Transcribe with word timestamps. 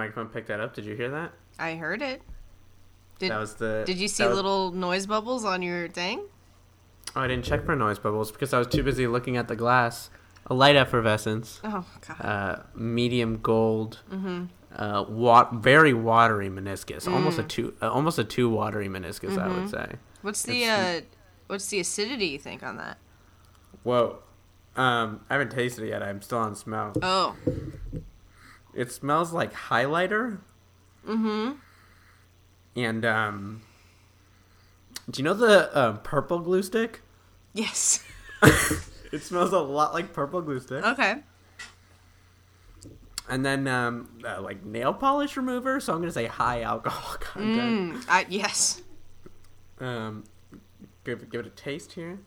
I 0.00 0.04
think 0.04 0.14
the 0.14 0.20
microphone 0.20 0.32
picked 0.34 0.48
that 0.48 0.60
up. 0.60 0.74
Did 0.74 0.84
you 0.86 0.94
hear 0.96 1.10
that? 1.10 1.32
I 1.58 1.74
heard 1.76 2.02
it. 2.02 2.22
Did 3.18 3.30
that 3.30 3.38
was 3.38 3.54
the. 3.54 3.82
Did 3.86 3.98
you 3.98 4.08
see 4.08 4.24
was- 4.26 4.34
little 4.36 4.72
noise 4.72 5.06
bubbles 5.06 5.44
on 5.44 5.62
your 5.62 5.88
thing? 5.88 6.22
Oh, 7.14 7.20
I 7.20 7.26
didn't 7.28 7.44
check 7.44 7.64
for 7.64 7.74
noise 7.76 7.98
bubbles 7.98 8.30
because 8.30 8.52
I 8.54 8.58
was 8.58 8.68
too 8.68 8.82
busy 8.82 9.06
looking 9.06 9.36
at 9.36 9.48
the 9.48 9.56
glass. 9.56 10.10
A 10.46 10.54
light 10.54 10.74
effervescence, 10.74 11.60
Oh 11.62 11.84
god. 12.08 12.20
uh, 12.24 12.62
medium 12.74 13.38
gold, 13.42 14.00
Mhm. 14.10 14.48
uh, 14.74 15.04
wa- 15.08 15.48
very 15.52 15.92
watery 15.92 16.48
meniscus, 16.48 17.06
almost 17.12 17.38
a 17.38 17.42
two, 17.42 17.74
uh, 17.82 17.90
almost 17.90 18.18
a 18.18 18.24
two 18.24 18.48
watery 18.48 18.88
meniscus, 18.88 19.36
I 19.38 19.48
would 19.48 19.68
say. 19.68 19.96
What's 20.22 20.42
the 20.42 20.62
it's- 20.62 21.02
uh 21.02 21.04
what's 21.48 21.66
the 21.68 21.78
acidity 21.80 22.26
you 22.28 22.38
think 22.38 22.62
on 22.62 22.78
that? 22.78 22.96
Whoa, 23.82 24.20
um, 24.76 25.20
I 25.28 25.34
haven't 25.34 25.50
tasted 25.50 25.84
it 25.84 25.88
yet. 25.88 26.02
I'm 26.02 26.22
still 26.22 26.38
on 26.38 26.54
smell. 26.54 26.94
Oh. 27.02 27.36
It 28.74 28.92
smells 28.92 29.32
like 29.32 29.52
highlighter. 29.52 30.38
Mm-hmm. 31.06 31.52
And 32.76 33.04
um, 33.04 33.62
do 35.10 35.20
you 35.20 35.24
know 35.24 35.34
the 35.34 35.74
uh, 35.74 35.92
purple 35.98 36.38
glue 36.38 36.62
stick? 36.62 37.02
Yes. 37.52 38.04
It 39.12 39.22
smells 39.24 39.52
a 39.52 39.58
lot 39.58 39.92
like 39.92 40.12
purple 40.12 40.40
glue 40.40 40.60
stick. 40.60 40.84
okay. 40.84 41.16
And 43.28 43.44
then 43.44 43.66
um, 43.66 44.08
uh, 44.24 44.40
like 44.40 44.64
nail 44.64 44.92
polish 44.94 45.36
remover. 45.36 45.80
So 45.80 45.92
I'm 45.92 46.00
gonna 46.00 46.12
say 46.12 46.26
high 46.26 46.62
alcohol 46.62 47.16
content. 47.20 47.94
Mm, 47.94 48.04
I, 48.08 48.26
yes. 48.28 48.82
Um, 49.80 50.24
give 51.04 51.28
give 51.30 51.40
it 51.40 51.46
a 51.46 51.50
taste 51.50 51.92
here. 51.92 52.20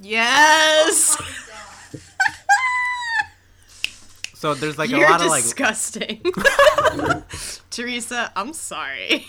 Yes. 0.00 1.16
So 4.34 4.54
there's 4.54 4.76
like 4.76 4.90
You're 4.90 5.06
a 5.06 5.10
lot 5.10 5.20
of 5.20 5.28
like. 5.28 5.44
disgusting. 5.44 6.20
Teresa, 7.70 8.32
I'm 8.34 8.52
sorry. 8.52 9.24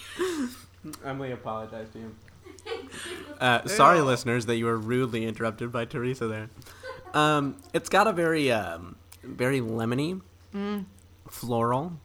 Emily 1.05 1.31
apologized 1.33 1.93
to 1.93 1.99
apologize 1.99 2.13
to 2.65 2.71
you. 2.79 2.89
Uh, 3.39 3.67
sorry, 3.67 4.01
listeners, 4.01 4.47
that 4.47 4.55
you 4.55 4.65
were 4.65 4.75
rudely 4.75 5.25
interrupted 5.27 5.71
by 5.71 5.85
Teresa 5.85 6.25
there. 6.25 6.49
Um, 7.13 7.57
it's 7.75 7.89
got 7.89 8.07
a 8.07 8.11
very, 8.11 8.51
um, 8.51 8.95
very 9.23 9.59
lemony, 9.59 10.21
floral, 11.29 11.99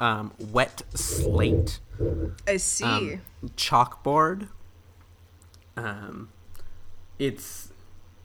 um, 0.00 0.32
wet 0.38 0.80
slate, 0.94 1.80
I 2.48 2.56
see. 2.56 2.84
um, 2.84 3.20
chalkboard. 3.56 4.48
Um, 5.76 6.30
it's 7.18 7.70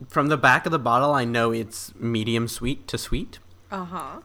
from 0.08 0.28
the 0.28 0.36
back 0.36 0.66
of 0.66 0.72
the 0.72 0.78
bottle. 0.78 1.12
I 1.12 1.24
know 1.24 1.52
it's 1.52 1.94
medium 1.96 2.48
sweet 2.48 2.86
to 2.88 2.98
sweet. 2.98 3.38
uh 3.70 3.84
huh. 3.84 4.20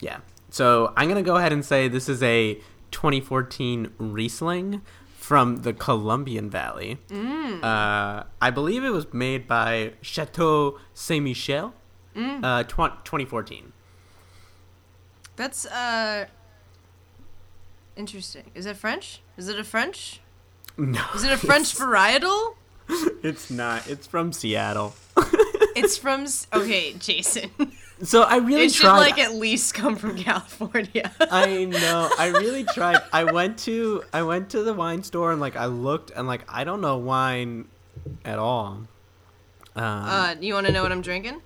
Yeah. 0.00 0.18
So 0.50 0.92
I'm 0.96 1.08
gonna 1.08 1.22
go 1.22 1.36
ahead 1.36 1.52
and 1.52 1.64
say 1.64 1.88
this 1.88 2.08
is 2.08 2.22
a 2.22 2.54
2014 2.90 3.92
Riesling 3.98 4.82
from 5.16 5.58
the 5.58 5.72
Colombian 5.72 6.50
Valley. 6.50 6.98
Mm. 7.08 7.62
Uh, 7.62 8.24
I 8.40 8.50
believe 8.50 8.82
it 8.82 8.90
was 8.90 9.12
made 9.12 9.46
by 9.46 9.92
Chateau 10.02 10.78
Ste. 10.94 11.20
Michelle. 11.20 11.74
Uh, 12.16 12.64
tw- 12.64 13.04
2014. 13.04 13.72
That's 15.36 15.64
uh 15.66 16.26
interesting. 17.96 18.50
Is 18.54 18.66
it 18.66 18.76
French? 18.76 19.20
Is 19.36 19.48
it 19.48 19.58
a 19.58 19.64
French? 19.64 20.20
No, 20.76 21.02
Is 21.14 21.24
it 21.24 21.32
a 21.32 21.36
French 21.36 21.74
varietal? 21.78 22.56
It's 23.22 23.50
not. 23.50 23.88
It's 23.88 24.06
from 24.06 24.32
Seattle. 24.32 24.94
It's 25.76 25.96
from 25.96 26.26
okay, 26.52 26.92
Jason. 26.94 27.50
So 28.02 28.22
I 28.22 28.38
really 28.38 28.64
It 28.64 28.72
should 28.72 28.82
tried. 28.86 28.98
like 28.98 29.18
at 29.18 29.34
least 29.34 29.72
come 29.72 29.94
from 29.96 30.16
California. 30.16 31.12
I 31.20 31.64
know. 31.64 32.10
I 32.18 32.28
really 32.28 32.64
tried. 32.64 33.00
I 33.12 33.24
went 33.24 33.58
to 33.60 34.02
I 34.12 34.22
went 34.22 34.50
to 34.50 34.62
the 34.62 34.74
wine 34.74 35.02
store 35.04 35.30
and 35.32 35.40
like 35.40 35.54
I 35.56 35.66
looked 35.66 36.10
and 36.10 36.26
like 36.26 36.42
I 36.48 36.64
don't 36.64 36.80
know 36.80 36.98
wine 36.98 37.68
at 38.24 38.38
all. 38.38 38.86
Um, 39.76 39.84
uh, 39.84 40.34
you 40.40 40.54
want 40.54 40.66
to 40.66 40.72
know 40.72 40.82
what 40.82 40.90
I'm 40.92 41.02
drinking? 41.02 41.40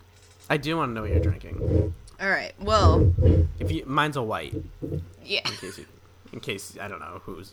I 0.49 0.57
do 0.57 0.77
want 0.77 0.91
to 0.91 0.95
know 0.95 1.03
what 1.03 1.11
you're 1.11 1.21
drinking. 1.21 1.95
All 2.21 2.31
right. 2.31 2.53
Well, 2.61 3.13
If 3.59 3.71
you, 3.71 3.85
mine's 3.87 4.17
a 4.17 4.23
white. 4.23 4.55
yeah. 5.25 5.41
In 5.47 5.53
case, 5.57 5.79
you, 5.79 5.87
in 6.33 6.41
case 6.41 6.79
I 6.81 6.89
don't 6.89 7.01
know 7.01 7.21
who's. 7.25 7.53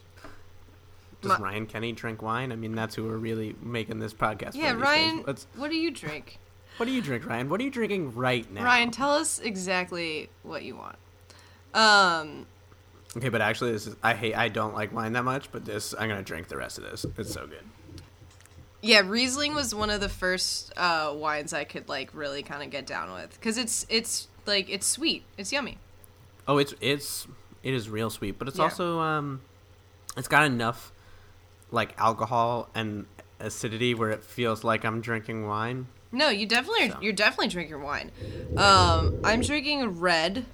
Does 1.22 1.30
My- 1.40 1.40
Ryan 1.40 1.66
Kenny 1.68 1.92
drink 1.92 2.22
wine? 2.22 2.52
I 2.52 2.56
mean, 2.56 2.74
that's 2.76 2.96
who 2.96 3.04
we're 3.06 3.18
really 3.18 3.56
making 3.62 4.00
this 4.00 4.14
podcast. 4.14 4.56
Yeah, 4.56 4.72
for. 4.74 4.80
Ryan. 4.80 5.24
What 5.56 5.70
do 5.70 5.76
you 5.78 5.92
drink? 5.92 6.40
what 6.78 6.86
do 6.88 6.92
you 6.92 7.02
drink, 7.02 7.26
Ryan? 7.28 7.48
What 7.50 7.60
are 7.62 7.64
you 7.64 7.70
drinking 7.70 8.16
right 8.16 8.50
now? 8.52 8.64
Ryan, 8.64 8.90
tell 8.92 9.12
us 9.12 9.40
exactly 9.40 10.30
what 10.42 10.64
you 10.64 10.76
want. 10.76 10.96
Um, 11.74 12.46
Okay, 13.16 13.28
but 13.30 13.42
actually, 13.42 13.74
this 13.74 13.88
is 13.88 13.96
I 14.02 14.14
hate. 14.14 14.36
I 14.36 14.48
don't 14.48 14.74
like 14.74 14.94
wine 14.94 15.12
that 15.14 15.26
much, 15.26 15.52
but 15.52 15.66
this 15.66 15.94
I'm 16.00 16.08
gonna 16.08 16.24
drink 16.24 16.48
the 16.48 16.56
rest 16.58 16.78
of 16.78 16.86
this. 16.86 17.06
It's 17.18 17.32
so 17.34 17.46
good. 17.46 17.64
yeah, 18.82 19.02
Riesling 19.06 19.54
was 19.54 19.76
one 19.76 19.90
of 19.90 20.00
the 20.00 20.08
first 20.10 20.72
uh, 20.78 21.12
wines 21.14 21.52
I 21.54 21.66
could 21.66 21.90
like 21.90 22.10
really 22.14 22.42
kind 22.42 22.64
of 22.64 22.70
get 22.70 22.86
down 22.86 23.12
with 23.12 23.34
because 23.34 23.58
it's 23.58 23.86
it's 23.90 24.28
like 24.46 24.70
it's 24.70 24.88
sweet, 24.88 25.24
it's 25.38 25.52
yummy. 25.52 25.78
Oh, 26.48 26.58
it's 26.58 26.74
it's 26.80 27.28
it 27.64 27.74
is 27.74 27.90
real 27.90 28.10
sweet, 28.10 28.40
but 28.40 28.48
it's 28.48 28.58
Yeah. 28.58 28.64
also 28.64 29.00
um, 29.02 29.42
it's 30.16 30.30
got 30.30 30.46
enough 30.46 30.94
like 31.72 31.94
alcohol 31.98 32.70
and 32.76 33.06
acidity 33.40 33.94
where 33.94 34.10
it 34.12 34.24
feels 34.24 34.64
like 34.64 34.84
I'm 34.86 35.02
drinking 35.02 35.48
wine. 35.48 35.88
No, 36.12 36.30
you 36.30 36.46
definitely 36.46 36.90
So. 36.90 36.98
you're 37.02 37.14
definitely 37.14 37.48
drinking 37.48 37.82
wine. 37.82 38.12
Um, 38.58 39.20
I'm 39.24 39.42
drinking 39.42 39.82
a 39.82 39.88
red. 39.90 40.46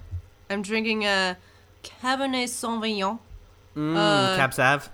I'm 0.48 0.62
drinking 0.62 1.04
a 1.04 1.36
Cabernet 1.82 2.48
Sauvignon. 2.48 3.18
Mm, 3.76 3.96
Uh, 3.96 4.36
Cab 4.36 4.54
Sav. 4.54 4.90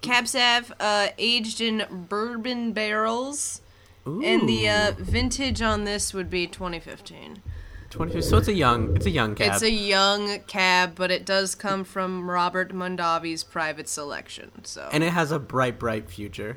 Cab 0.00 0.28
Sav, 0.28 0.72
uh, 0.80 1.08
aged 1.18 1.60
in 1.60 1.84
bourbon 2.08 2.72
barrels, 2.72 3.60
Ooh, 4.06 4.22
and 4.22 4.48
the 4.48 4.68
uh, 4.68 4.92
vintage 4.98 5.60
on 5.62 5.84
this 5.84 6.14
would 6.14 6.30
be 6.30 6.46
2015. 6.46 7.42
20 7.90 8.20
So 8.20 8.36
it's 8.36 8.48
a 8.48 8.52
young. 8.52 8.96
It's 8.96 9.06
a 9.06 9.10
young 9.10 9.34
cab. 9.34 9.52
It's 9.54 9.62
a 9.62 9.70
young 9.70 10.40
cab, 10.46 10.92
but 10.94 11.10
it 11.10 11.24
does 11.24 11.54
come 11.54 11.84
from 11.84 12.30
Robert 12.30 12.72
Mondavi's 12.72 13.44
private 13.44 13.88
selection. 13.88 14.64
So 14.64 14.88
and 14.92 15.02
it 15.02 15.10
has 15.12 15.32
a 15.32 15.38
bright, 15.38 15.78
bright 15.78 16.10
future. 16.10 16.56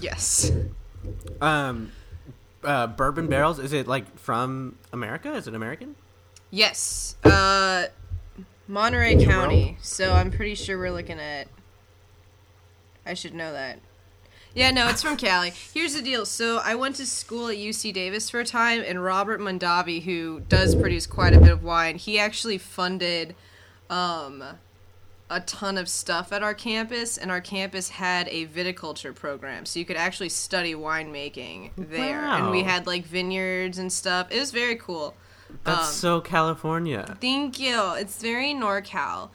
yes, 0.00 0.50
Um, 1.40 1.92
uh, 2.64 2.86
bourbon 2.88 3.26
barrels. 3.28 3.58
Is 3.58 3.72
it 3.72 3.86
like 3.86 4.18
from 4.18 4.76
America? 4.92 5.32
Is 5.34 5.46
it 5.46 5.54
American? 5.54 5.94
yes, 6.50 7.14
uh, 7.24 7.84
Monterey 8.66 9.24
County. 9.24 9.78
So 9.82 10.12
I'm 10.12 10.30
pretty 10.32 10.56
sure 10.56 10.78
we're 10.78 10.90
looking 10.90 11.20
at. 11.20 11.46
I 13.06 13.14
should 13.14 13.34
know 13.34 13.52
that. 13.52 13.78
Yeah, 14.54 14.70
no, 14.72 14.88
it's 14.88 15.02
from 15.02 15.16
Cali. 15.16 15.52
Here's 15.72 15.94
the 15.94 16.02
deal. 16.02 16.26
So 16.26 16.58
I 16.58 16.74
went 16.74 16.96
to 16.96 17.06
school 17.06 17.48
at 17.48 17.56
UC 17.56 17.92
Davis 17.92 18.28
for 18.30 18.40
a 18.40 18.44
time, 18.44 18.82
and 18.84 19.02
Robert 19.02 19.40
Mondavi, 19.40 20.02
who 20.02 20.40
does 20.48 20.74
produce 20.74 21.06
quite 21.06 21.34
a 21.34 21.40
bit 21.40 21.50
of 21.50 21.62
wine, 21.62 21.96
he 21.96 22.18
actually 22.18 22.58
funded 22.58 23.36
um, 23.88 24.42
a 25.28 25.40
ton 25.40 25.78
of 25.78 25.88
stuff 25.88 26.32
at 26.32 26.42
our 26.42 26.54
campus, 26.54 27.16
and 27.16 27.30
our 27.30 27.40
campus 27.40 27.90
had 27.90 28.26
a 28.28 28.46
viticulture 28.46 29.14
program, 29.14 29.64
so 29.66 29.78
you 29.78 29.84
could 29.84 29.96
actually 29.96 30.28
study 30.28 30.74
winemaking 30.74 31.70
there. 31.76 32.20
And 32.24 32.50
we 32.50 32.62
had 32.64 32.86
like 32.88 33.04
vineyards 33.04 33.78
and 33.78 33.92
stuff. 33.92 34.28
It 34.30 34.40
was 34.40 34.50
very 34.50 34.76
cool. 34.76 35.14
That's 35.64 35.88
Um, 35.88 35.94
so 35.94 36.20
California. 36.20 37.16
Thank 37.20 37.60
you. 37.60 37.94
It's 37.94 38.20
very 38.20 38.52
NorCal. 38.54 39.30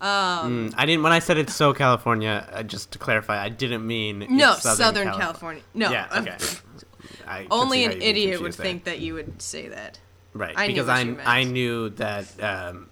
Um, 0.00 0.70
Mm, 0.70 0.74
I 0.76 0.86
didn't. 0.86 1.02
When 1.02 1.12
I 1.12 1.18
said 1.20 1.38
it's 1.38 1.54
so 1.54 1.72
California, 1.72 2.46
uh, 2.52 2.62
just 2.62 2.90
to 2.92 2.98
clarify, 2.98 3.42
I 3.42 3.48
didn't 3.48 3.86
mean 3.86 4.26
no, 4.30 4.52
it's 4.52 4.62
Southern, 4.62 5.04
Calif- 5.08 5.20
California. 5.20 5.62
No, 5.72 5.90
Yeah. 5.90 6.08
Okay. 6.16 6.36
Only 7.50 7.84
an 7.84 7.90
how 7.90 7.94
you'd 7.94 8.00
be 8.00 8.06
idiot 8.06 8.40
would 8.42 8.52
there. 8.52 8.64
think 8.66 8.84
that 8.84 8.98
you 9.00 9.14
would 9.14 9.40
say 9.40 9.68
that. 9.68 9.98
Right, 10.34 10.52
I 10.56 10.66
knew 10.66 10.74
because 10.74 10.88
I. 10.88 11.16
I 11.24 11.44
knew 11.44 11.90
that 11.90 12.42
um, 12.42 12.88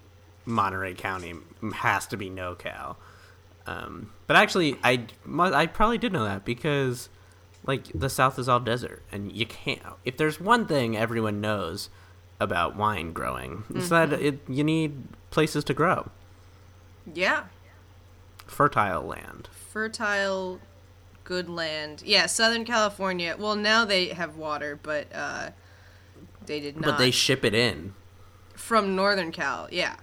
Monterey 0.47 0.95
County 0.95 1.35
has 1.75 2.07
to 2.09 2.17
be 2.17 2.31
NorCal. 2.31 2.97
Um, 3.67 4.13
but 4.27 4.37
actually, 4.37 4.77
I 4.83 5.07
I 5.29 5.67
probably 5.67 5.99
did 5.99 6.13
know 6.13 6.25
that 6.25 6.45
because 6.45 7.09
like 7.67 7.85
the 7.95 8.09
South 8.09 8.39
is 8.39 8.49
all 8.49 8.61
desert, 8.61 9.03
and 9.11 9.33
you 9.33 9.45
can't. 9.47 9.83
If 10.05 10.17
there's 10.17 10.41
one 10.41 10.67
thing 10.67 10.97
everyone 10.97 11.41
knows 11.41 11.91
about 12.41 12.77
wine 12.77 13.13
growing, 13.13 13.65
it's 13.75 13.89
that 13.89 14.11
Mm-hmm. 14.11 14.25
it 14.25 14.41
you 14.49 14.65
need 14.65 15.03
places 15.31 15.65
to 15.65 15.75
grow, 15.75 16.11
Yeah, 17.13 17.45
fertile 18.47 19.03
land. 19.03 19.49
fertile, 19.53 20.61
good 21.25 21.49
land. 21.49 22.03
Yeah, 22.05 22.27
Southern 22.27 22.65
California. 22.65 23.37
Well, 23.39 23.57
now 23.57 23.85
they 23.85 24.09
have 24.09 24.37
water, 24.37 24.79
but 24.83 25.07
uh, 25.15 25.51
they 26.47 26.61
did 26.61 26.77
not. 26.77 26.85
But 26.85 26.99
they 26.99 27.11
ship 27.11 27.45
it 27.45 27.55
in, 27.55 27.95
from 28.55 28.95
Northern 28.95 29.33
Cal. 29.33 29.69
Yeah. 29.71 29.97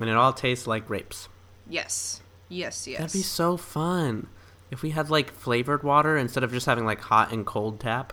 and 0.00 0.10
it 0.10 0.16
all 0.16 0.32
tastes 0.32 0.66
like 0.66 0.86
grapes. 0.86 1.28
Yes. 1.68 2.20
Yes. 2.48 2.86
Yes. 2.86 2.98
That'd 2.98 3.12
be 3.12 3.22
so 3.22 3.56
fun. 3.56 4.28
If 4.70 4.82
we 4.82 4.90
had 4.90 5.08
like 5.08 5.32
flavored 5.32 5.82
water 5.82 6.16
instead 6.16 6.42
of 6.42 6.52
just 6.52 6.66
having 6.66 6.84
like 6.84 7.00
hot 7.00 7.32
and 7.32 7.46
cold 7.46 7.80
tap. 7.80 8.12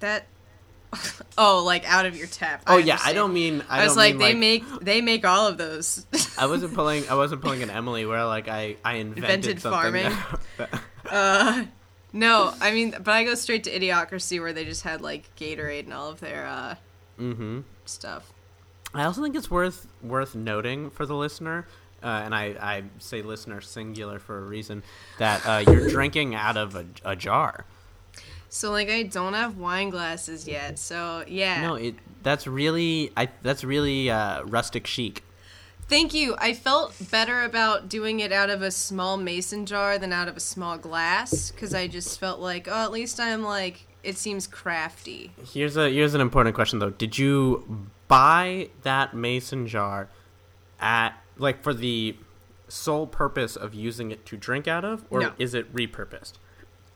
That. 0.00 0.26
oh, 1.38 1.62
like 1.64 1.90
out 1.90 2.06
of 2.06 2.16
your 2.16 2.26
tap. 2.26 2.62
Oh 2.66 2.78
yeah, 2.78 2.98
I 3.02 3.12
don't 3.12 3.32
mean. 3.32 3.62
I, 3.68 3.80
I, 3.80 3.84
was 3.84 3.96
like, 3.96 4.16
mean, 4.16 4.20
they 4.20 4.34
make 4.34 4.80
they 4.80 5.00
make 5.00 5.24
all 5.24 5.46
of 5.46 5.58
those. 5.58 6.06
I 6.38 6.46
wasn't 6.46 6.74
pulling. 6.74 7.08
I 7.08 7.14
wasn't 7.14 7.42
pulling 7.42 7.62
an 7.62 7.70
Emily 7.82 8.04
where 8.06 8.24
like 8.24 8.48
I 8.48 8.76
I 8.84 8.94
invented, 8.94 9.24
Invented 9.24 9.60
something 9.62 9.80
farming? 9.80 10.18
that- 10.58 10.80
uh, 11.10 11.64
no, 12.12 12.52
I 12.60 12.72
mean, 12.72 12.90
but 12.90 13.08
I 13.08 13.24
go 13.24 13.34
straight 13.34 13.64
to 13.64 13.70
Idiocracy 13.70 14.40
where 14.40 14.52
they 14.52 14.64
just 14.64 14.82
had 14.82 15.00
like 15.00 15.34
Gatorade 15.36 15.84
and 15.84 15.94
all 15.94 16.10
of 16.10 16.20
their 16.20 16.46
uh, 16.46 16.74
mm-hmm. 17.18 17.60
stuff. 17.84 18.32
I 18.94 19.04
also 19.04 19.22
think 19.22 19.34
it's 19.34 19.50
worth 19.50 19.86
worth 20.02 20.34
noting 20.34 20.90
for 20.90 21.06
the 21.06 21.14
listener, 21.14 21.66
uh, 22.02 22.22
and 22.24 22.34
I, 22.34 22.54
I 22.60 22.82
say 22.98 23.22
listener 23.22 23.62
singular 23.62 24.18
for 24.18 24.38
a 24.38 24.42
reason, 24.42 24.82
that 25.18 25.46
uh, 25.46 25.64
you're 25.66 25.88
drinking 25.88 26.34
out 26.34 26.58
of 26.58 26.76
a, 26.76 26.84
a 27.04 27.16
jar. 27.16 27.64
So 28.54 28.70
like, 28.70 28.90
I 28.90 29.04
don't 29.04 29.32
have 29.32 29.56
wine 29.56 29.88
glasses 29.88 30.46
yet. 30.46 30.78
So 30.78 31.24
yeah. 31.26 31.62
No, 31.62 31.74
it 31.76 31.94
that's 32.22 32.46
really 32.46 33.10
I 33.16 33.30
that's 33.40 33.64
really 33.64 34.10
uh, 34.10 34.42
rustic 34.44 34.86
chic. 34.86 35.24
Thank 35.88 36.12
you. 36.12 36.36
I 36.38 36.52
felt 36.52 36.94
better 37.10 37.44
about 37.44 37.88
doing 37.88 38.20
it 38.20 38.30
out 38.30 38.50
of 38.50 38.60
a 38.60 38.70
small 38.70 39.16
mason 39.16 39.64
jar 39.64 39.96
than 39.96 40.12
out 40.12 40.28
of 40.28 40.36
a 40.36 40.40
small 40.40 40.76
glass 40.76 41.50
because 41.50 41.72
I 41.72 41.86
just 41.86 42.20
felt 42.20 42.40
like, 42.40 42.68
oh, 42.70 42.84
at 42.84 42.92
least 42.92 43.18
I'm 43.18 43.42
like, 43.42 43.86
it 44.02 44.18
seems 44.18 44.46
crafty. 44.46 45.32
Here's 45.42 45.78
a 45.78 45.88
here's 45.88 46.12
an 46.12 46.20
important 46.20 46.54
question 46.54 46.78
though. 46.78 46.90
Did 46.90 47.16
you 47.16 47.88
buy 48.06 48.68
that 48.82 49.14
mason 49.14 49.66
jar 49.66 50.10
at 50.78 51.14
like 51.38 51.62
for 51.62 51.72
the 51.72 52.16
sole 52.68 53.06
purpose 53.06 53.56
of 53.56 53.72
using 53.72 54.10
it 54.10 54.26
to 54.26 54.36
drink 54.36 54.68
out 54.68 54.84
of, 54.84 55.06
or 55.08 55.20
No. 55.20 55.32
is 55.38 55.54
it 55.54 55.74
repurposed? 55.74 56.34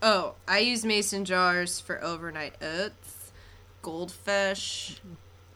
Oh, 0.02 0.34
I 0.46 0.58
use 0.58 0.84
mason 0.84 1.25
jars 1.25 1.81
for 1.81 2.02
overnight 2.04 2.54
oats, 2.62 3.32
goldfish, 3.82 5.00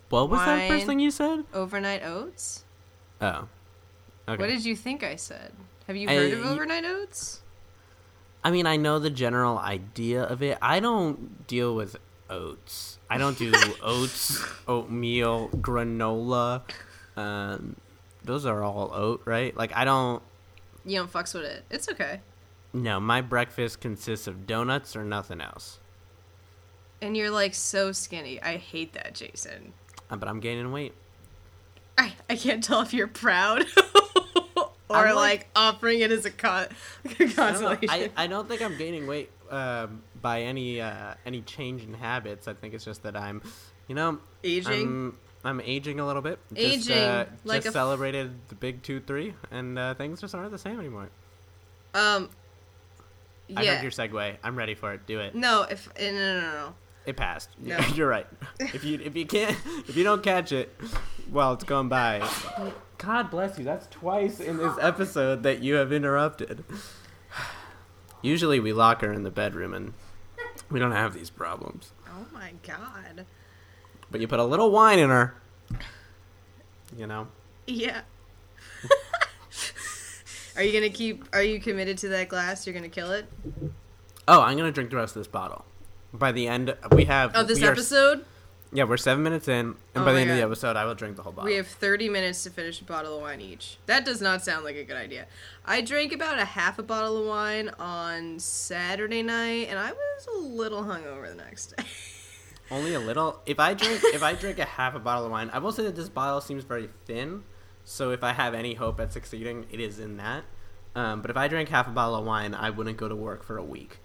What 0.08 0.31
was 0.31 0.40
that 0.40 0.69
first 0.69 0.87
thing 0.87 0.98
you 1.00 1.10
said? 1.10 1.44
overnight 1.52 2.02
oats. 2.04 2.64
Oh, 3.20 3.46
okay. 4.28 4.40
What 4.40 4.48
did 4.48 4.64
you 4.64 4.75
think 4.75 5.02
I 5.04 5.16
said? 5.16 5.52
Have 5.87 5.96
you 5.96 6.08
I- 6.08 6.14
heard 6.14 6.32
of 6.32 6.46
overnight 6.46 6.84
oats? 6.84 7.42
I 8.42 8.50
mean, 8.50 8.66
I 8.66 8.76
know 8.76 8.98
the 8.98 9.10
general 9.10 9.58
idea 9.58 10.22
of 10.22 10.42
it. 10.42 10.56
I 10.62 10.81
don't 10.81 11.46
deal 11.46 11.75
with 11.75 11.96
oats. 12.31 12.98
I 13.10 13.19
don't 13.19 13.37
do 13.37 13.52
oats, 13.82 14.42
oatmeal, 14.66 15.50
granola. 15.50 16.62
Um, 17.16 17.76
those 18.25 18.46
are 18.46 18.62
all 18.62 18.90
oat, 18.94 19.20
right? 19.26 19.54
Like, 19.54 19.76
I 19.76 19.84
don't. 19.84 20.22
You 20.87 20.96
don't 21.00 21.12
fucks 21.12 21.34
with 21.34 21.44
it. 21.44 21.64
It's 21.70 21.90
okay. 21.90 22.20
No, 22.72 23.00
my 23.00 23.20
breakfast 23.20 23.81
consists 23.81 24.26
of 24.26 24.46
donuts 24.46 24.94
or 24.94 25.05
nothing 25.05 25.40
else. 25.40 25.78
And 27.02 27.17
you're 27.17 27.31
like 27.31 27.55
so 27.55 27.93
skinny. 27.93 28.40
I 28.43 28.56
hate 28.56 28.93
that, 28.93 29.14
Jason. 29.14 29.72
Uh, 30.11 30.17
but 30.17 30.28
I'm 30.28 30.40
gaining 30.40 30.70
weight. 30.70 30.93
I, 31.99 32.12
I 32.28 32.37
can't 32.37 32.62
tell 32.62 32.81
if 32.82 32.94
you're 32.94 33.06
proud 33.08 33.64
or 34.56 34.67
like, 34.88 35.14
like- 35.14 35.49
offering 35.56 36.00
it 36.00 36.11
as 36.12 36.25
a 36.26 36.31
con- 36.31 36.69
I 37.08 37.14
don't, 37.14 37.34
consolation. 37.34 37.88
I, 37.90 38.11
I 38.17 38.26
don't 38.26 38.49
think 38.49 38.62
I'm 38.62 38.76
gaining 38.78 39.06
weight 39.06 39.31
um, 39.50 40.02
by 40.20 40.43
any 40.43 40.81
uh, 40.81 41.14
any 41.26 41.40
change 41.43 41.82
in 41.82 41.94
habits. 41.94 42.46
I 42.49 42.55
think 42.55 42.75
it's 42.75 42.84
just 42.84 43.02
that 43.02 43.16
I'm, 43.16 43.43
you 43.88 43.94
know, 43.94 44.19
Aging? 44.44 44.82
I'm, 44.82 45.16
I'm 45.43 45.61
aging 45.62 46.00
a 46.00 46.06
little 46.06 46.23
bit. 46.23 46.38
Just, 46.55 46.90
Aging, 46.90 46.99
uh, 47.02 47.26
like 47.44 47.58
just 47.64 47.66
a 47.66 47.69
f- 47.70 47.73
celebrated 47.75 48.32
the 48.49 48.55
big 48.55 48.82
two 48.82 49.00
three, 49.00 49.34
and 49.50 49.78
uh, 49.78 49.94
things 49.94 50.20
just 50.20 50.34
aren't 50.34 50.50
the 50.52 50.58
same 50.58 50.78
anymore. 50.78 51.08
um. 51.94 52.28
I 53.56 53.62
Yeah. 53.62 53.75
heard 53.76 53.82
your 53.82 53.91
segue. 53.93 54.37
I'm 54.43 54.56
ready 54.56 54.75
for 54.75 54.93
it. 54.94 55.06
Do 55.06 55.20
it. 55.20 55.35
No, 55.35 55.62
if 55.62 55.88
eh, 55.97 56.11
no, 56.11 56.17
no, 56.19 56.41
no, 56.41 56.50
no. 56.52 56.75
It 57.06 57.17
passed. 57.17 57.50
No. 57.58 57.79
You're 57.94 58.08
right. 58.08 58.26
If 58.61 58.85
you 58.85 59.00
if 59.02 59.17
you 59.17 59.26
can't 59.26 59.56
if 59.88 59.97
you 59.97 60.05
don't 60.05 60.23
catch 60.23 60.52
it, 60.52 60.75
well, 61.31 61.52
it's 61.55 61.64
gone 61.64 61.88
by. 61.88 62.29
God 62.99 63.31
bless 63.31 63.58
you. 63.58 63.64
That's 63.64 63.87
twice 63.88 64.41
in 64.41 64.58
this 64.58 64.75
episode 64.81 65.43
that 65.44 65.62
you 65.62 65.75
have 65.76 65.93
interrupted. 65.93 66.64
Usually 68.23 68.61
we 68.61 68.73
lock 68.73 69.00
her 69.00 69.12
in 69.12 69.23
the 69.23 69.31
bedroom 69.31 69.73
and 69.73 69.94
we 70.70 70.79
don't 70.79 70.93
have 70.93 71.14
these 71.14 71.31
problems. 71.31 71.93
Oh 72.08 72.26
my 72.32 72.52
god. 72.67 73.25
But 74.11 74.20
you 74.20 74.29
put 74.29 74.41
a 74.41 74.44
little 74.44 74.70
wine 74.70 74.99
in 74.99 75.08
her. 75.11 75.35
You 76.97 77.06
know. 77.06 77.29
Yeah. 77.67 78.02
Are 80.56 80.62
you 80.62 80.73
gonna 80.73 80.91
keep? 80.93 81.25
Are 81.32 81.43
you 81.43 81.61
committed 81.61 81.99
to 81.99 82.08
that 82.08 82.29
glass? 82.29 82.67
You're 82.67 82.75
gonna 82.75 82.88
kill 82.88 83.12
it? 83.12 83.26
Oh, 84.29 84.41
I'm 84.41 84.56
gonna 84.56 84.73
drink 84.73 84.91
the 84.91 84.97
rest 84.97 85.17
of 85.17 85.20
this 85.20 85.26
bottle. 85.29 85.64
By 86.12 86.33
the 86.33 86.49
end, 86.49 86.76
we 86.92 87.04
have. 87.07 87.35
Of 87.35 87.49
this 87.49 87.61
we 87.61 87.66
are- 87.66 87.73
episode, 87.73 88.25
yeah, 88.73 88.85
we're 88.85 88.97
seven 88.97 89.23
minutes 89.23 89.49
in, 89.49 89.54
and 89.54 89.76
Oh 89.97 90.04
by 90.04 90.12
the 90.12 90.21
end 90.21 90.30
of 90.30 90.37
the 90.37 90.42
episode, 90.42 90.76
I 90.76 90.85
will 90.85 90.95
drink 90.95 91.16
the 91.16 91.23
whole 91.23 91.33
bottle. 91.33 91.49
we 91.50 91.57
have 91.57 91.66
30 91.66 92.09
minutes 92.09 92.42
to 92.45 92.50
finish 92.50 92.80
a 92.80 92.85
bottle 92.85 93.16
of 93.16 93.23
wine 93.23 93.40
each. 93.40 93.78
That 93.87 94.04
does 94.04 94.21
not 94.21 94.42
sound 94.45 94.64
like 94.64 94.76
a 94.76 94.85
good 94.85 94.97
idea. 94.97 95.26
I 95.64 95.80
drank 95.80 96.12
about 96.12 96.38
a 96.38 96.45
half 96.45 96.78
a 96.78 96.83
bottle 96.83 97.16
of 97.21 97.26
wine 97.26 97.71
on 97.78 98.38
Saturday 98.38 99.23
night, 99.23 99.69
and 99.71 99.78
I 99.78 99.92
was 99.92 100.28
a 100.35 100.38
little 100.38 100.83
hungover 100.85 101.28
the 101.28 101.42
next 101.42 101.76
day. 101.76 101.85
Only 102.73 102.95
a 102.95 103.00
little. 103.00 103.40
If 103.47 103.59
I 103.59 103.75
drink, 103.75 104.00
if 104.04 104.23
I 104.23 104.35
drink 104.40 104.59
a 104.61 104.64
half 104.64 104.95
a 104.95 105.00
bottle 105.00 105.25
of 105.25 105.30
wine, 105.33 105.50
I 105.52 105.59
will 105.59 105.73
say 105.73 105.83
that 105.85 105.97
this 105.97 106.09
bottle 106.09 106.40
seems 106.40 106.62
very 106.62 106.88
thin. 107.07 107.42
So 107.84 108.10
if 108.10 108.22
I 108.22 108.32
have 108.32 108.54
any 108.54 108.75
hope 108.75 109.00
at 109.00 109.12
succeeding, 109.12 109.66
it 109.70 109.80
is 109.80 109.99
in 109.99 110.16
that. 110.18 110.44
Um, 110.94 111.22
but 111.22 111.30
if 111.30 111.37
I 111.37 111.49
drank 111.49 111.68
half 111.68 111.87
a 111.87 111.90
bottle 111.90 112.16
of 112.16 112.25
wine, 112.25 112.54
I 112.54 112.70
wouldn't 112.70 112.96
go 112.96 113.08
to 113.08 113.16
work 113.16 113.42
for 113.42 113.56
a 113.56 113.64
week. 113.64 113.99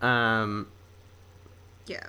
Um, 0.00 0.68
yeah. 1.86 2.06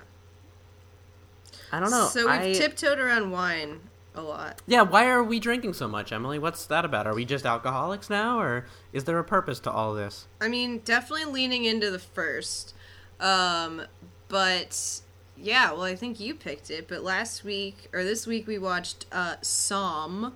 I 1.72 1.80
don't 1.80 1.90
know. 1.90 2.08
So 2.08 2.26
we've 2.30 2.40
I- 2.40 2.52
tiptoed 2.52 2.98
around 2.98 3.30
wine 3.30 3.80
a 4.14 4.22
lot. 4.22 4.62
Yeah, 4.66 4.82
why 4.82 5.06
are 5.08 5.22
we 5.22 5.40
drinking 5.40 5.72
so 5.72 5.88
much, 5.88 6.12
Emily? 6.12 6.38
What's 6.38 6.66
that 6.66 6.84
about? 6.84 7.06
Are 7.06 7.14
we 7.14 7.24
just 7.24 7.44
alcoholics 7.44 8.08
now, 8.08 8.38
or 8.38 8.66
is 8.92 9.04
there 9.04 9.18
a 9.18 9.24
purpose 9.24 9.58
to 9.60 9.70
all 9.70 9.94
this? 9.94 10.26
I 10.40 10.48
mean, 10.48 10.80
definitely 10.84 11.24
leaning 11.32 11.64
into 11.64 11.90
the 11.90 11.98
first. 11.98 12.74
Um, 13.18 13.82
but 14.28 15.00
yeah, 15.36 15.72
well, 15.72 15.82
I 15.82 15.96
think 15.96 16.20
you 16.20 16.34
picked 16.34 16.70
it. 16.70 16.86
But 16.86 17.02
last 17.02 17.42
week 17.42 17.88
or 17.92 18.04
this 18.04 18.26
week, 18.26 18.46
we 18.46 18.58
watched 18.58 19.06
uh, 19.10 19.36
Somm 19.42 20.32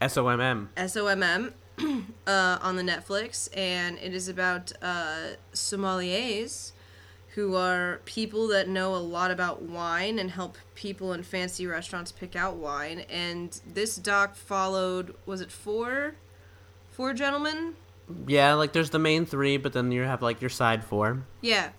S 0.00 0.16
O 0.16 0.28
M 0.28 0.40
M. 0.40 0.70
S 0.76 0.96
O 0.96 1.06
M 1.06 1.22
M 1.22 1.54
uh, 2.26 2.58
on 2.62 2.76
the 2.76 2.82
Netflix, 2.82 3.48
and 3.56 3.98
it 3.98 4.14
is 4.14 4.28
about 4.28 4.72
uh, 4.82 5.34
sommeliers 5.52 6.72
who 7.34 7.54
are 7.54 8.00
people 8.06 8.48
that 8.48 8.68
know 8.68 8.94
a 8.94 8.98
lot 8.98 9.30
about 9.30 9.62
wine 9.62 10.18
and 10.18 10.32
help 10.32 10.58
people 10.74 11.12
in 11.12 11.22
fancy 11.22 11.66
restaurants 11.66 12.10
pick 12.10 12.34
out 12.34 12.56
wine. 12.56 13.00
And 13.08 13.60
this 13.66 13.96
doc 13.96 14.34
followed 14.34 15.14
was 15.26 15.40
it 15.40 15.52
four, 15.52 16.16
four 16.90 17.14
gentlemen? 17.14 17.74
Yeah, 18.26 18.54
like 18.54 18.72
there's 18.72 18.90
the 18.90 18.98
main 18.98 19.26
three, 19.26 19.56
but 19.58 19.72
then 19.72 19.92
you 19.92 20.02
have 20.02 20.22
like 20.22 20.40
your 20.40 20.50
side 20.50 20.82
four. 20.82 21.22
Yeah. 21.40 21.70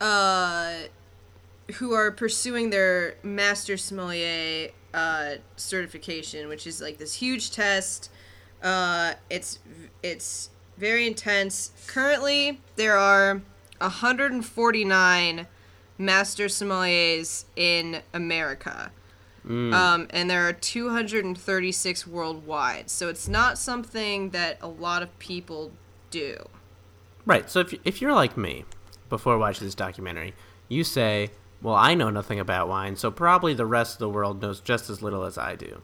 Uh, 0.00 0.74
who 1.76 1.94
are 1.94 2.10
pursuing 2.10 2.68
their 2.68 3.14
master 3.22 3.78
sommelier 3.78 4.70
uh, 4.94 5.36
certification, 5.56 6.48
which 6.48 6.66
is 6.66 6.80
like 6.80 6.98
this 6.98 7.14
huge 7.14 7.50
test. 7.50 8.10
Uh, 8.62 9.14
it's 9.28 9.58
it's 10.02 10.50
very 10.78 11.06
intense. 11.06 11.72
Currently, 11.86 12.60
there 12.76 12.96
are 12.96 13.42
149 13.78 15.46
master 15.98 16.46
sommeliers 16.46 17.44
in 17.56 18.02
America. 18.14 18.90
Um, 19.46 20.06
and 20.08 20.30
there 20.30 20.48
are 20.48 20.54
236 20.54 22.06
worldwide. 22.06 22.88
So 22.88 23.10
it's 23.10 23.28
not 23.28 23.58
something 23.58 24.30
that 24.30 24.56
a 24.62 24.68
lot 24.68 25.02
of 25.02 25.18
people 25.18 25.70
do. 26.10 26.48
Right. 27.26 27.50
So 27.50 27.60
if 27.60 27.74
if 27.84 28.00
you're 28.00 28.14
like 28.14 28.38
me, 28.38 28.64
before 29.10 29.36
watching 29.36 29.66
this 29.66 29.74
documentary, 29.74 30.34
you 30.68 30.82
say, 30.82 31.30
"Well, 31.64 31.74
I 31.74 31.94
know 31.94 32.10
nothing 32.10 32.38
about 32.38 32.68
wine, 32.68 32.94
so 32.94 33.10
probably 33.10 33.54
the 33.54 33.66
rest 33.66 33.94
of 33.94 33.98
the 33.98 34.08
world 34.08 34.40
knows 34.40 34.60
just 34.60 34.88
as 34.88 35.02
little 35.02 35.24
as 35.24 35.36
I 35.36 35.56
do." 35.56 35.80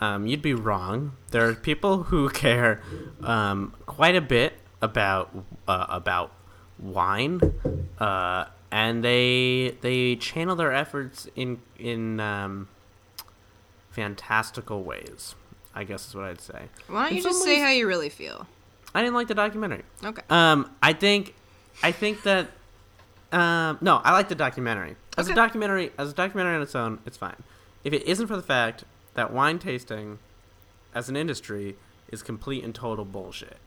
Um, 0.00 0.26
you'd 0.26 0.42
be 0.42 0.52
wrong. 0.52 1.12
There 1.30 1.48
are 1.48 1.54
people 1.54 2.04
who 2.04 2.28
care 2.44 2.82
um, 3.22 3.72
quite 3.86 4.14
a 4.16 4.20
bit 4.20 4.52
about 4.82 5.30
uh, 5.66 5.86
about 5.88 6.32
wine, 6.78 7.40
uh, 7.98 8.46
and 8.70 9.02
they 9.02 9.76
they 9.80 10.16
channel 10.16 10.56
their 10.56 10.72
efforts 10.72 11.28
in 11.34 11.60
in 11.78 12.20
um, 12.20 12.68
fantastical 13.90 14.82
ways. 14.82 15.34
I 15.74 15.84
guess 15.84 16.08
is 16.08 16.14
what 16.14 16.24
I'd 16.24 16.40
say. 16.40 16.68
Why 16.88 17.04
don't 17.04 17.10
In 17.12 17.16
you 17.18 17.22
just 17.22 17.42
say 17.42 17.60
how 17.60 17.70
you 17.70 17.86
really 17.86 18.08
feel? 18.08 18.46
I 18.94 19.02
didn't 19.02 19.14
like 19.14 19.28
the 19.28 19.34
documentary. 19.34 19.82
Okay. 20.02 20.22
Um, 20.30 20.70
I 20.82 20.94
think, 20.94 21.34
I 21.82 21.92
think 21.92 22.22
that, 22.22 22.48
um, 23.36 23.78
no, 23.80 24.00
I 24.04 24.12
like 24.12 24.28
the 24.28 24.34
documentary. 24.34 24.96
As 25.18 25.26
Okay. 25.26 25.32
a 25.32 25.36
documentary, 25.36 25.92
as 25.98 26.10
a 26.10 26.14
documentary 26.14 26.56
on 26.56 26.62
its 26.62 26.74
own, 26.74 26.98
it's 27.06 27.16
fine. 27.16 27.42
If 27.84 27.92
it 27.92 28.02
isn't 28.06 28.26
for 28.26 28.36
the 28.36 28.42
fact 28.42 28.84
that 29.14 29.32
wine 29.32 29.58
tasting, 29.58 30.18
as 30.94 31.08
an 31.08 31.16
industry, 31.16 31.76
is 32.10 32.22
complete 32.22 32.64
and 32.64 32.74
total 32.74 33.04
bullshit. 33.04 33.58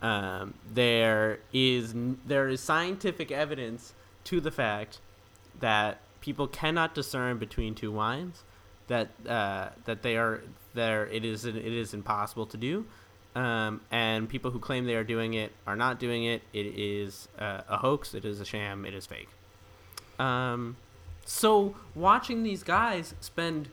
um, 0.00 0.54
there 0.72 1.40
is 1.52 1.92
there 2.24 2.48
is 2.48 2.60
scientific 2.60 3.32
evidence 3.32 3.94
to 4.24 4.40
the 4.40 4.50
fact 4.52 5.00
that 5.58 5.98
people 6.20 6.46
cannot 6.46 6.94
discern 6.94 7.36
between 7.38 7.74
two 7.74 7.90
wines, 7.90 8.44
that 8.86 9.08
uh, 9.28 9.70
that 9.86 10.02
they 10.02 10.16
are 10.16 10.42
there. 10.74 11.06
It 11.08 11.24
is 11.24 11.44
it 11.44 11.56
is 11.56 11.94
impossible 11.94 12.46
to 12.46 12.56
do, 12.56 12.86
um, 13.34 13.80
and 13.90 14.28
people 14.28 14.50
who 14.50 14.58
claim 14.58 14.86
they 14.86 14.94
are 14.96 15.04
doing 15.04 15.34
it 15.34 15.52
are 15.66 15.76
not 15.76 15.98
doing 16.00 16.24
it. 16.24 16.42
It 16.52 16.66
is 16.78 17.28
uh, 17.38 17.62
a 17.68 17.76
hoax. 17.78 18.14
It 18.14 18.24
is 18.24 18.40
a 18.40 18.44
sham. 18.44 18.84
It 18.84 18.94
is 18.94 19.06
fake. 19.06 19.28
Um, 20.18 20.76
so 21.24 21.76
watching 21.94 22.42
these 22.42 22.62
guys 22.62 23.14
spend 23.20 23.68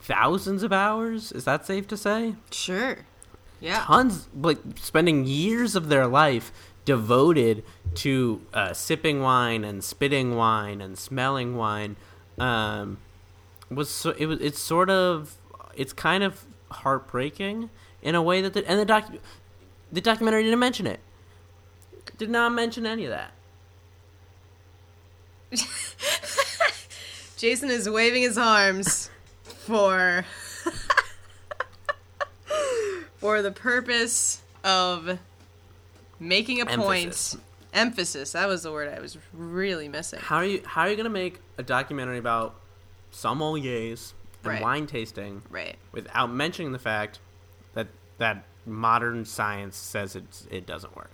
thousands 0.00 0.62
of 0.62 0.72
hours 0.72 1.32
is 1.32 1.44
that 1.44 1.66
safe 1.66 1.86
to 1.88 1.96
say 1.96 2.34
Sure. 2.50 2.98
Yeah. 3.60 3.82
tons 3.84 4.28
like 4.38 4.58
spending 4.76 5.26
years 5.26 5.74
of 5.74 5.88
their 5.88 6.06
life 6.06 6.52
devoted 6.84 7.64
to 7.94 8.40
uh, 8.54 8.72
sipping 8.72 9.20
wine 9.20 9.64
and 9.64 9.82
spitting 9.82 10.36
wine 10.36 10.80
and 10.80 10.96
smelling 10.96 11.56
wine 11.56 11.96
um, 12.38 12.98
was 13.70 13.90
so 13.90 14.10
it 14.18 14.26
was 14.26 14.40
it's 14.40 14.60
sort 14.60 14.88
of 14.90 15.34
it's 15.74 15.92
kind 15.92 16.22
of 16.22 16.46
heartbreaking 16.70 17.70
in 18.02 18.14
a 18.14 18.22
way 18.22 18.40
that 18.42 18.52
the, 18.54 18.68
and 18.68 18.78
the 18.80 18.84
doc 18.84 19.10
the 19.92 20.00
documentary 20.00 20.42
didn't 20.42 20.58
mention 20.58 20.86
it 20.86 21.00
did 22.18 22.30
not 22.30 22.52
mention 22.52 22.86
any 22.86 23.04
of 23.04 23.10
that 23.10 23.32
Jason 27.36 27.70
is 27.70 27.88
waving 27.88 28.22
his 28.22 28.38
arms 28.38 29.10
for 29.44 30.24
for 33.16 33.42
the 33.42 33.50
purpose 33.52 34.42
of 34.64 35.18
making 36.18 36.58
a 36.60 36.62
Emphasis. 36.68 37.34
point. 37.34 37.42
Emphasis. 37.74 38.32
That 38.32 38.48
was 38.48 38.62
the 38.62 38.72
word 38.72 38.92
I 38.96 39.00
was 39.00 39.18
really 39.34 39.88
missing. 39.88 40.18
how 40.20 40.36
are 40.36 40.44
you 40.44 40.62
how 40.64 40.82
are 40.82 40.90
you 40.90 40.96
gonna 40.96 41.10
make 41.10 41.40
a 41.58 41.62
documentary 41.62 42.18
about 42.18 42.54
sommeliers 43.12 44.12
and 44.46 44.54
Right. 44.54 44.62
wine 44.62 44.86
tasting 44.86 45.42
Right. 45.50 45.76
without 45.92 46.30
mentioning 46.30 46.72
the 46.72 46.78
fact 46.78 47.18
that 47.74 47.88
that 48.18 48.44
modern 48.64 49.24
science 49.24 49.76
says 49.76 50.16
it 50.16 50.24
it 50.50 50.66
doesn't 50.66 50.96
work. 50.96 51.10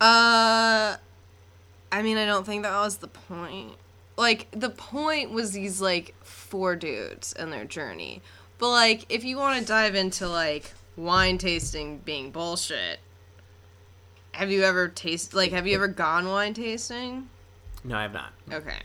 Uh 0.00 0.96
I 1.92 2.02
mean, 2.02 2.16
I 2.16 2.26
don't 2.26 2.44
think 2.44 2.64
that 2.64 2.76
was 2.76 2.96
the 2.96 3.06
point. 3.08 3.74
Like 4.16 4.48
the 4.50 4.70
point 4.70 5.30
was 5.30 5.52
these 5.52 5.80
like 5.80 6.14
four 6.24 6.74
dudes 6.76 7.32
and 7.32 7.52
their 7.52 7.64
journey. 7.64 8.20
But 8.58 8.70
like 8.70 9.06
if 9.08 9.24
you 9.24 9.36
want 9.36 9.60
to 9.60 9.64
dive 9.66 9.94
into 9.94 10.28
like 10.28 10.72
wine 10.96 11.38
tasting 11.38 11.98
being 11.98 12.30
bullshit, 12.30 12.98
have 14.32 14.50
you 14.50 14.62
ever 14.64 14.88
tasted 14.88 15.34
like 15.36 15.52
have 15.52 15.66
you 15.66 15.74
ever 15.76 15.88
gone 15.88 16.26
wine 16.28 16.54
tasting? 16.54 17.28
No, 17.84 17.96
I 17.96 18.02
have 18.02 18.12
not. 18.12 18.32
Okay. 18.52 18.80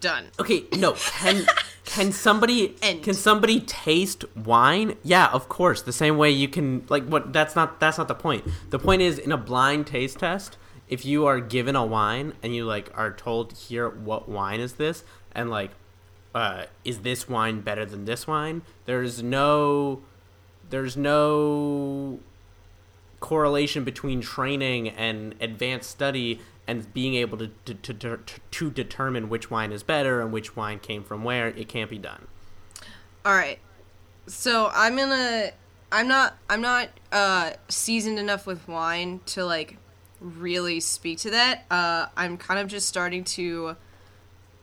Done. 0.00 0.28
Okay, 0.38 0.64
no. 0.76 0.92
Can 0.92 1.46
can 1.84 2.12
somebody 2.12 2.76
End. 2.82 3.02
can 3.02 3.14
somebody 3.14 3.60
taste 3.60 4.24
wine? 4.36 4.96
Yeah, 5.02 5.28
of 5.28 5.48
course. 5.48 5.82
The 5.82 5.92
same 5.92 6.16
way 6.18 6.30
you 6.30 6.48
can 6.48 6.84
like 6.88 7.04
what 7.04 7.32
that's 7.32 7.54
not 7.56 7.80
that's 7.80 7.98
not 7.98 8.08
the 8.08 8.14
point. 8.14 8.44
The 8.70 8.78
point 8.78 9.02
is 9.02 9.18
in 9.18 9.32
a 9.32 9.36
blind 9.36 9.86
taste 9.86 10.18
test, 10.20 10.56
if 10.88 11.04
you 11.04 11.26
are 11.26 11.40
given 11.40 11.76
a 11.76 11.84
wine 11.84 12.34
and 12.42 12.54
you 12.54 12.64
like 12.64 12.90
are 12.94 13.12
told 13.12 13.52
here 13.52 13.88
what 13.88 14.28
wine 14.28 14.60
is 14.60 14.74
this 14.74 15.04
and 15.32 15.50
like 15.50 15.70
uh 16.34 16.64
is 16.84 17.00
this 17.00 17.28
wine 17.28 17.60
better 17.60 17.84
than 17.84 18.04
this 18.04 18.26
wine? 18.26 18.62
There's 18.86 19.22
no 19.22 20.02
there's 20.70 20.96
no 20.96 22.20
correlation 23.20 23.84
between 23.84 24.20
training 24.20 24.88
and 24.88 25.34
advanced 25.40 25.88
study 25.90 26.40
and 26.66 26.92
being 26.94 27.14
able 27.14 27.36
to, 27.38 27.48
to, 27.64 27.74
to, 27.94 28.18
to, 28.50 28.70
determine 28.70 29.28
which 29.28 29.50
wine 29.50 29.72
is 29.72 29.82
better 29.82 30.20
and 30.20 30.32
which 30.32 30.54
wine 30.54 30.78
came 30.78 31.02
from 31.02 31.24
where 31.24 31.48
it 31.48 31.68
can't 31.68 31.90
be 31.90 31.98
done 31.98 32.26
All 33.24 33.34
right. 33.34 33.58
So 34.26 34.70
I'm 34.74 34.96
gonna. 34.96 35.50
I'm 35.90 36.08
not. 36.08 36.36
I'm 36.48 36.60
not 36.60 36.88
uh, 37.12 37.52
seasoned 37.68 38.18
enough 38.18 38.46
with 38.46 38.66
wine 38.66 39.20
to 39.26 39.44
like 39.44 39.76
really 40.20 40.80
speak 40.80 41.18
to 41.18 41.30
that. 41.30 41.64
Uh, 41.70 42.06
I'm 42.16 42.36
kind 42.36 42.58
of 42.58 42.68
just 42.68 42.88
starting 42.88 43.24
to 43.24 43.76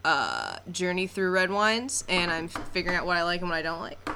uh, 0.03 0.57
journey 0.71 1.07
through 1.07 1.31
red 1.31 1.51
wines, 1.51 2.03
and 2.09 2.31
I'm 2.31 2.47
figuring 2.47 2.97
out 2.97 3.05
what 3.05 3.17
I 3.17 3.23
like 3.23 3.41
and 3.41 3.49
what 3.49 3.57
I 3.57 3.61
don't 3.61 3.79
like. 3.79 4.09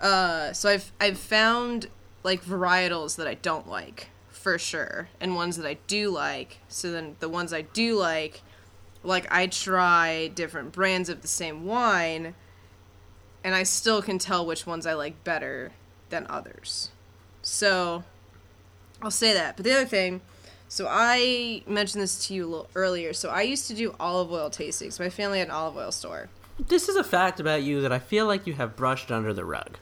Uh, 0.00 0.52
so 0.52 0.68
I've 0.68 0.92
I've 1.00 1.18
found 1.18 1.88
like 2.24 2.44
varietals 2.44 3.16
that 3.16 3.28
I 3.28 3.34
don't 3.34 3.68
like 3.68 4.08
for 4.44 4.58
sure, 4.58 5.08
and 5.22 5.34
ones 5.34 5.56
that 5.56 5.66
I 5.66 5.78
do 5.86 6.10
like. 6.10 6.58
So 6.68 6.92
then 6.92 7.16
the 7.18 7.30
ones 7.30 7.54
I 7.54 7.62
do 7.62 7.96
like, 7.96 8.42
like 9.02 9.26
I 9.32 9.46
try 9.46 10.28
different 10.28 10.70
brands 10.70 11.08
of 11.08 11.22
the 11.22 11.28
same 11.28 11.64
wine 11.64 12.34
and 13.42 13.54
I 13.54 13.62
still 13.62 14.02
can 14.02 14.18
tell 14.18 14.44
which 14.44 14.66
ones 14.66 14.84
I 14.86 14.92
like 14.92 15.24
better 15.24 15.72
than 16.10 16.26
others. 16.28 16.90
So 17.40 18.04
I'll 19.00 19.10
say 19.10 19.32
that. 19.32 19.56
But 19.56 19.64
the 19.64 19.72
other 19.72 19.86
thing, 19.86 20.20
so 20.68 20.88
I 20.90 21.62
mentioned 21.66 22.02
this 22.02 22.26
to 22.26 22.34
you 22.34 22.44
a 22.44 22.48
little 22.48 22.70
earlier. 22.74 23.14
So 23.14 23.30
I 23.30 23.42
used 23.42 23.66
to 23.68 23.74
do 23.74 23.94
olive 23.98 24.30
oil 24.30 24.50
tastings. 24.50 25.00
My 25.00 25.08
family 25.08 25.38
had 25.38 25.48
an 25.48 25.54
olive 25.54 25.78
oil 25.78 25.90
store. 25.90 26.28
this 26.68 26.90
is 26.90 26.96
a 26.96 27.04
fact 27.04 27.40
about 27.40 27.62
you 27.62 27.80
that 27.80 27.90
i 27.90 27.98
feel 27.98 28.26
like 28.26 28.46
you 28.46 28.52
have 28.52 28.76
brushed 28.76 29.10
under 29.10 29.32
the 29.32 29.44
rug 29.44 29.76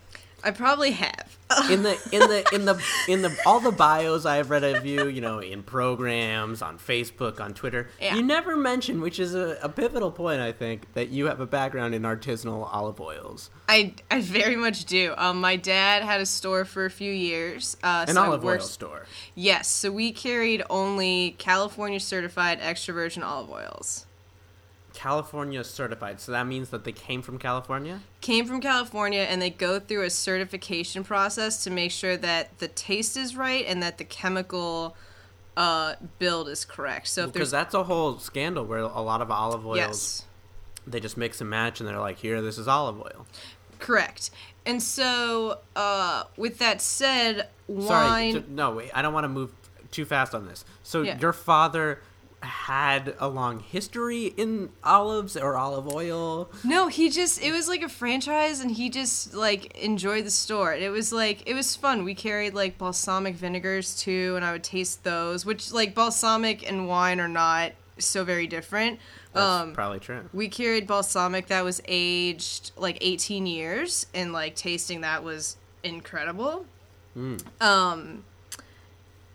I 0.45 0.51
probably 0.51 0.93
have. 0.93 1.39
in 1.71 1.83
the 1.83 1.93
in 2.13 2.21
the 2.21 2.45
in 2.55 2.65
the 2.65 2.83
in 3.09 3.21
the 3.21 3.37
all 3.45 3.61
the 3.61 3.71
bios 3.71 4.25
i've 4.25 4.49
read 4.49 4.65
of 4.65 4.87
you 4.87 5.07
you 5.07 5.21
know 5.21 5.39
in 5.39 5.63
programs 5.63 6.63
on 6.63 6.79
facebook 6.79 7.41
on 7.41 7.53
twitter 7.53 7.91
Yeah. 8.01 8.15
you 8.15 8.23
never 8.23 8.57
mention 8.57 9.03
which 9.03 9.19
is 9.21 9.35
a, 9.35 9.59
a 9.63 9.69
pivotal 9.69 10.11
point 10.11 10.41
i 10.41 10.51
think 10.51 10.91
that 10.95 11.11
you 11.11 11.27
have 11.27 11.41
a 11.41 11.47
background 11.47 11.95
in 11.95 12.03
artisanal 12.05 12.67
olive 12.73 13.03
oils 13.03 13.51
I, 13.69 13.95
I 14.11 14.21
very 14.21 14.57
much 14.57 14.85
do. 14.87 15.15
Um, 15.17 15.41
my 15.41 15.57
dad 15.57 16.03
had 16.03 16.21
a 16.21 16.27
store 16.27 16.65
for 16.67 16.85
a 16.85 16.91
few 16.91 17.11
years. 17.13 17.77
Uh, 17.83 18.05
an 18.09 18.15
so 18.15 18.23
olive 18.23 18.45
oil 18.45 18.61
store 18.61 19.07
Yes, 19.35 19.69
so 19.69 19.91
we 19.91 20.13
carried 20.13 20.63
only 20.69 21.37
California 21.39 22.01
certified 22.01 22.59
extra 22.61 22.93
virgin 22.93 23.23
olive 23.23 23.51
oils. 23.51 24.05
California 25.03 25.63
certified 25.65 26.21
so 26.21 26.31
that 26.33 26.47
means 26.47 26.69
that 26.71 26.85
they 26.85 26.93
came 26.93 27.23
from 27.23 27.39
california 27.39 28.01
came 28.21 28.47
from 28.47 28.61
California 28.61 29.23
and 29.23 29.43
they 29.43 29.51
go 29.51 29.81
through 29.81 30.05
a 30.05 30.11
certification 30.11 31.03
process 31.03 31.65
to 31.65 31.71
make 31.71 31.91
sure 31.91 32.17
that 32.17 32.57
the 32.59 32.69
taste 32.69 33.17
is 33.17 33.35
right 33.37 33.65
and 33.67 33.83
that 33.83 33.99
the 33.99 34.05
chemical 34.05 34.97
uh, 35.57 35.95
build 36.19 36.49
is 36.49 36.65
correct. 36.65 37.09
So 37.09 37.27
because 37.27 37.51
that's 37.51 37.75
a 37.75 37.83
whole 37.85 38.19
scandal 38.19 38.65
where 38.65 38.79
a 38.79 39.01
lot 39.03 39.21
of 39.21 39.31
olive 39.31 39.67
oils 39.67 39.77
yes, 39.77 40.25
they 40.87 41.01
just 41.01 41.17
mix 41.17 41.41
and 41.41 41.51
match 41.51 41.81
and 41.81 41.89
they're 41.89 41.99
like 41.99 42.19
here 42.19 42.41
this 42.41 42.57
is 42.57 42.69
olive 42.69 42.99
oil 43.01 43.27
correct. 43.81 44.31
And 44.65 44.81
so 44.81 45.59
uh, 45.75 46.25
with 46.37 46.59
that 46.59 46.81
said, 46.81 47.49
wine. 47.67 48.35
t- 48.35 48.45
no 48.49 48.71
wait 48.77 48.91
i 48.95 49.03
don't 49.03 49.13
want 49.13 49.25
to 49.25 49.29
move 49.29 49.51
too 49.91 50.05
fast 50.05 50.33
on 50.35 50.47
this 50.47 50.65
so 50.85 51.03
Yeah. 51.03 51.19
your 51.19 51.33
father 51.33 52.01
had 52.43 53.15
a 53.19 53.29
long 53.29 53.61
history 53.61 54.27
in 54.37 54.71
olives 54.83 55.37
or 55.37 55.57
olive 55.57 55.87
oil 55.93 56.51
No, 56.65 56.89
he 56.89 57.09
just 57.09 57.41
it 57.43 57.53
was 57.53 57.69
like 57.69 57.83
a 57.83 57.89
franchise 57.89 58.61
and 58.61 58.71
he 58.71 58.91
just 58.91 59.33
like 59.35 59.77
enjoyed 59.79 60.25
the 60.25 60.31
store. 60.31 60.75
It 60.75 60.91
was 60.91 61.13
like 61.13 61.43
it 61.47 61.55
was 61.55 61.77
fun. 61.77 62.05
We 62.05 62.15
carried 62.15 62.55
like 62.55 62.79
balsamic 62.79 63.37
vinegars 63.37 63.95
too 63.95 64.35
and 64.37 64.45
I 64.45 64.53
would 64.53 64.65
taste 64.65 65.05
those, 65.05 65.47
which 65.47 65.73
like 65.73 65.95
balsamic 65.95 66.69
and 66.69 66.89
wine 66.89 67.21
are 67.21 67.29
not 67.29 67.73
so 67.99 68.25
very 68.25 68.47
different. 68.47 68.99
that's 69.33 69.47
um 69.47 69.73
probably 69.75 70.01
true 70.01 70.29
we 70.33 70.49
carried 70.49 70.87
balsamic 70.87 71.47
that 71.47 71.63
was 71.63 71.81
aged 71.87 72.73
like 72.77 72.99
18 73.01 73.47
years 73.47 74.07
and 74.15 74.33
like 74.33 74.57
tasting 74.57 75.03
that 75.03 75.23
was 75.23 75.57
incredible. 75.85 76.67
Um 77.61 78.25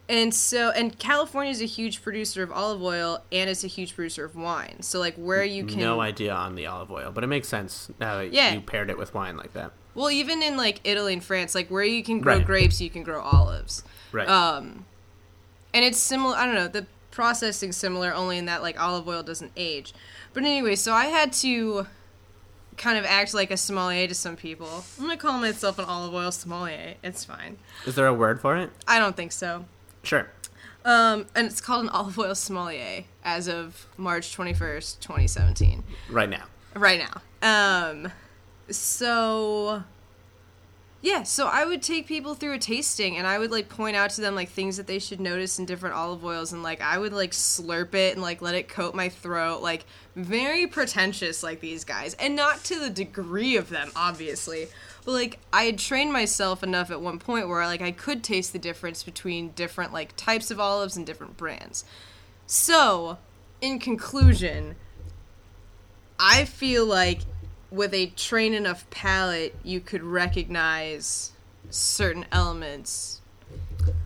and 0.10 0.34
so 0.34 0.70
and 0.72 0.98
California 1.00 1.52
is 1.52 1.62
a 1.62 1.66
huge 1.66 2.02
producer 2.02 2.42
of 2.44 2.52
olive 2.52 2.82
oil 2.82 3.22
and 3.32 3.50
it's 3.50 3.64
a 3.64 3.68
huge 3.68 3.96
producer 3.96 4.24
of 4.26 4.36
wine. 4.36 4.82
So 4.82 5.00
like 5.00 5.16
where 5.16 5.44
you 5.44 5.66
can 5.66 5.80
no 5.80 6.00
idea 6.00 6.34
on 6.34 6.56
the 6.56 6.66
olive 6.68 6.92
oil 6.92 7.12
but 7.12 7.24
it 7.24 7.28
makes 7.28 7.48
sense 7.48 7.90
now 8.00 8.18
that 8.18 8.32
Yeah. 8.34 8.54
you 8.54 8.62
paired 8.62 8.90
it 8.90 8.98
with 8.98 9.14
wine 9.14 9.36
like 9.38 9.54
that 9.54 9.72
Well, 9.96 10.10
even 10.12 10.42
in 10.44 10.56
like 10.58 10.80
Italy 10.84 11.14
and 11.14 11.24
France, 11.24 11.54
like 11.56 11.70
where 11.70 11.84
you 11.84 12.04
can 12.04 12.20
grow 12.22 12.38
Right. 12.38 12.46
grapes, 12.46 12.80
you 12.80 12.90
can 12.90 13.04
grow 13.04 13.22
olives. 13.22 13.84
right 14.12 14.28
Um, 14.30 14.86
and 15.74 15.84
it's 15.84 15.98
similar. 15.98 16.36
I 16.38 16.46
don't 16.46 16.56
know. 16.56 16.68
The 16.68 16.86
processing 17.12 17.72
similar, 17.72 18.14
only 18.14 18.38
in 18.38 18.46
that 18.46 18.62
like 18.62 18.80
olive 18.80 19.08
oil 19.08 19.24
doesn't 19.24 19.52
age. 19.58 19.94
But 20.34 20.44
anyway, 20.44 20.76
so 20.76 20.94
I 20.94 21.06
had 21.06 21.34
to 21.34 21.88
kind 22.78 22.98
of 22.98 23.06
act 23.06 23.34
like 23.34 23.50
a 23.50 23.58
sommelier 23.58 24.08
to 24.08 24.14
some 24.14 24.36
people. 24.36 24.86
I'm 25.00 25.06
gonna 25.08 25.18
call 25.18 25.40
myself 25.40 25.80
an 25.80 25.86
olive 25.86 26.14
oil 26.14 26.32
sommelier. 26.32 26.94
It's 27.04 27.26
fine. 27.26 27.58
is 27.88 27.96
there 27.96 28.06
a 28.08 28.14
word 28.14 28.40
for 28.40 28.56
it 28.56 28.70
I 28.88 29.00
don't 29.00 29.16
think 29.18 29.32
so. 29.32 29.66
Sure 30.08 30.30
Um, 30.86 31.26
and 31.36 31.48
it's 31.48 31.62
called 31.62 31.84
an 31.84 31.90
olive 31.90 32.18
oil 32.18 32.34
sommelier 32.36 33.04
as 33.24 33.48
of 33.48 33.88
March 33.98 34.36
21st, 34.36 35.00
2017. 35.02 35.84
right 36.10 36.30
now 36.30 36.46
right 36.76 37.02
now. 37.42 37.90
Um, 37.90 38.12
so 38.70 39.84
Yeah, 41.02 41.24
so 41.24 41.48
I 41.48 41.66
would 41.66 41.82
take 41.82 42.08
people 42.08 42.34
through 42.36 42.54
a 42.54 42.60
tasting 42.60 43.18
and 43.18 43.28
I 43.28 43.38
would 43.40 43.52
like 43.52 43.70
point 43.70 43.96
out 43.96 44.10
to 44.12 44.22
them 44.22 44.36
like 44.36 44.50
things 44.50 44.78
that 44.78 44.88
they 44.88 45.00
should 45.00 45.20
notice 45.20 45.60
in 45.60 45.66
different 45.66 45.96
olive 45.96 46.24
oils 46.26 46.54
and 46.54 46.64
like 46.64 46.82
I 46.82 46.98
would 46.98 47.14
like 47.14 47.32
slurp 47.32 47.94
it 47.94 48.14
and 48.14 48.22
like 48.22 48.42
let 48.42 48.56
it 48.56 48.68
coat 48.68 48.96
my 48.96 49.10
throat 49.10 49.62
like 49.62 49.86
very 50.16 50.68
pretentious 50.68 51.44
like 51.44 51.60
these 51.60 51.84
guys 51.84 52.16
and 52.16 52.36
not 52.36 52.64
to 52.66 52.80
the 52.80 52.90
degree 52.90 53.58
of 53.58 53.70
them 53.70 53.92
obviously. 53.96 54.68
But 55.08 55.14
like 55.14 55.40
I 55.54 55.64
had 55.64 55.78
trained 55.78 56.12
myself 56.12 56.64
enough 56.64 56.92
at 56.92 57.00
one 57.00 57.18
point 57.18 57.48
where 57.48 57.66
like 57.66 57.82
I 57.82 57.92
could 57.92 58.26
taste 58.26 58.52
the 58.52 58.60
difference 58.60 59.04
between 59.04 59.52
different 59.52 59.94
like 59.94 60.14
types 60.18 60.52
of 60.52 60.60
olives 60.60 60.98
and 60.98 61.06
different 61.06 61.38
brands. 61.38 61.86
So, 62.46 63.18
in 63.62 63.80
conclusion, 63.80 64.76
I 66.20 66.44
feel 66.44 66.86
like 66.86 67.22
with 67.72 67.94
a 67.94 68.08
trained 68.18 68.56
enough 68.56 68.90
palate, 68.90 69.56
you 69.64 69.80
could 69.80 70.04
recognize 70.04 71.32
certain 71.70 72.26
elements 72.34 73.22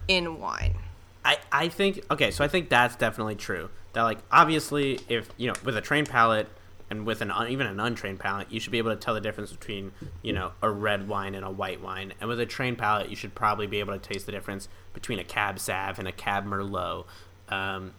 in 0.07 0.39
wine. 0.39 0.77
I, 1.25 1.39
I 1.51 1.69
think 1.69 2.05
okay, 2.11 2.29
so 2.29 2.43
I 2.43 2.47
think 2.47 2.69
that's 2.69 2.95
definitely 2.95 3.37
true. 3.37 3.71
That 3.93 4.03
like 4.03 4.19
obviously 4.31 4.99
if 5.09 5.27
you 5.37 5.47
know 5.47 5.55
with 5.63 5.75
a 5.75 5.81
trained 5.81 6.09
palate 6.09 6.47
and 6.91 7.05
with 7.05 7.21
an 7.21 7.31
un, 7.31 7.47
even 7.47 7.65
an 7.65 7.79
untrained 7.79 8.19
palate, 8.19 8.51
you 8.51 8.59
should 8.59 8.73
be 8.73 8.77
able 8.77 8.91
to 8.91 8.97
tell 8.97 9.13
the 9.13 9.21
difference 9.21 9.51
between 9.51 9.93
you 10.21 10.33
know 10.33 10.51
a 10.61 10.69
red 10.69 11.07
wine 11.07 11.33
and 11.33 11.45
a 11.45 11.49
white 11.49 11.81
wine. 11.81 12.13
And 12.19 12.27
with 12.29 12.39
a 12.39 12.45
trained 12.45 12.77
palate, 12.77 13.09
you 13.09 13.15
should 13.15 13.33
probably 13.33 13.65
be 13.65 13.79
able 13.79 13.93
to 13.97 13.99
taste 13.99 14.25
the 14.25 14.31
difference 14.33 14.67
between 14.93 15.17
a 15.17 15.23
Cab 15.23 15.57
Sav 15.57 15.97
and 15.99 16.07
a 16.07 16.11
Cab 16.11 16.45
Merlot. 16.45 17.05
Um, 17.47 17.93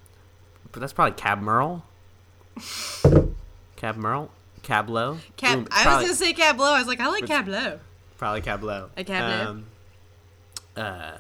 but 0.71 0.81
that's 0.81 0.93
probably 0.93 1.15
Cab 1.15 1.41
Merle. 1.41 1.85
Cab 3.77 3.97
Merle, 3.97 4.31
Cab 4.63 4.91
Low. 4.91 5.19
Cab, 5.39 5.61
Ooh, 5.61 5.67
I 5.73 5.83
probably- 5.83 6.09
was 6.09 6.19
gonna 6.21 6.31
say 6.31 6.33
Cab 6.35 6.61
Low. 6.61 6.73
I 6.75 6.79
was 6.79 6.87
like, 6.87 7.01
I 7.01 7.09
like 7.09 7.27
Cab 7.27 7.49
Low. 7.49 7.81
Probably 8.19 8.43
Cab 8.43 8.63
Low. 8.63 8.91
A 8.97 9.05
Cab 9.05 9.25
Low? 9.47 9.51
Um, 9.51 9.65
uh, 10.77 11.17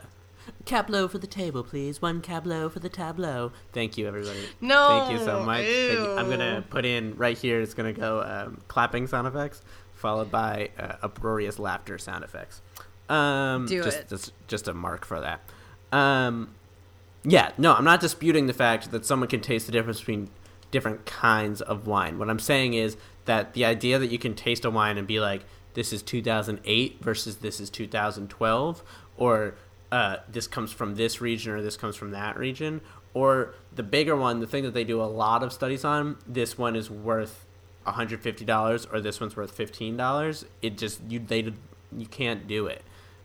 cab 0.64 0.90
low 0.90 1.08
for 1.08 1.18
the 1.18 1.26
table, 1.26 1.62
please. 1.62 2.00
One 2.00 2.20
cablow 2.20 2.68
for 2.70 2.78
the 2.78 2.88
tableau. 2.88 3.52
Thank 3.72 3.98
you, 3.98 4.06
everybody. 4.06 4.40
No, 4.60 5.06
Thank 5.06 5.18
you 5.18 5.24
so 5.24 5.42
much. 5.42 5.64
You. 5.64 6.14
I'm 6.16 6.28
gonna 6.28 6.64
put 6.68 6.84
in 6.84 7.16
right 7.16 7.36
here. 7.36 7.60
It's 7.60 7.74
gonna 7.74 7.92
go 7.92 8.22
um, 8.22 8.60
clapping 8.68 9.06
sound 9.06 9.26
effects 9.26 9.62
followed 10.02 10.30
by 10.30 10.70
uh, 10.78 10.96
uproarious 11.02 11.58
laughter 11.60 11.96
sound 11.96 12.24
effects. 12.24 12.60
Um, 13.08 13.66
Do 13.66 13.82
just, 13.82 13.98
it. 13.98 14.08
Just, 14.08 14.32
just 14.48 14.68
a 14.68 14.74
mark 14.74 15.04
for 15.04 15.20
that. 15.20 15.40
Um, 15.92 16.54
yeah, 17.24 17.52
no, 17.56 17.72
I'm 17.72 17.84
not 17.84 18.00
disputing 18.00 18.48
the 18.48 18.52
fact 18.52 18.90
that 18.90 19.06
someone 19.06 19.28
can 19.28 19.40
taste 19.40 19.66
the 19.66 19.72
difference 19.72 20.00
between 20.00 20.28
different 20.72 21.06
kinds 21.06 21.60
of 21.60 21.86
wine. 21.86 22.18
What 22.18 22.28
I'm 22.28 22.40
saying 22.40 22.74
is 22.74 22.96
that 23.26 23.52
the 23.52 23.64
idea 23.64 23.98
that 24.00 24.08
you 24.08 24.18
can 24.18 24.34
taste 24.34 24.64
a 24.64 24.70
wine 24.70 24.98
and 24.98 25.06
be 25.06 25.20
like, 25.20 25.44
this 25.74 25.92
is 25.92 26.02
2008 26.02 26.98
versus 27.00 27.36
this 27.36 27.60
is 27.60 27.70
2012, 27.70 28.82
or 29.16 29.54
uh, 29.92 30.16
this 30.28 30.48
comes 30.48 30.72
from 30.72 30.96
this 30.96 31.20
region 31.20 31.52
or 31.52 31.62
this 31.62 31.76
comes 31.76 31.94
from 31.94 32.10
that 32.10 32.36
region, 32.36 32.80
or 33.14 33.54
the 33.72 33.82
bigger 33.82 34.16
one, 34.16 34.40
the 34.40 34.46
thing 34.46 34.64
that 34.64 34.74
they 34.74 34.84
do 34.84 35.00
a 35.00 35.04
lot 35.04 35.42
of 35.42 35.52
studies 35.52 35.84
on, 35.84 36.16
this 36.26 36.56
one 36.56 36.74
is 36.74 36.90
worth 36.90 37.44
$150 37.86 38.92
or 38.92 39.00
this 39.00 39.20
one's 39.20 39.36
worth 39.36 39.56
$15. 39.56 40.44
It 40.62 40.78
just, 40.78 41.00
you, 41.08 41.18
they, 41.20 41.52
you 41.96 42.06
can't 42.06 42.48
do 42.48 42.66
it. 42.66 42.82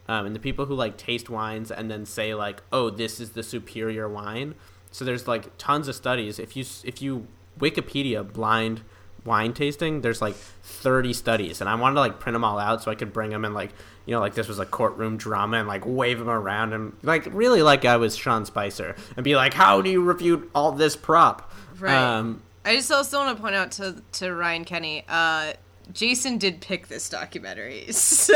Um, 0.10 0.26
and 0.26 0.36
the 0.36 0.40
people 0.40 0.66
who 0.66 0.76
like 0.76 0.98
taste 0.98 1.30
wines 1.30 1.72
and 1.72 1.92
then 1.92 2.06
say 2.06 2.34
like, 2.34 2.64
"Oh, 2.72 2.90
this 2.90 3.20
is 3.20 3.32
the 3.32 3.44
superior 3.44 4.08
wine." 4.08 4.56
So 4.90 5.04
there's 5.04 5.28
like 5.28 5.58
tons 5.58 5.90
of 5.90 5.96
studies. 5.96 6.40
If 6.40 6.56
you 6.56 6.64
if 6.86 7.02
you 7.02 7.28
Wikipedia 7.60 8.32
blind 8.32 8.84
wine 9.26 9.54
tasting, 9.54 10.02
there's 10.02 10.22
like 10.22 10.36
30 10.36 11.14
studies, 11.14 11.62
and 11.62 11.70
I 11.70 11.76
wanted 11.76 11.96
to 11.96 12.02
like 12.02 12.20
print 12.20 12.34
them 12.36 12.44
all 12.44 12.60
out 12.60 12.84
so 12.84 12.92
I 12.92 12.96
could 12.96 13.12
bring 13.14 13.30
them 13.32 13.44
and 13.46 13.54
like 13.54 13.72
you 14.06 14.14
know 14.14 14.20
like 14.22 14.36
this 14.36 14.48
was 14.48 14.60
a 14.60 14.66
courtroom 14.66 15.18
drama 15.18 15.58
and 15.58 15.68
like 15.68 15.84
wave 15.86 16.20
them 16.20 16.30
around 16.30 16.74
and 16.74 16.96
like 17.04 17.28
really 17.32 17.62
like 17.62 17.84
I 17.86 17.98
was 17.98 18.16
Sean 18.16 18.46
Spicer 18.46 18.96
and 19.16 19.24
be 19.24 19.36
like, 19.36 19.54
"How 19.54 19.82
do 19.82 19.90
you 19.90 20.02
refute 20.02 20.50
all 20.56 20.72
this 20.72 20.96
prop?" 20.96 21.52
Right. 21.80 21.94
Um, 21.96 22.42
I 22.66 22.76
just 22.76 22.92
also 22.92 23.18
want 23.20 23.36
to 23.38 23.42
point 23.42 23.56
out 23.56 23.72
to 23.74 24.02
to 24.14 24.34
Ryan 24.34 24.66
Kenny, 24.66 25.04
uh, 25.10 25.54
Jason 25.94 26.38
did 26.38 26.60
pick 26.62 26.88
this 26.90 27.10
documentary, 27.10 27.86
so 27.92 28.34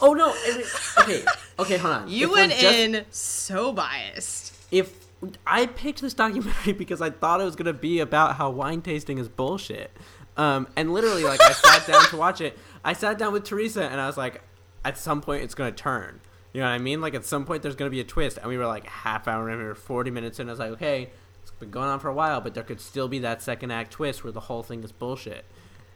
oh 0.00 0.14
no. 0.14 0.32
it- 0.36 0.66
Okay. 0.98 1.24
Okay. 1.58 1.76
Hold 1.78 1.94
on. 1.94 2.08
you 2.08 2.26
If 2.28 2.32
went 2.32 2.52
just- 2.52 2.74
in 2.78 3.04
so 3.10 3.72
biased. 3.72 4.54
if 4.70 5.01
I 5.46 5.66
picked 5.66 6.00
this 6.00 6.14
documentary 6.24 6.72
because 6.72 7.00
I 7.00 7.10
thought 7.10 7.40
it 7.40 7.44
was 7.44 7.56
gonna 7.56 7.72
be 7.72 8.00
about 8.00 8.36
how 8.36 8.50
wine 8.50 8.82
tasting 8.82 9.18
is 9.18 9.28
bullshit, 9.28 9.90
um, 10.36 10.66
and 10.76 10.92
literally 10.92 11.24
like 11.24 11.40
I 11.42 11.52
sat 11.52 11.86
down 11.86 12.04
to 12.06 12.16
watch 12.16 12.40
it. 12.40 12.58
I 12.84 12.92
sat 12.92 13.18
down 13.18 13.32
with 13.32 13.44
Teresa 13.44 13.84
and 13.84 14.00
I 14.00 14.06
was 14.06 14.16
like, 14.16 14.42
at 14.84 14.98
some 14.98 15.20
point 15.20 15.42
it's 15.44 15.54
gonna 15.54 15.72
turn. 15.72 16.20
You 16.52 16.60
know 16.60 16.66
what 16.66 16.72
I 16.74 16.78
mean? 16.78 17.00
Like 17.00 17.14
at 17.14 17.24
some 17.24 17.44
point 17.44 17.62
there's 17.62 17.76
gonna 17.76 17.90
be 17.90 18.00
a 18.00 18.04
twist, 18.04 18.38
and 18.38 18.46
we 18.48 18.56
were 18.58 18.66
like 18.66 18.86
half 18.86 19.28
hour 19.28 19.48
in, 19.50 19.58
we 19.58 19.64
were 19.64 19.74
forty 19.74 20.10
minutes 20.10 20.38
in. 20.40 20.48
I 20.48 20.52
was 20.52 20.58
like, 20.58 20.72
okay, 20.72 21.10
it's 21.42 21.50
been 21.52 21.70
going 21.70 21.88
on 21.88 22.00
for 22.00 22.08
a 22.08 22.14
while, 22.14 22.40
but 22.40 22.54
there 22.54 22.62
could 22.64 22.80
still 22.80 23.08
be 23.08 23.18
that 23.20 23.42
second 23.42 23.70
act 23.70 23.92
twist 23.92 24.22
where 24.24 24.32
the 24.32 24.40
whole 24.40 24.62
thing 24.62 24.82
is 24.84 24.92
bullshit. 24.92 25.44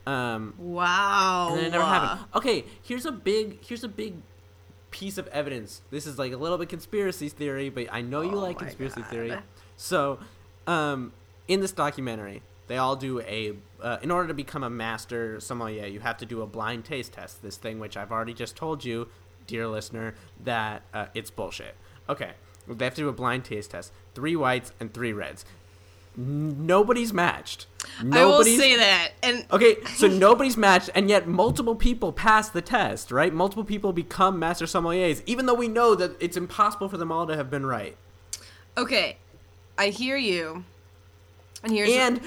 Um, 0.07 0.55
Wow. 0.57 1.49
and 1.51 1.59
then 1.59 1.65
it 1.67 1.71
never 1.73 1.85
happened. 1.85 2.27
Okay, 2.37 2.65
here's 2.83 3.05
a 3.07 3.13
big 3.13 3.65
here's 3.65 3.83
a 3.83 3.89
big 3.89 4.15
piece 4.97 5.19
of 5.19 5.27
evidence. 5.29 5.83
This 5.91 6.07
is 6.07 6.19
like 6.19 6.33
a 6.33 6.37
little 6.39 6.57
bit 6.57 6.71
conspiracy 6.71 7.29
theory, 7.29 7.69
but 7.69 7.87
I 7.93 8.01
know 8.01 8.23
you 8.23 8.33
Oh 8.33 8.41
like 8.41 8.59
conspiracy 8.59 9.03
God. 9.03 9.11
theory. 9.11 9.37
So, 9.77 10.19
um, 10.67 11.13
in 11.49 11.61
this 11.61 11.73
documentary, 11.73 12.43
they 12.67 12.79
all 12.79 12.97
do 12.97 13.21
a 13.21 13.53
uh, 13.83 13.99
in 14.03 14.11
order 14.11 14.27
to 14.29 14.35
become 14.35 14.63
a 14.65 14.71
master 14.71 15.39
sommelier, 15.39 15.87
you 15.87 16.01
have 16.01 16.17
to 16.17 16.27
do 16.27 16.41
a 16.41 16.47
blind 16.47 16.85
taste 16.87 17.13
test. 17.13 17.43
This 17.43 17.59
thing 17.59 17.79
which 17.79 17.97
I've 17.97 18.11
already 18.11 18.33
just 18.33 18.57
told 18.57 18.85
you, 18.85 19.09
dear 19.47 19.69
listener, 19.69 20.15
that 20.43 20.83
uh, 20.95 21.07
it's 21.15 21.31
bullshit. 21.31 21.75
Okay, 22.09 22.33
they 22.67 22.85
have 22.85 22.95
to 22.95 23.03
do 23.03 23.09
a 23.09 23.13
blind 23.13 23.45
taste 23.45 23.73
test. 23.73 23.93
Three 24.15 24.35
whites 24.35 24.73
and 24.81 24.93
three 24.95 25.13
reds. 25.13 25.45
Nobody's 26.17 27.13
matched. 27.13 27.67
I 28.01 28.05
will 28.05 28.11
Nobody's 28.31 28.59
say 28.59 28.77
that, 28.77 29.13
and 29.23 29.45
Okay, 29.53 29.77
so 29.97 30.07
nobody's 30.09 30.57
matched, 30.57 30.91
and 30.95 31.09
yet 31.11 31.29
multiple 31.29 31.75
people 31.75 32.13
pass 32.13 32.49
the 32.49 32.63
test, 32.63 33.11
right? 33.13 33.33
Multiple 33.33 33.65
people 33.65 33.93
become 33.93 34.39
master 34.39 34.65
sommeliers, 34.65 35.23
even 35.27 35.47
though 35.47 35.55
we 35.55 35.69
know 35.69 35.95
that 35.95 36.17
it's 36.21 36.37
impossible 36.37 36.89
for 36.89 36.97
them 36.97 37.13
all 37.13 37.27
to 37.27 37.37
have 37.37 37.51
been 37.51 37.67
right. 37.67 37.97
okay, 38.79 39.19
I 39.79 39.89
hear 39.89 40.17
you. 40.17 40.65
And 41.63 41.73
here's 41.73 41.91
And 41.91 42.21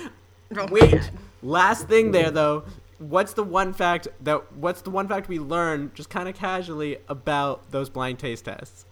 Oh 0.56 0.68
wait, 0.72 0.92
God. 0.92 1.10
last 1.42 1.88
thing 1.88 2.12
there 2.12 2.32
though, 2.32 2.64
what's 3.00 3.34
the 3.34 3.44
one 3.44 3.74
fact 3.74 4.08
that 4.22 4.52
what's 4.54 4.82
the 4.82 4.90
one 4.92 5.08
fact 5.08 5.28
we 5.30 5.40
learn 5.40 5.92
just 5.94 6.10
kind 6.10 6.28
of 6.30 6.36
casually 6.36 6.98
about 7.08 7.72
those 7.72 7.90
blind 7.90 8.20
taste 8.20 8.46
tests? 8.46 8.86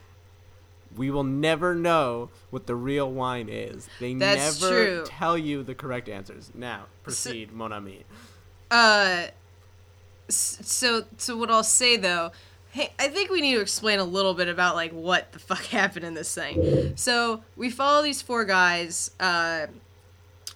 We 0.97 1.11
will 1.11 1.23
never 1.23 1.75
know 1.75 2.29
what 2.49 2.67
the 2.67 2.75
real 2.75 3.11
wine 3.11 3.49
is. 3.49 3.87
They 3.99 4.13
That's 4.13 4.61
never 4.61 4.73
true. 4.73 5.03
tell 5.05 5.37
you 5.37 5.63
the 5.63 5.75
correct 5.75 6.09
answers. 6.09 6.51
Now, 6.53 6.85
proceed, 7.03 7.51
mon 7.53 7.71
ami. 7.71 8.03
Uh, 8.69 9.27
so 10.29 11.05
so 11.17 11.37
what 11.37 11.49
I'll 11.49 11.63
say 11.63 11.95
though, 11.97 12.31
hey, 12.71 12.91
I 12.99 13.07
think 13.07 13.29
we 13.29 13.41
need 13.41 13.55
to 13.55 13.61
explain 13.61 13.99
a 13.99 14.03
little 14.03 14.33
bit 14.33 14.47
about 14.47 14.75
like 14.75 14.91
what 14.91 15.31
the 15.31 15.39
fuck 15.39 15.63
happened 15.65 16.05
in 16.05 16.13
this 16.13 16.33
thing. 16.33 16.93
So 16.95 17.43
we 17.55 17.69
follow 17.69 18.01
these 18.03 18.21
four 18.21 18.45
guys. 18.45 19.11
Uh, 19.19 19.67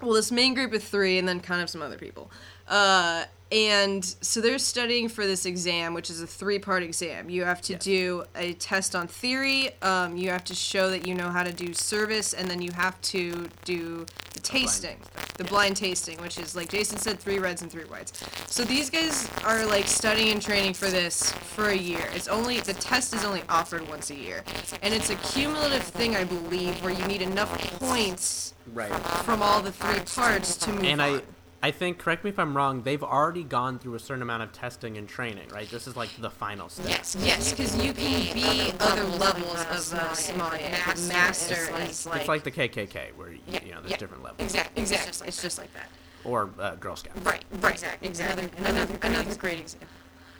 well, 0.01 0.13
this 0.13 0.31
main 0.31 0.53
group 0.55 0.73
of 0.73 0.83
three, 0.83 1.19
and 1.19 1.27
then 1.27 1.39
kind 1.39 1.61
of 1.61 1.69
some 1.69 1.81
other 1.81 1.97
people. 1.97 2.31
Uh, 2.67 3.25
and 3.51 4.03
so 4.21 4.39
they're 4.41 4.57
studying 4.59 5.09
for 5.09 5.25
this 5.25 5.45
exam, 5.45 5.93
which 5.93 6.09
is 6.09 6.21
a 6.21 6.27
three-part 6.27 6.83
exam. 6.83 7.29
You 7.29 7.43
have 7.43 7.61
to 7.63 7.73
Yes. 7.73 7.83
do 7.83 8.23
a 8.35 8.53
test 8.53 8.95
on 8.95 9.07
theory. 9.07 9.71
Um, 9.81 10.15
you 10.17 10.29
have 10.29 10.43
to 10.45 10.55
show 10.55 10.89
that 10.89 11.05
you 11.05 11.13
know 11.13 11.29
how 11.29 11.43
to 11.43 11.51
do 11.51 11.73
service, 11.73 12.33
and 12.33 12.49
then 12.49 12.61
you 12.61 12.71
have 12.71 12.99
to 13.01 13.49
do 13.65 14.05
the 14.33 14.39
tasting, 14.39 14.97
the 15.37 15.43
blind 15.43 15.75
tasting, 15.75 16.17
which 16.21 16.37
is 16.39 16.55
like 16.55 16.69
Jason 16.69 16.97
said, 16.97 17.19
three 17.19 17.39
reds 17.39 17.61
and 17.61 17.69
three 17.71 17.83
whites. 17.83 18.13
So 18.47 18.63
these 18.63 18.89
guys 18.89 19.27
are 19.43 19.65
like 19.65 19.87
studying 19.87 20.31
and 20.31 20.41
training 20.41 20.73
for 20.73 20.89
this 20.89 21.31
for 21.31 21.69
a 21.69 21.75
year. 21.75 22.07
It's 22.13 22.27
only 22.29 22.59
the 22.61 22.73
test 22.73 23.13
is 23.13 23.25
only 23.25 23.43
offered 23.49 23.87
once 23.89 24.09
a 24.11 24.15
year, 24.15 24.43
and 24.81 24.93
it's 24.93 25.09
a 25.09 25.15
cumulative 25.15 25.83
thing, 25.83 26.15
I 26.15 26.23
believe, 26.23 26.81
where 26.83 26.93
you 26.93 27.05
need 27.05 27.21
enough 27.21 27.51
points 27.79 28.53
Right. 28.73 28.91
from 29.25 29.41
all 29.41 29.61
the 29.61 29.71
three 29.71 29.99
parts 30.01 30.55
to 30.57 30.71
move 30.71 30.85
and 30.85 31.01
on. 31.01 31.21
I, 31.63 31.71
think, 31.71 31.97
correct 31.99 32.23
me 32.23 32.29
if 32.29 32.39
I'm 32.39 32.55
wrong, 32.55 32.81
they've 32.83 33.03
already 33.03 33.43
gone 33.43 33.79
through 33.79 33.95
a 33.95 33.99
certain 33.99 34.21
amount 34.21 34.43
of 34.43 34.51
testing 34.51 34.97
and 34.97 35.07
training, 35.07 35.47
right? 35.49 35.69
This 35.69 35.87
is 35.87 35.95
like 35.95 36.09
the 36.19 36.29
final 36.29 36.69
step. 36.69 36.87
Yes, 36.89 37.15
yes, 37.19 37.51
because 37.51 37.75
you 37.83 37.93
can 37.93 38.33
be 38.33 38.73
other 38.79 39.03
levels 39.03 39.91
of 39.93 39.99
uh. 39.99 40.95
Master 41.07 41.71
like, 41.71 41.89
It's 41.89 42.27
like 42.27 42.43
the 42.43 42.51
KKK, 42.51 43.15
where 43.15 43.31
you, 43.31 43.39
you 43.65 43.71
know 43.71 43.81
there's 43.81 43.99
different 43.99 44.23
levels, 44.23 44.41
exactly, 44.41 44.81
exactly. 44.81 45.27
It's 45.27 45.41
just 45.41 45.57
like 45.57 45.73
that. 45.73 45.89
or 46.23 46.49
uh, 46.59 46.75
Girl 46.75 46.95
Scouts. 46.95 47.19
Right, 47.21 47.43
right, 47.59 47.73
exactly. 47.73 48.07
Another, 48.07 48.49
another, 48.57 48.97
another 49.03 49.35
great 49.35 49.59
example. 49.59 49.87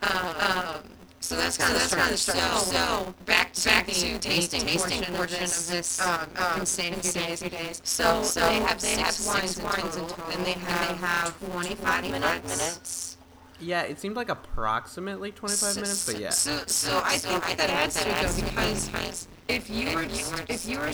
Um, 0.03 0.83
so 1.21 1.35
that's 1.35 1.55
kind 1.55 1.73
of 1.73 1.79
that's 1.79 1.93
kind 1.93 2.11
of 2.11 2.19
so, 2.19 2.33
so 2.33 3.13
back 3.25 3.53
to 3.53 3.69
back 3.69 3.85
to 3.85 4.19
tasting, 4.19 4.61
tasting 4.61 5.03
portion, 5.15 5.43
of 5.43 5.67
this 5.67 6.01
um, 6.01 6.27
insane 6.59 6.95
few 6.95 7.11
days. 7.11 7.39
days. 7.41 7.81
So, 7.83 8.23
so 8.23 8.39
they 8.41 8.59
have 8.59 8.81
six 8.81 9.25
wines 9.27 9.57
in 9.57 9.65
total, 9.65 10.09
and 10.31 10.45
they 10.45 10.53
have 10.53 11.39
25 11.51 12.09
minutes 12.09 13.17
Yeah, 13.59 13.83
it 13.83 13.99
seemed 13.99 14.15
like 14.15 14.29
approximately 14.29 15.31
25 15.31 15.75
minutes, 15.75 16.05
but 16.11 16.19
yeah. 16.19 16.31
So, 16.31 16.57
so 16.65 17.01
I 17.05 17.17
think 17.17 17.57
that 17.57 17.69
adds 17.69 18.01
to 18.01 18.09
it 18.09 18.15
though 18.15 18.41
because 18.43 19.27
if 19.47 19.69
you 19.69 19.95
were 19.95 20.03
if 20.49 20.65
you 20.65 20.79
were 20.79 20.91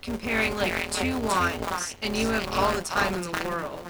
comparing 0.00 0.56
like 0.56 0.90
two 0.92 1.18
wines 1.18 1.96
and 2.02 2.16
you 2.16 2.28
have 2.28 2.48
all 2.54 2.72
the 2.72 2.82
time 2.82 3.12
in 3.14 3.22
the 3.22 3.32
world, 3.44 3.80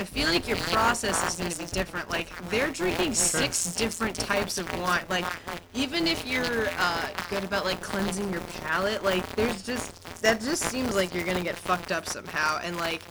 I 0.00 0.04
feel 0.04 0.28
like 0.28 0.48
your 0.48 0.56
process 0.56 1.22
is 1.28 1.36
going 1.38 1.50
to 1.50 1.58
be 1.58 1.66
different. 1.66 2.10
Like 2.10 2.30
they're 2.48 2.70
drinking 2.70 3.12
six 3.12 3.74
different 3.74 4.16
types 4.16 4.56
of 4.56 4.66
wine. 4.80 5.04
Like 5.10 5.26
even 5.74 6.06
if 6.06 6.26
you're 6.26 6.68
uh, 6.78 7.08
good 7.28 7.44
about 7.44 7.66
like 7.66 7.82
cleansing 7.82 8.32
your 8.32 8.40
palate, 8.62 9.04
like 9.04 9.30
there's 9.36 9.62
just 9.62 10.02
that 10.22 10.40
just 10.40 10.62
seems 10.62 10.96
like 10.96 11.14
you're 11.14 11.24
gonna 11.24 11.42
get 11.42 11.54
fucked 11.54 11.92
up 11.92 12.06
somehow. 12.06 12.60
And 12.62 12.78
like 12.78 13.02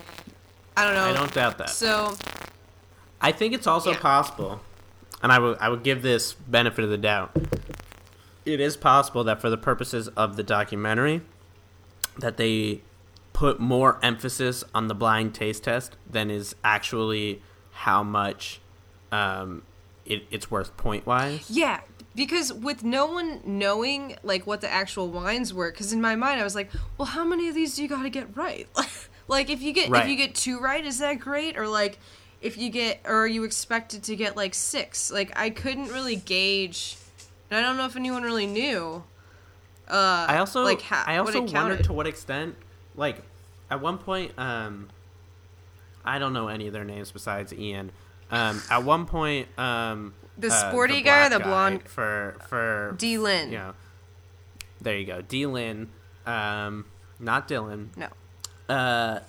I 0.76 0.84
don't 0.84 0.96
know. 0.96 1.06
I 1.06 1.14
don't 1.14 1.32
doubt 1.32 1.60
that. 1.60 1.70
So 1.70 2.18
I 3.22 3.34
think 3.34 3.54
it's 3.54 3.68
also 3.68 3.92
Yeah. 3.92 4.00
possible, 4.00 4.60
and 5.22 5.32
I 5.32 5.38
would 5.38 5.60
I 5.60 5.70
would 5.70 5.84
give 5.84 6.02
this 6.02 6.34
benefit 6.34 6.84
of 6.84 6.90
the 6.90 6.98
doubt. 6.98 7.38
It 8.46 8.60
is 8.60 8.76
possible 8.76 9.24
that 9.26 9.40
for 9.42 9.52
the 9.52 9.58
purposes 9.58 10.08
of 10.10 10.38
the 10.38 10.44
documentary, 10.44 11.22
that 12.18 12.38
they 12.38 12.82
put 13.40 13.58
more 13.58 13.98
emphasis 14.04 14.66
on 14.76 14.90
the 14.90 14.94
blind 14.94 15.34
taste 15.34 15.64
test 15.64 15.96
than 16.06 16.30
is 16.30 16.54
actually 16.62 17.42
how 17.72 18.04
much 18.04 18.60
um, 19.14 19.64
it, 20.06 20.24
it's 20.30 20.52
worth 20.52 20.76
point 20.76 21.06
wise. 21.06 21.50
Yeah, 21.50 21.80
because 22.14 22.52
with 22.52 22.84
no 22.84 23.06
one 23.06 23.40
knowing 23.46 24.18
like 24.24 24.46
what 24.46 24.60
the 24.60 24.70
actual 24.70 25.08
wines 25.08 25.54
were, 25.54 25.72
because 25.72 25.94
in 25.94 26.02
my 26.02 26.18
mind 26.18 26.42
I 26.42 26.44
was 26.44 26.54
like, 26.54 26.70
well, 26.98 27.06
how 27.06 27.24
many 27.24 27.48
of 27.48 27.56
these 27.56 27.78
do 27.78 27.82
you 27.82 27.88
got 27.88 28.04
to 28.04 28.10
get 28.10 28.36
right? 28.36 28.68
like 29.30 29.50
if 29.50 29.62
you 29.62 29.72
get 29.72 29.90
if 29.90 30.10
you 30.10 30.18
get 30.18 30.36
two 30.36 30.60
right, 30.60 30.86
is 30.86 31.00
that 31.00 31.22
great? 31.22 31.58
Or 31.58 31.66
like 31.66 31.98
if 32.42 32.58
you 32.58 32.70
get 32.70 33.00
or 33.06 33.20
are 33.20 33.28
you 33.28 33.46
expected 33.46 34.04
to 34.04 34.18
get 34.18 34.36
like 34.36 34.54
six? 34.54 35.14
Like 35.14 35.32
I 35.40 35.50
couldn't 35.50 35.88
really 35.88 36.18
gauge, 36.18 36.98
and 37.50 37.58
I 37.58 37.62
don't 37.62 37.78
know 37.78 37.86
if 37.86 37.96
anyone 37.96 38.24
really 38.24 38.48
knew. 38.48 39.02
Uh, 39.88 40.26
I 40.28 40.40
also 40.40 40.62
like 40.62 40.82
ha- 40.82 41.06
I 41.08 41.16
also 41.16 41.42
wondered 41.44 41.86
to 41.86 41.94
what 41.94 42.06
extent 42.06 42.58
like 42.98 43.24
at 43.70 43.82
one 43.82 43.98
point 43.98 44.32
um 44.38 44.90
I 46.06 46.18
don't 46.20 46.34
know 46.34 46.48
any 46.48 46.68
of 46.68 46.74
their 46.74 46.86
names 46.86 47.12
besides 47.12 47.54
Ian. 47.54 47.92
Um 48.32 48.62
at 48.70 48.84
one 48.84 49.06
point 49.06 49.48
um 49.60 50.14
The 50.38 50.48
uh, 50.48 50.70
sporty 50.70 51.02
guy 51.02 51.26
or 51.26 51.30
black 51.30 51.40
the 51.44 51.44
blonde- 51.48 51.84
for 51.90 52.36
for 52.48 52.96
D. 52.98 53.18
Lynn. 53.18 53.52
you 53.52 53.58
know 53.58 53.74
there 54.82 54.98
you 54.98 55.06
go. 55.06 55.22
D 55.22 55.46
Lynn 55.46 55.90
um 56.26 56.86
not 57.20 57.48
Dylan 57.48 57.90
No. 57.98 58.08
uh 58.74 59.20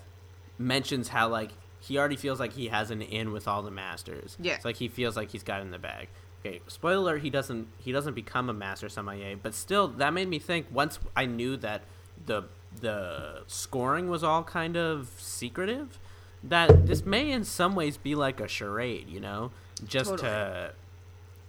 mentions 0.59 1.09
how 1.09 1.29
like 1.29 1.51
he 1.81 1.99
already 1.99 2.17
feels 2.17 2.39
like 2.39 2.53
he 2.53 2.69
has 2.69 2.91
an 2.91 3.01
in 3.03 3.33
with 3.33 3.49
all 3.49 3.63
the 3.63 3.71
masters. 3.71 4.37
Yeah. 4.41 4.55
It's 4.57 4.65
like 4.67 4.77
he 4.77 4.89
feels 4.89 5.17
like 5.17 5.31
he's 5.31 5.43
got 5.43 5.63
in 5.63 5.71
the 5.71 5.79
bag. 5.79 6.09
Okay, 6.45 6.61
spoiler 6.69 6.97
alert, 7.15 7.23
he 7.23 7.31
doesn't 7.31 7.69
he 7.79 7.91
doesn't 7.93 8.15
become 8.15 8.49
a 8.49 8.53
master 8.53 8.89
sommelier, 8.89 9.37
but 9.43 9.55
still 9.55 9.89
that 9.89 10.13
made 10.15 10.29
me 10.29 10.39
think 10.39 10.67
once 10.71 10.99
I 11.17 11.27
knew 11.27 11.57
that 11.59 11.83
the 12.27 12.45
the 12.81 13.43
scoring 13.47 14.09
was 14.09 14.23
all 14.23 14.43
kind 14.43 14.77
of 14.77 15.11
secretive, 15.19 15.99
that 16.43 16.87
this 16.87 17.05
may 17.05 17.31
in 17.31 17.45
some 17.45 17.75
ways 17.75 17.97
be 17.97 18.15
like 18.15 18.41
a 18.41 18.49
charade, 18.49 19.09
you 19.09 19.21
know? 19.21 19.51
Just 19.87 20.19
to 20.19 20.73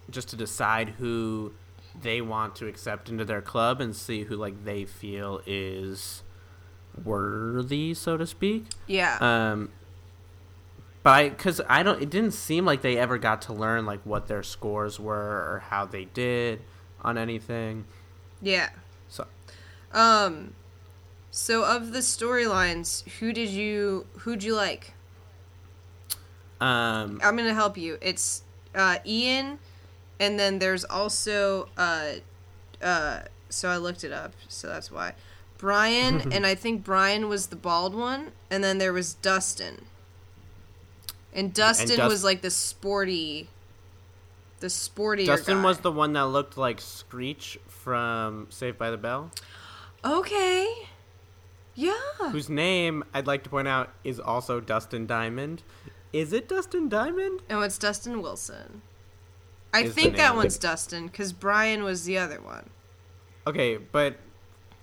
just 0.10 0.30
to 0.30 0.36
decide 0.36 0.90
who 1.00 1.54
they 2.02 2.22
want 2.22 2.56
to 2.56 2.68
accept 2.68 3.10
into 3.10 3.26
their 3.26 3.42
club 3.42 3.82
and 3.82 3.96
see 3.96 4.24
who 4.24 4.36
like 4.36 4.64
they 4.66 4.86
feel 4.86 5.42
is 5.46 6.24
worthy, 7.04 7.94
so 7.94 8.18
to 8.18 8.26
speak. 8.26 8.66
Yeah. 8.88 9.18
Um, 9.20 9.70
but 11.04 11.10
I, 11.12 11.30
cause 11.32 11.62
I 11.68 11.84
don't, 11.84 12.02
it 12.02 12.10
didn't 12.10 12.32
seem 12.32 12.66
like 12.66 12.82
they 12.82 12.98
ever 12.98 13.18
got 13.18 13.42
to 13.44 13.54
learn 13.54 13.86
like 13.86 14.02
what 14.06 14.28
their 14.28 14.44
scores 14.44 15.00
were 15.00 15.16
or 15.16 15.64
how 15.70 15.86
they 15.86 16.06
did 16.06 16.62
on 17.02 17.18
anything. 17.18 17.86
yeah. 18.42 18.70
So 19.08 19.28
Um. 19.94 20.54
So 21.32 21.64
of 21.64 21.94
the 21.94 22.00
storylines, 22.00 23.08
who 23.20 23.32
did 23.32 23.50
you 23.50 24.06
who'd 24.20 24.44
you 24.44 24.54
like? 24.54 24.94
um, 26.60 27.20
I'm 27.24 27.38
gonna 27.38 27.54
help 27.54 27.78
you. 27.78 27.98
It's 28.02 28.44
uh, 28.76 28.98
Ian, 29.06 29.58
and 30.20 30.38
then 30.38 30.60
there's 30.60 30.84
also 30.84 31.70
uh, 31.78 32.14
uh. 32.82 33.22
So 33.50 33.70
I 33.70 33.78
looked 33.78 34.04
it 34.04 34.12
up, 34.12 34.34
so 34.50 34.68
that's 34.68 34.92
why. 34.92 35.14
Brian, 35.58 36.32
and 36.34 36.46
I 36.46 36.54
think 36.56 36.84
Brian 36.84 37.30
was 37.30 37.48
the 37.48 37.56
bald 37.56 37.96
one, 37.96 38.32
and 38.50 38.64
then 38.64 38.78
there 38.78 38.94
was 38.94 39.14
Dustin. 39.14 39.86
And 41.34 41.54
Dustin 41.54 41.96
Dust- 41.96 42.10
was 42.10 42.24
like 42.26 42.42
the 42.42 42.52
sporty, 42.52 43.48
the 44.60 44.70
sporty. 44.70 45.26
Dustin 45.26 45.60
guy. 45.60 45.64
was 45.64 45.80
the 45.80 45.92
one 45.92 46.12
that 46.14 46.26
looked 46.26 46.58
like 46.58 46.82
Screech 46.82 47.58
from 47.68 48.48
Saved 48.50 48.78
by 48.78 48.92
the 48.92 48.98
Bell, 48.98 49.32
okay. 50.04 50.90
Yeah. 51.76 51.94
whose 52.32 52.50
name 52.50 53.04
I'd 53.14 53.28
like 53.28 53.44
to 53.44 53.50
point 53.50 53.68
out 53.68 53.90
is 54.04 54.20
also 54.20 54.60
Dustin 54.60 55.06
Diamond. 55.08 55.64
Is 56.14 56.34
it 56.34 56.50
Dustin 56.50 56.90
Diamond? 56.90 57.42
No, 57.50 57.62
it's 57.62 57.78
Dustin 57.78 58.22
Wilson. 58.22 58.82
I 59.74 59.84
Is 59.84 59.94
think 59.94 60.18
that 60.18 60.36
one's 60.36 60.58
Dustin 60.58 61.08
because 61.08 61.32
Brian 61.32 61.84
was 61.84 62.04
the 62.04 62.18
other 62.18 62.42
one. 62.42 62.70
Okay, 63.48 63.78
but 63.78 64.18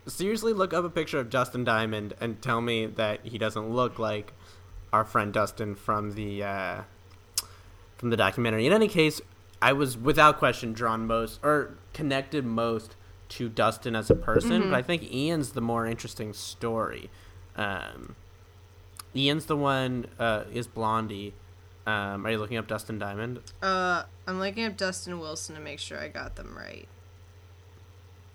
seriously, 0.06 0.52
look 0.52 0.72
up 0.72 0.84
a 0.84 0.90
picture 0.90 1.18
of 1.18 1.28
Dustin 1.28 1.64
Diamond 1.64 2.14
and 2.20 2.40
tell 2.40 2.60
me 2.60 2.86
that 2.86 3.20
he 3.24 3.36
doesn't 3.36 3.70
look 3.70 3.98
like 3.98 4.32
our 4.92 5.04
friend 5.04 5.32
Dustin 5.32 5.74
from 5.74 6.12
the 6.12 6.42
uh, 6.42 6.82
from 7.98 8.10
the 8.10 8.16
documentary. 8.16 8.66
In 8.66 8.72
any 8.72 8.88
case, 8.88 9.20
I 9.60 9.74
was 9.74 9.98
without 9.98 10.38
question 10.38 10.72
drawn 10.72 11.06
most 11.06 11.40
or 11.42 11.76
connected 11.92 12.46
most 12.46 12.96
to 13.30 13.48
Dustin 13.48 13.94
as 13.94 14.10
a 14.10 14.14
person, 14.14 14.62
but 14.70 14.74
I 14.74 14.82
think 14.82 15.02
Ian's 15.12 15.52
the 15.52 15.60
more 15.60 15.86
interesting 15.86 16.32
story. 16.32 17.10
Um, 17.56 18.16
Ian's 19.14 19.46
the 19.46 19.56
one 19.56 20.06
uh, 20.18 20.44
is 20.52 20.66
Blondie. 20.66 21.34
Um, 21.86 22.26
are 22.26 22.30
you 22.30 22.38
looking 22.38 22.56
up 22.56 22.66
Dustin 22.66 22.98
Diamond? 22.98 23.40
Uh, 23.62 24.04
I'm 24.26 24.38
looking 24.38 24.64
up 24.64 24.76
Dustin 24.76 25.18
Wilson 25.20 25.54
to 25.56 25.60
make 25.60 25.78
sure 25.78 25.98
I 25.98 26.08
got 26.08 26.36
them 26.36 26.54
right. 26.56 26.86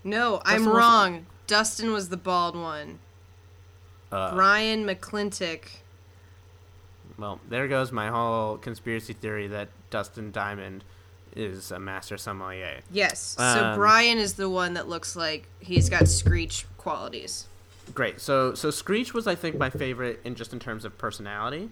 No, 0.04 0.42
I'm 0.46 0.58
Dustin 0.60 0.66
Wilson- 0.66 0.74
wrong. 0.76 1.26
Dustin 1.48 1.92
was 1.94 2.10
the 2.10 2.18
bald 2.18 2.56
one. 2.56 3.00
Uh, 4.12 4.34
Brian 4.34 4.86
McClintic. 4.86 5.66
Well, 7.18 7.40
there 7.48 7.68
goes 7.68 7.92
my 7.92 8.08
whole 8.10 8.58
conspiracy 8.58 9.14
theory 9.14 9.48
that 9.48 9.70
Dustin 9.90 10.32
Diamond 10.32 10.84
is 11.36 11.72
a 11.72 11.80
master 11.80 12.18
sommelier. 12.18 12.82
Yes. 12.92 13.36
so 13.38 13.44
Um, 13.44 13.76
Brian 13.78 14.18
is 14.18 14.34
the 14.36 14.50
one 14.50 14.74
that 14.74 14.88
looks 14.88 15.16
like 15.16 15.48
he's 15.60 15.90
got 15.90 16.08
screech 16.08 16.66
qualities. 16.78 17.48
Great. 17.94 18.22
So 18.22 18.54
so 18.54 18.72
Screech 18.72 19.14
was 19.14 19.28
I 19.28 19.36
think 19.36 19.58
my 19.58 19.70
favorite 19.70 20.22
in 20.24 20.36
just 20.36 20.54
in 20.54 20.60
terms 20.60 20.86
of 20.86 20.98
personality, 20.98 21.70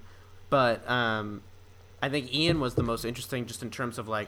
but 0.50 0.88
um, 0.90 1.42
I 2.02 2.10
think 2.10 2.34
Ian 2.34 2.60
was 2.60 2.76
the 2.76 2.84
most 2.84 3.06
interesting 3.06 3.46
just 3.46 3.62
in 3.64 3.70
terms 3.70 3.98
of 3.98 4.08
like, 4.08 4.28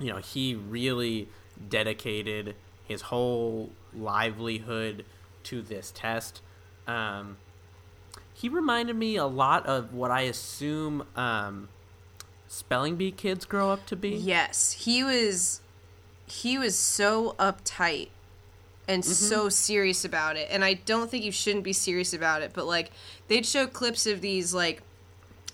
you 0.00 0.10
know, 0.10 0.18
he 0.18 0.54
really 0.54 1.28
dedicated 1.68 2.56
his 2.84 3.02
whole 3.02 3.70
livelihood 3.94 5.04
to 5.44 5.62
this 5.62 5.92
test. 5.94 6.40
Um, 6.86 7.36
he 8.34 8.48
reminded 8.48 8.96
me 8.96 9.16
a 9.16 9.26
lot 9.26 9.66
of 9.66 9.92
what 9.92 10.10
I 10.10 10.22
assume 10.22 11.04
um, 11.16 11.68
spelling 12.48 12.96
bee 12.96 13.12
kids 13.12 13.44
grow 13.44 13.70
up 13.70 13.86
to 13.86 13.94
be. 13.94 14.10
Yes, 14.10 14.72
he 14.72 15.04
was 15.04 15.60
he 16.26 16.58
was 16.58 16.76
so 16.76 17.34
uptight 17.38 18.08
and 18.88 19.02
mm-hmm. 19.02 19.12
so 19.12 19.48
serious 19.48 20.04
about 20.04 20.36
it. 20.36 20.48
And 20.50 20.64
I 20.64 20.74
don't 20.74 21.10
think 21.10 21.24
you 21.24 21.32
shouldn't 21.32 21.64
be 21.64 21.72
serious 21.72 22.12
about 22.12 22.42
it, 22.42 22.52
but 22.54 22.66
like 22.66 22.90
they'd 23.28 23.46
show 23.46 23.66
clips 23.66 24.06
of 24.06 24.20
these 24.20 24.52
like 24.52 24.82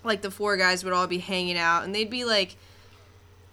like 0.05 0.23
the 0.23 0.31
four 0.31 0.57
guys 0.57 0.85
would 0.85 0.93
all 0.93 1.07
be 1.07 1.19
hanging 1.19 1.59
out 1.59 1.85
and 1.85 1.95
they'd 1.95 2.11
be 2.11 2.25
like 2.25 2.57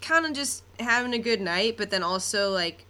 kind 0.01 0.25
of 0.25 0.33
just 0.33 0.63
having 0.79 1.13
a 1.13 1.19
good 1.19 1.41
night, 1.41 1.77
but 1.77 1.89
then 1.89 2.03
also 2.03 2.51
like 2.51 2.85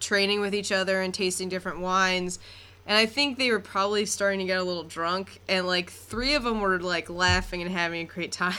training 0.00 0.40
with 0.40 0.54
each 0.54 0.72
other 0.72 1.00
and 1.00 1.14
tasting 1.14 1.48
different 1.48 1.80
wines. 1.80 2.38
And 2.86 2.98
I 2.98 3.06
think 3.06 3.38
they 3.38 3.50
were 3.50 3.60
probably 3.60 4.04
starting 4.04 4.40
to 4.40 4.44
get 4.44 4.58
a 4.58 4.64
little 4.64 4.82
drunk 4.82 5.40
and 5.48 5.66
like 5.66 5.90
three 5.90 6.34
of 6.34 6.42
them 6.44 6.60
were 6.60 6.78
like 6.78 7.08
laughing 7.08 7.62
and 7.62 7.70
having 7.70 8.02
a 8.02 8.04
great 8.04 8.32
time. 8.44 8.54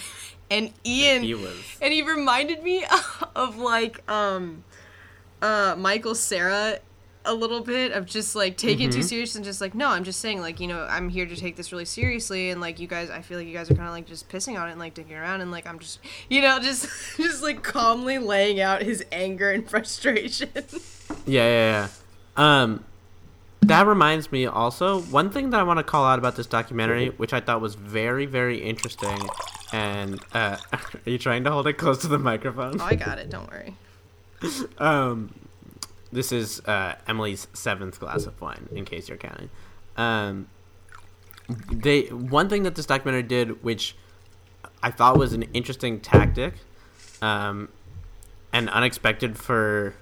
And 0.51 0.71
Ian 0.85 1.23
He 1.23 1.33
was. 1.33 1.55
and 1.81 1.91
he 1.93 2.01
reminded 2.03 2.61
me 2.63 2.85
of 3.35 3.57
like 3.57 4.09
um 4.09 4.63
uh 5.41 5.75
Michael 5.77 6.15
Cera 6.15 6.79
a 7.27 7.33
little 7.33 7.61
bit 7.61 7.91
of 7.91 8.05
just 8.05 8.35
like 8.35 8.55
taking 8.55 8.89
it 8.89 8.91
too 8.91 9.01
serious 9.01 9.35
and 9.35 9.43
just 9.43 9.59
like 9.59 9.73
no 9.73 9.87
I'm 9.89 10.03
just 10.03 10.19
saying 10.19 10.41
like 10.41 10.59
you 10.59 10.67
know 10.67 10.83
I'm 10.87 11.09
here 11.09 11.25
to 11.25 11.35
take 11.35 11.55
this 11.55 11.71
really 11.71 11.85
seriously 11.85 12.51
and 12.51 12.61
like 12.61 12.79
you 12.79 12.85
guys 12.85 13.09
I 13.09 13.21
feel 13.23 13.39
like 13.39 13.47
you 13.47 13.53
guys 13.53 13.71
are 13.71 13.73
kind 13.73 13.87
of 13.87 13.93
like 13.93 14.05
just 14.05 14.29
pissing 14.29 14.59
on 14.61 14.67
it 14.67 14.71
and 14.73 14.79
like 14.79 14.93
digging 14.93 15.15
around 15.17 15.41
and 15.41 15.49
like 15.49 15.65
I'm 15.65 15.79
just 15.79 15.99
you 16.29 16.41
know 16.41 16.59
just 16.59 16.87
just 17.17 17.41
like 17.41 17.63
calmly 17.63 18.19
laying 18.19 18.59
out 18.61 18.83
his 18.83 19.03
anger 19.11 19.49
and 19.51 19.67
frustration 19.67 20.49
Yeah, 21.25 21.47
yeah, 21.47 21.87
yeah. 21.87 21.87
Um, 22.37 22.83
that 23.67 23.87
reminds 23.87 24.31
me 24.31 24.45
also 24.45 25.01
one 25.01 25.29
thing 25.29 25.49
that 25.51 25.59
I 25.59 25.63
want 25.63 25.77
to 25.79 25.83
call 25.83 26.05
out 26.05 26.19
about 26.19 26.35
this 26.35 26.47
documentary, 26.47 27.09
which 27.09 27.33
I 27.33 27.39
thought 27.39 27.61
was 27.61 27.75
very 27.75 28.25
very 28.25 28.59
interesting. 28.61 29.17
And 29.73 30.19
uh, 30.33 30.57
are 30.73 30.81
you 31.05 31.17
trying 31.17 31.43
to 31.43 31.51
hold 31.51 31.67
it 31.67 31.73
close 31.73 31.99
to 31.99 32.07
the 32.07 32.19
microphone? 32.19 32.79
Oh, 32.79 32.85
I 32.85 32.95
got 32.95 33.19
it. 33.19 33.29
Don't 33.29 33.49
worry. 33.49 33.75
um, 34.77 35.33
this 36.11 36.31
is 36.31 36.61
uh, 36.61 36.95
Emily's 37.07 37.47
seventh 37.53 37.99
glass 37.99 38.25
of 38.25 38.39
wine, 38.39 38.69
in 38.71 38.85
case 38.85 39.09
you're 39.09 39.17
counting. 39.17 39.49
Um, 39.97 40.47
they 41.71 42.03
one 42.03 42.49
thing 42.49 42.63
that 42.63 42.75
this 42.75 42.85
documentary 42.85 43.23
did, 43.23 43.63
which 43.63 43.95
I 44.81 44.91
thought 44.91 45.17
was 45.17 45.33
an 45.33 45.43
interesting 45.53 45.99
tactic, 45.99 46.55
um, 47.21 47.69
and 48.53 48.69
unexpected 48.69 49.37
for 49.37 49.95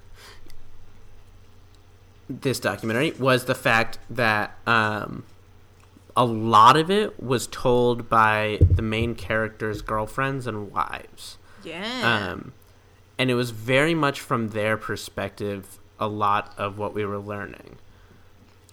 this 2.30 2.60
documentary, 2.60 3.12
was 3.12 3.46
the 3.46 3.56
fact 3.56 4.00
that 4.10 4.58
um, 4.66 5.24
a 6.16 6.26
lot 6.26 6.78
of 6.78 6.90
it 6.92 7.22
was 7.22 7.48
told 7.48 8.10
by 8.10 8.60
the 8.62 8.82
main 8.82 9.16
characters' 9.16 9.82
girlfriends 9.82 10.48
and 10.48 10.72
wives. 10.72 11.38
Yeah. 11.64 12.30
Um, 12.34 12.54
and 13.18 13.30
it 13.30 13.36
was 13.36 13.52
very 13.52 13.94
much 13.96 14.20
from 14.20 14.50
their 14.50 14.78
perspective 14.78 15.80
a 16.00 16.08
lot 16.08 16.54
of 16.58 16.78
what 16.78 16.94
we 16.94 17.06
were 17.06 17.20
learning. 17.20 17.78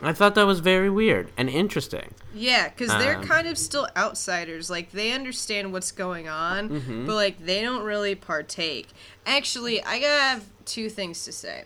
I 0.03 0.15
thought 0.15 0.35
that 0.37 0.47
was 0.47 0.61
very 0.61 0.89
weird 0.89 1.31
and 1.37 1.51
interesting. 1.51 2.15
Yeah, 2.35 2.71
because 2.71 2.89
they're 2.89 3.19
Um, 3.19 3.25
kind 3.25 3.47
of 3.47 3.59
still 3.59 3.87
outsiders. 3.95 4.71
Like 4.71 4.93
they 4.93 5.13
understand 5.13 5.75
what's 5.75 5.93
going 5.93 6.27
on, 6.27 6.71
Mm-hmm. 6.71 7.07
but 7.07 7.15
like 7.17 7.45
they 7.45 7.61
don't 7.61 7.83
really 7.83 8.15
partake. 8.15 8.89
Actually, 9.27 9.83
I 9.85 9.97
have 9.97 10.47
two 10.65 10.89
things 10.89 11.23
to 11.27 11.33
say. 11.33 11.65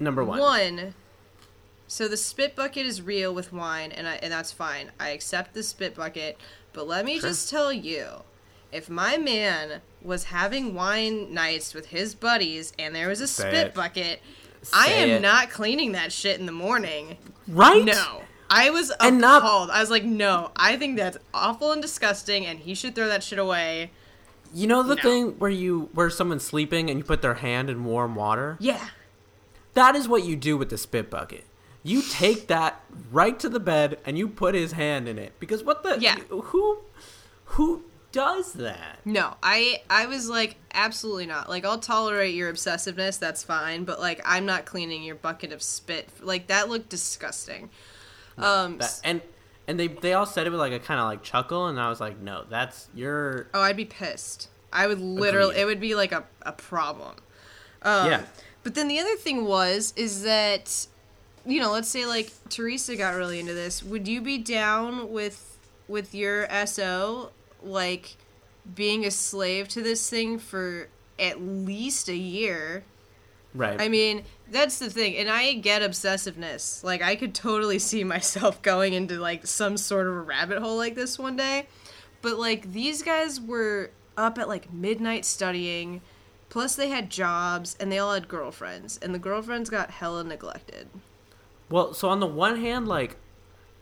Number 0.00 0.24
one. 0.24 0.38
One, 0.38 0.94
so 1.86 2.08
the 2.08 2.16
spit 2.16 2.56
bucket 2.56 2.86
is 2.86 3.02
real 3.02 3.34
with 3.34 3.52
wine, 3.52 3.92
and 3.92 4.08
I 4.08 4.14
and 4.16 4.32
that's 4.32 4.52
fine. 4.52 4.90
I 4.98 5.10
accept 5.10 5.54
the 5.54 5.62
spit 5.62 5.94
bucket, 5.94 6.38
but 6.72 6.86
let 6.88 7.04
me 7.04 7.20
Sure. 7.20 7.28
just 7.30 7.50
tell 7.50 7.72
you, 7.72 8.06
if 8.72 8.88
my 8.88 9.16
man 9.16 9.80
was 10.02 10.24
having 10.24 10.74
wine 10.74 11.32
nights 11.32 11.74
with 11.74 11.86
his 11.86 12.14
buddies 12.14 12.72
and 12.78 12.94
there 12.94 13.08
was 13.08 13.20
a 13.20 13.26
Say 13.28 13.44
spit 13.44 13.66
it. 13.68 13.74
bucket, 13.74 14.20
I 14.72 14.86
am 14.88 15.08
it. 15.10 15.22
not 15.22 15.50
cleaning 15.50 15.92
that 15.92 16.12
shit 16.12 16.38
in 16.40 16.46
the 16.46 16.52
morning. 16.52 17.16
Right? 17.46 17.84
No. 17.84 18.22
I 18.50 18.70
was 18.70 18.90
And 19.00 19.18
not- 19.20 19.42
appalled. 19.42 19.70
I 19.70 19.80
was 19.80 19.90
like, 19.90 20.04
no, 20.04 20.50
I 20.56 20.76
think 20.76 20.96
that's 20.96 21.18
awful 21.32 21.72
and 21.72 21.80
disgusting, 21.82 22.44
and 22.46 22.58
he 22.58 22.74
should 22.74 22.94
throw 22.94 23.06
that 23.08 23.22
shit 23.22 23.38
away. 23.38 23.90
You 24.52 24.66
know 24.66 24.82
the 24.82 24.94
No. 24.96 25.02
thing 25.02 25.26
where 25.38 25.50
you 25.50 25.88
where 25.94 26.08
someone's 26.10 26.44
sleeping 26.44 26.88
and 26.88 26.98
you 26.98 27.04
put 27.04 27.22
their 27.22 27.34
hand 27.34 27.68
in 27.70 27.84
warm 27.84 28.14
water? 28.14 28.56
Yeah. 28.60 28.88
That 29.74 29.96
is 29.96 30.08
what 30.08 30.24
you 30.24 30.36
do 30.36 30.56
with 30.56 30.70
the 30.70 30.78
spit 30.78 31.10
bucket. 31.10 31.44
You 31.82 32.00
take 32.02 32.46
that 32.46 32.80
right 33.12 33.38
to 33.40 33.48
the 33.48 33.60
bed 33.60 33.98
and 34.06 34.16
you 34.16 34.28
put 34.28 34.54
his 34.54 34.72
hand 34.72 35.08
in 35.08 35.18
it. 35.18 35.32
Because 35.38 35.62
what 35.62 35.82
the 35.82 35.98
Yeah. 36.00 36.16
who 36.30 36.78
who 37.44 37.84
does 38.12 38.52
that? 38.54 39.00
No, 39.04 39.34
I 39.42 39.82
I 39.90 40.06
was 40.06 40.28
like 40.30 40.56
absolutely 40.72 41.26
not. 41.26 41.48
Like 41.50 41.64
I'll 41.64 41.78
tolerate 41.80 42.34
your 42.34 42.50
obsessiveness, 42.52 43.18
that's 43.18 43.42
fine, 43.42 43.84
but 43.84 44.00
like 44.00 44.20
I'm 44.24 44.46
not 44.46 44.64
cleaning 44.64 45.02
your 45.02 45.16
bucket 45.16 45.52
of 45.52 45.62
spit. 45.62 46.08
Like 46.22 46.46
that 46.46 46.68
looked 46.68 46.88
disgusting. 46.88 47.70
Um 48.38 48.78
That- 48.78 49.00
and 49.04 49.20
and 49.66 49.78
they 49.80 49.88
they 49.88 50.12
all 50.14 50.26
said 50.26 50.46
it 50.46 50.50
with 50.50 50.60
like 50.60 50.72
a 50.72 50.78
kind 50.78 51.00
of 51.00 51.06
like 51.06 51.22
chuckle 51.22 51.66
and 51.66 51.78
I 51.80 51.88
was 51.88 52.00
like, 52.00 52.18
"No, 52.20 52.44
that's 52.48 52.88
your 52.94 53.48
oh, 53.54 53.60
I'd 53.60 53.76
be 53.76 53.84
pissed. 53.84 54.48
I 54.72 54.86
would 54.86 55.00
literally 55.00 55.50
Agreed. 55.52 55.62
it 55.62 55.64
would 55.66 55.80
be 55.80 55.94
like 55.94 56.12
a 56.12 56.24
a 56.42 56.52
problem. 56.52 57.16
Um, 57.82 58.10
Yeah. 58.10 58.22
But 58.64 58.74
then 58.74 58.88
the 58.88 58.98
other 58.98 59.16
thing 59.16 59.44
was 59.44 59.92
is 59.96 60.22
that 60.22 60.86
you 61.46 61.60
know, 61.60 61.72
let's 61.72 61.88
say 61.88 62.06
like 62.06 62.32
Teresa 62.48 62.96
got 62.96 63.14
really 63.14 63.38
into 63.38 63.54
this. 63.54 63.82
Would 63.82 64.08
you 64.08 64.20
be 64.20 64.38
down 64.38 65.12
with 65.12 65.58
with 65.86 66.14
your 66.14 66.48
SO 66.66 67.30
like 67.62 68.16
being 68.74 69.04
a 69.04 69.10
slave 69.10 69.68
to 69.68 69.82
this 69.82 70.08
thing 70.08 70.38
for 70.38 70.88
at 71.18 71.40
least 71.40 72.08
a 72.08 72.16
year? 72.16 72.84
right. 73.54 73.80
I 73.80 73.88
mean, 73.88 74.24
that's 74.50 74.78
the 74.78 74.90
thing. 74.90 75.16
And 75.16 75.28
I 75.28 75.54
get 75.54 75.82
obsessiveness. 75.82 76.82
Like 76.84 77.02
I 77.02 77.16
could 77.16 77.34
totally 77.34 77.78
see 77.78 78.04
myself 78.04 78.60
going 78.62 78.92
into 78.92 79.18
like 79.18 79.46
some 79.46 79.76
sort 79.76 80.06
of 80.06 80.14
a 80.14 80.20
rabbit 80.20 80.58
hole 80.58 80.76
like 80.76 80.94
this 80.94 81.18
one 81.18 81.36
day. 81.36 81.66
But 82.22 82.38
like 82.38 82.72
these 82.72 83.02
guys 83.02 83.40
were 83.40 83.90
up 84.16 84.38
at 84.38 84.48
like 84.48 84.72
midnight 84.72 85.24
studying. 85.24 86.00
Plus 86.54 86.76
they 86.76 86.88
had 86.88 87.10
jobs 87.10 87.76
and 87.80 87.90
they 87.90 87.98
all 87.98 88.14
had 88.14 88.28
girlfriends 88.28 88.96
and 89.02 89.12
the 89.12 89.18
girlfriends 89.18 89.68
got 89.68 89.90
hella 89.90 90.22
neglected. 90.22 90.88
Well, 91.68 91.92
so 91.94 92.08
on 92.08 92.20
the 92.20 92.28
one 92.28 92.60
hand, 92.60 92.86
like, 92.86 93.16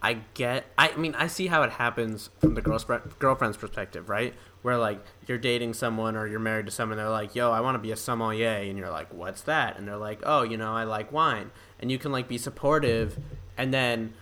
I 0.00 0.20
get, 0.32 0.64
I 0.78 0.96
mean, 0.96 1.14
I 1.14 1.26
see 1.26 1.48
how 1.48 1.64
it 1.64 1.72
happens 1.72 2.30
from 2.40 2.54
the 2.54 2.62
girl's 2.62 2.86
girlfriend's 3.18 3.58
perspective, 3.58 4.08
right? 4.08 4.32
Where 4.62 4.78
like 4.78 5.04
you're 5.26 5.36
dating 5.36 5.74
someone 5.74 6.16
or 6.16 6.26
you're 6.26 6.40
married 6.40 6.64
to 6.64 6.72
someone, 6.72 6.96
they're 6.96 7.10
like, 7.10 7.34
"Yo, 7.34 7.52
I 7.52 7.60
want 7.60 7.74
to 7.74 7.78
be 7.78 7.92
a 7.92 7.96
sommelier," 7.96 8.48
and 8.48 8.78
you're 8.78 8.88
like, 8.88 9.12
"What's 9.12 9.42
that?" 9.42 9.76
And 9.76 9.86
they're 9.86 9.98
like, 9.98 10.20
"Oh, 10.22 10.42
you 10.42 10.56
know, 10.56 10.72
I 10.72 10.84
like 10.84 11.12
wine," 11.12 11.50
and 11.78 11.92
you 11.92 11.98
can 11.98 12.10
like 12.10 12.26
be 12.26 12.38
supportive, 12.38 13.18
and 13.58 13.74
then 13.74 14.14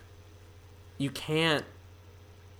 you 0.98 1.10
can't. 1.10 1.64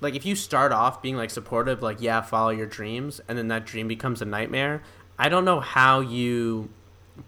Like 0.01 0.15
if 0.15 0.25
you 0.25 0.37
start 0.37 0.71
off 0.71 1.03
being 1.03 1.17
like 1.17 1.31
supportive, 1.31 1.83
like 1.83 2.01
yeah, 2.01 2.21
follow 2.21 2.51
your 2.51 2.67
dreams, 2.67 3.21
and 3.27 3.37
then 3.37 3.49
that 3.49 3.67
dream 3.67 3.89
becomes 3.89 4.23
a 4.23 4.25
nightmare. 4.25 4.83
I 5.21 5.29
don't 5.29 5.45
know 5.45 5.61
how 5.61 6.01
you 6.01 6.71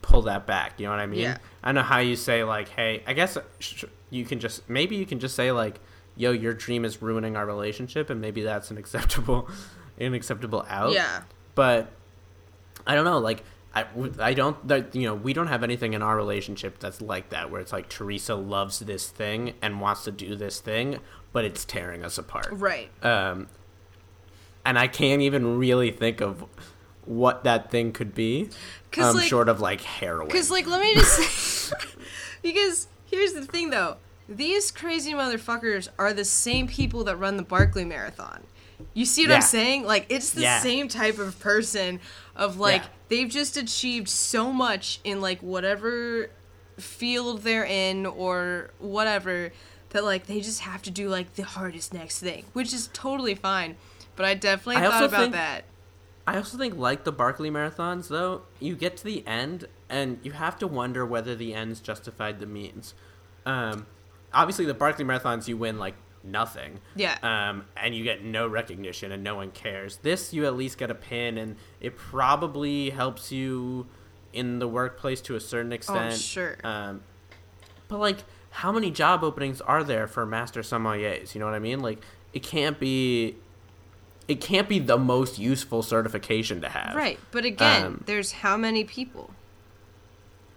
pull 0.01 0.23
that 0.23 0.47
back. 0.47 0.81
You 0.81 0.87
know 0.87 0.93
what 0.93 1.01
I 1.01 1.07
mean? 1.07 1.21
Yeah. 1.21 1.37
I 1.63 1.69
don't 1.69 1.75
know 1.77 1.83
how 1.83 1.99
you 1.99 2.17
say 2.17 2.43
like, 2.43 2.69
hey, 2.71 3.03
I 3.07 3.13
guess 3.13 3.37
you 4.11 4.25
can 4.25 4.41
just 4.41 4.69
maybe 4.69 4.97
you 4.97 5.05
can 5.07 5.21
just 5.21 5.37
say 5.37 5.53
like, 5.53 5.79
yo, 6.17 6.33
your 6.33 6.55
dream 6.55 6.85
is 6.85 7.03
ruining 7.03 7.37
our 7.37 7.45
relationship, 7.47 8.09
and 8.11 8.21
maybe 8.21 8.43
that's 8.43 8.71
an 8.71 8.79
acceptable, 8.79 9.49
an 9.99 10.15
acceptable 10.15 10.65
out. 10.69 10.93
Yeah. 10.93 11.23
But 11.55 11.91
I 12.87 12.95
don't 12.95 13.05
know, 13.05 13.19
like. 13.19 13.45
I, 13.75 13.87
I 14.19 14.35
don't 14.35 14.69
that 14.69 14.95
you 14.95 15.05
know 15.09 15.15
we 15.15 15.33
don't 15.33 15.47
have 15.47 15.63
anything 15.65 15.95
in 15.95 16.03
our 16.03 16.15
relationship 16.15 16.79
that's 16.79 17.01
like 17.01 17.31
that 17.31 17.51
where 17.51 17.59
it's 17.59 17.73
like 17.73 17.89
Teresa 17.89 18.35
loves 18.35 18.81
this 18.81 19.09
thing 19.09 19.55
and 19.63 19.81
wants 19.81 20.05
to 20.05 20.13
do 20.13 20.37
this 20.37 20.61
thing 20.61 20.99
but 21.33 21.47
it's 21.47 21.65
tearing 21.65 22.05
us 22.05 22.19
apart 22.19 22.49
Right. 22.53 22.91
um, 23.03 23.47
and 24.63 24.79
I 24.79 24.89
can't 24.89 25.23
even 25.23 25.57
really 25.59 25.91
think 25.91 26.21
of 26.21 26.45
what 27.05 27.45
that 27.45 27.71
thing 27.71 27.93
could 27.93 28.15
be, 28.15 28.49
Um, 28.99 29.17
like- 29.17 29.29
short 29.29 29.49
of 29.49 29.61
like 29.61 29.81
heroin. 29.81 30.27
Because, 30.29 30.51
like, 30.51 30.67
let 30.67 30.81
me 30.81 30.95
just 30.95 31.17
say. 31.71 31.77
because 32.43 32.87
here's 33.11 33.33
the 33.33 33.45
thing, 33.45 33.71
though. 33.71 33.97
These 34.29 34.71
crazy 34.71 35.13
motherfuckers 35.13 35.89
are 35.99 36.13
the 36.13 36.25
same 36.25 36.67
people 36.69 37.05
that 37.05 37.17
run 37.17 37.37
the 37.37 37.43
Barkley 37.43 37.85
Marathon. 37.85 38.45
You 38.95 39.05
see 39.05 39.23
what 39.23 39.31
Yeah. 39.31 39.37
I'm 39.37 39.43
saying? 39.43 39.85
Like, 39.85 40.07
it's 40.09 40.31
the 40.31 40.43
Yeah. 40.43 40.61
same 40.61 40.89
type 40.89 41.19
of 41.19 41.39
person 41.41 42.01
of, 42.37 42.59
like, 42.59 42.83
Yeah. 42.83 42.89
they've 43.09 43.29
just 43.29 43.57
achieved 43.57 44.09
so 44.09 44.53
much 44.53 45.01
in, 45.05 45.21
like, 45.21 45.41
whatever 45.41 46.31
field 46.79 47.43
they're 47.43 47.65
in 47.65 48.07
or 48.07 48.71
whatever 48.79 49.53
that, 49.91 50.05
like, 50.05 50.27
they 50.27 50.41
just 50.41 50.61
have 50.61 50.83
to 50.83 50.91
do, 50.91 51.09
like, 51.09 51.35
the 51.35 51.43
hardest 51.43 51.93
next 51.93 52.21
thing, 52.21 52.45
which 52.55 52.73
is 52.73 52.89
totally 52.93 53.35
fine. 53.35 53.77
But 54.17 54.27
I 54.27 54.35
definitely 54.35 54.77
I 54.85 54.89
thought 54.91 55.05
about 55.05 55.21
think- 55.21 55.33
that. 55.35 55.65
I 56.27 56.37
also 56.37 56.57
think 56.57 56.77
like 56.77 57.05
the 57.05 57.13
Barkley 57.13 57.51
marathons 57.51 58.09
though, 58.09 58.43
you 58.61 58.77
get 58.77 58.97
to 58.99 59.05
the 59.05 59.27
end 59.27 59.67
and 59.89 60.19
you 60.23 60.33
have 60.33 60.59
to 60.59 60.67
wonder 60.67 61.05
whether 61.05 61.35
the 61.35 61.55
ends 61.55 61.81
justified 61.81 62.39
the 62.39 62.47
means. 62.47 62.95
Um, 63.45 63.87
obviously 64.33 64.65
the 64.65 64.75
Barkley 64.75 65.05
marathons 65.05 65.49
you 65.49 65.57
win 65.57 65.79
like 65.79 65.95
nothing. 66.23 66.81
Yeah. 66.95 67.19
Um, 67.23 67.65
and 67.77 67.95
you 67.95 68.05
get 68.05 68.25
no 68.25 68.47
recognition 68.47 69.11
and 69.11 69.25
no 69.25 69.35
one 69.35 69.51
cares. 69.51 69.99
This 69.99 70.33
you 70.33 70.47
at 70.47 70.57
least 70.57 70.79
get 70.79 70.91
a 70.91 70.95
pin 70.95 71.39
and 71.39 71.57
it 71.81 71.97
probably 71.97 72.91
helps 72.91 73.33
you 73.33 73.87
in 74.33 74.59
the 74.59 74.69
workplace 74.69 75.21
to 75.23 75.37
a 75.37 75.41
certain 75.41 75.73
extent. 75.73 76.15
Oh, 76.15 76.17
sure. 76.17 76.57
Um, 76.65 77.03
but 77.89 77.99
like, 77.99 78.19
how 78.51 78.71
many 78.71 78.91
job 78.91 79.25
openings 79.25 79.61
are 79.61 79.83
there 79.83 80.07
for 80.07 80.25
master 80.27 80.61
sommeliers? 80.61 81.35
You 81.35 81.41
know 81.41 81.47
what 81.47 81.55
I 81.55 81.59
mean? 81.59 81.81
Like, 81.81 81.99
it 82.33 82.43
can't 82.43 82.79
be. 82.79 83.37
It 84.29 84.41
can't 84.41 84.69
be 84.69 84.79
the 84.79 84.97
most 84.99 85.39
useful 85.39 85.83
certification 85.83 86.61
to 86.61 86.69
have. 86.69 86.95
Right. 86.95 87.19
But 87.33 87.45
again, 87.45 87.85
Um, 87.87 88.05
there's 88.07 88.33
how 88.33 88.57
many 88.57 88.85
people? 88.85 89.31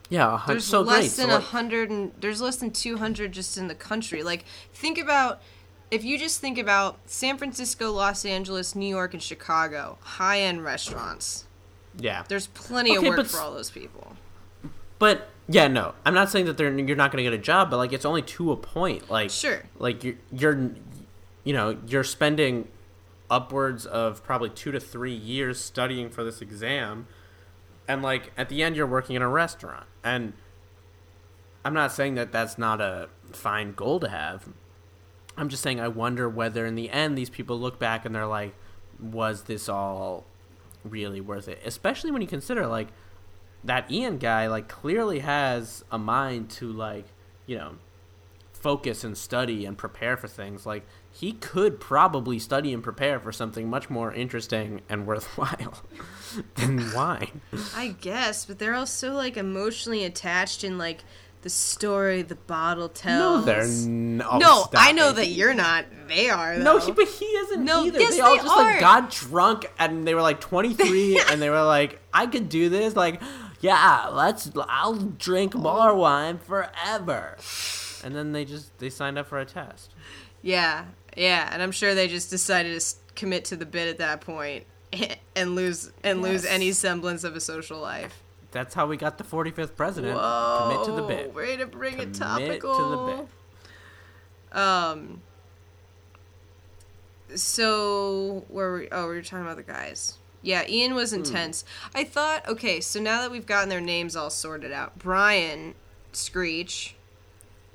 Yeah, 0.10 0.40
there's 0.46 0.66
so 0.66 0.82
less 0.82 1.00
great. 1.00 1.12
than 1.26 1.30
so 1.30 1.36
a 1.36 1.40
like- 1.40 1.44
hundred 1.46 1.90
and 1.90 2.12
there's 2.20 2.40
less 2.42 2.58
than 2.58 2.70
200 2.72 3.32
just 3.32 3.58
in 3.58 3.68
the 3.68 3.74
country 3.76 4.22
like 4.22 4.46
think 4.72 5.00
about 5.00 5.42
if 5.90 6.04
you 6.04 6.20
just 6.20 6.40
think 6.40 6.60
about 6.60 7.00
san 7.08 7.38
francisco 7.40 7.92
los 7.92 8.24
angeles 8.24 8.76
new 8.76 8.88
york 8.88 9.14
and 9.16 9.24
chicago 9.24 9.98
high-end 10.02 10.64
restaurants 10.64 11.46
yeah. 11.98 12.24
there's 12.28 12.46
plenty 12.48 12.92
Okay, 12.92 13.08
of 13.08 13.10
work 13.12 13.18
but 13.18 13.28
for 13.28 13.40
all 13.40 13.52
those 13.54 13.72
people 13.72 14.16
But 15.00 15.28
yeah, 15.48 15.68
no, 15.68 15.94
I'm 16.06 16.14
not 16.14 16.30
saying 16.30 16.46
that 16.46 16.58
they're 16.58 16.72
you're 16.78 16.96
not 16.96 17.12
going 17.12 17.24
to 17.24 17.30
get 17.30 17.38
a 17.38 17.42
job, 17.42 17.70
but 17.72 17.78
like 17.78 17.92
it's 17.94 18.06
only 18.06 18.22
to 18.24 18.52
a 18.52 18.56
point. 18.56 19.10
Like 19.12 19.30
Sure. 19.30 19.62
like 19.78 20.04
you're 20.04 20.16
you're 20.32 20.72
you 21.44 21.54
know 21.54 21.78
you're 21.88 22.04
spending 22.04 22.68
upwards 23.30 23.86
of 23.86 24.24
probably 24.24 24.50
two 24.50 24.72
to 24.72 24.80
three 24.80 25.14
years 25.14 25.60
studying 25.60 26.10
for 26.10 26.24
this 26.24 26.42
exam, 26.42 27.08
and 27.88 28.02
like 28.02 28.32
at 28.38 28.50
the 28.50 28.64
end 28.64 28.76
you're 28.76 28.88
working 28.88 29.16
in 29.16 29.22
a 29.22 29.30
restaurant, 29.30 29.86
and 30.04 30.34
I'm 31.64 31.74
not 31.74 31.92
saying 31.92 32.16
that 32.16 32.32
that's 32.32 32.58
not 32.58 32.80
a 32.80 33.10
fine 33.32 33.74
goal 33.74 34.00
to 34.00 34.10
have. 34.10 34.48
I'm 35.38 35.50
just 35.50 35.64
saying 35.64 35.80
I 35.80 35.88
wonder 35.88 36.30
whether 36.30 36.66
in 36.66 36.76
the 36.76 36.90
end 36.90 37.18
these 37.18 37.30
people 37.30 37.60
look 37.60 37.80
back 37.80 38.06
and 38.06 38.16
they're 38.16 38.28
like, 38.28 38.56
was 39.00 39.44
this 39.44 39.68
all 39.68 40.26
really 40.84 41.20
worth 41.20 41.48
it? 41.48 41.60
Especially 41.66 42.12
when 42.12 42.22
you 42.22 42.28
consider 42.28 42.68
like 42.68 42.90
that 43.64 43.90
Ian 43.92 44.18
guy 44.18 44.48
like 44.48 44.68
clearly 44.68 45.20
has 45.20 45.84
a 45.92 45.98
mind 45.98 46.50
to 46.52 46.72
like, 46.72 47.06
you 47.48 47.58
know, 47.58 47.76
focus 48.66 49.04
and 49.04 49.16
study 49.16 49.64
and 49.64 49.78
prepare 49.78 50.18
for 50.18 50.28
things. 50.28 50.66
Like 50.66 50.88
he 51.12 51.34
could 51.34 51.80
probably 51.80 52.40
study 52.40 52.74
and 52.74 52.82
prepare 52.82 53.20
for 53.20 53.32
something 53.32 53.70
much 53.70 53.92
more 53.92 54.12
interesting 54.12 54.82
and 54.90 55.06
worthwhile 55.06 55.84
than 56.56 56.92
wine. 56.92 57.42
I 57.76 57.90
guess, 58.02 58.44
but 58.44 58.58
they're 58.58 58.74
also 58.74 59.14
like 59.14 59.38
emotionally 59.38 60.04
attached 60.04 60.64
in 60.64 60.80
like 60.80 61.04
the 61.44 61.50
story 61.52 62.24
the 62.24 62.34
bottle 62.34 62.90
tells. 62.90 63.46
No, 63.46 63.54
they're 63.54 63.62
n- 63.62 64.24
oh, 64.28 64.40
no, 64.40 64.66
I 64.74 64.94
know 64.94 65.10
it. 65.10 65.18
that 65.18 65.28
you're 65.28 65.54
not. 65.54 65.86
They 66.08 66.32
are. 66.32 66.58
No, 66.58 66.80
he, 66.80 66.92
but 66.92 67.08
he 67.08 67.26
isn't 67.26 67.64
No, 67.64 67.86
either. 67.86 68.00
yes, 68.00 68.16
they 68.16 68.22
all 68.22 68.32
they 68.36 68.42
just 68.42 68.48
like 68.48 68.80
got 68.80 69.12
drunk 69.12 69.72
and 69.78 70.08
they 70.08 70.16
were 70.16 70.24
like 70.24 70.42
23 70.42 71.22
and 71.30 71.40
they 71.40 71.52
were 71.52 71.62
like, 71.62 72.02
I 72.12 72.26
could 72.26 72.50
do 72.50 72.70
this. 72.70 72.96
Like, 72.96 73.22
yeah, 73.60 74.10
let's. 74.12 74.50
I'll 74.68 74.96
drink 74.96 75.54
more 75.54 75.92
oh. 75.92 75.98
wine 75.98 76.40
forever. 76.40 77.38
And 78.06 78.16
then 78.16 78.32
they 78.32 78.46
just 78.46 78.78
they 78.80 78.90
signed 78.90 79.18
up 79.18 79.28
for 79.28 79.40
a 79.40 79.46
test. 79.46 79.92
Yeah, 80.42 80.86
yeah, 81.18 81.50
and 81.52 81.62
I'm 81.62 81.72
sure 81.72 81.94
they 81.96 82.08
just 82.08 82.30
decided 82.30 82.80
to 82.80 82.96
commit 83.16 83.46
to 83.46 83.56
the 83.58 83.66
bit 83.66 83.88
at 83.90 83.98
that 83.98 84.22
point 84.22 84.66
and 85.36 85.56
lose 85.56 85.92
and 86.04 86.22
lose 86.22 86.46
any 86.46 86.72
semblance 86.72 87.24
of 87.24 87.36
a 87.36 87.42
social 87.42 87.80
life. 87.80 88.22
That's 88.52 88.74
how 88.76 88.86
we 88.88 88.96
got 88.96 89.18
the 89.18 89.24
45th 89.26 89.76
president. 89.76 90.16
Whoa, 90.18 90.70
Commit 90.70 90.86
to 90.86 90.92
the 90.94 91.02
bit. 91.08 91.34
Way 91.34 91.58
to 91.58 91.66
bring 91.66 91.94
Commit 91.96 92.08
it 92.10 92.14
topical. 92.14 92.76
to 92.78 92.96
the 92.96 93.24
bit. 94.54 94.58
Um. 94.62 95.22
So 97.36 98.46
where 98.48 98.70
were 98.72 98.78
we? 98.80 98.88
Oh, 98.92 99.10
we 99.10 99.16
were 99.16 99.22
talking 99.22 99.46
about 99.46 99.58
the 99.58 99.64
guys. 99.64 100.18
Yeah, 100.42 100.64
Ian 100.70 100.94
was 100.94 101.10
Hmm. 101.12 101.18
intense. 101.18 101.66
I 101.96 102.04
thought, 102.04 102.48
okay, 102.48 102.80
so 102.80 103.00
now 103.02 103.22
that 103.22 103.32
we've 103.32 103.48
gotten 103.48 103.68
their 103.70 103.82
names 103.82 104.16
all 104.16 104.30
sorted 104.30 104.72
out, 104.72 105.00
Brian 105.00 105.74
Screech, 106.12 106.95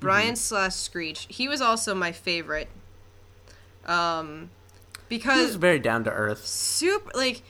Brian 0.01 0.29
Mm-hmm. 0.33 0.35
slash 0.35 0.75
Screech, 0.75 1.27
he 1.29 1.47
was 1.47 1.61
also 1.61 1.95
my 1.95 2.11
favorite. 2.11 2.67
Um, 3.85 4.49
He 5.09 5.15
was 5.17 5.23
because 5.23 5.55
very 5.55 5.79
down 5.79 6.03
to 6.05 6.11
earth. 6.11 6.45
super 6.45 7.11
like 7.15 7.43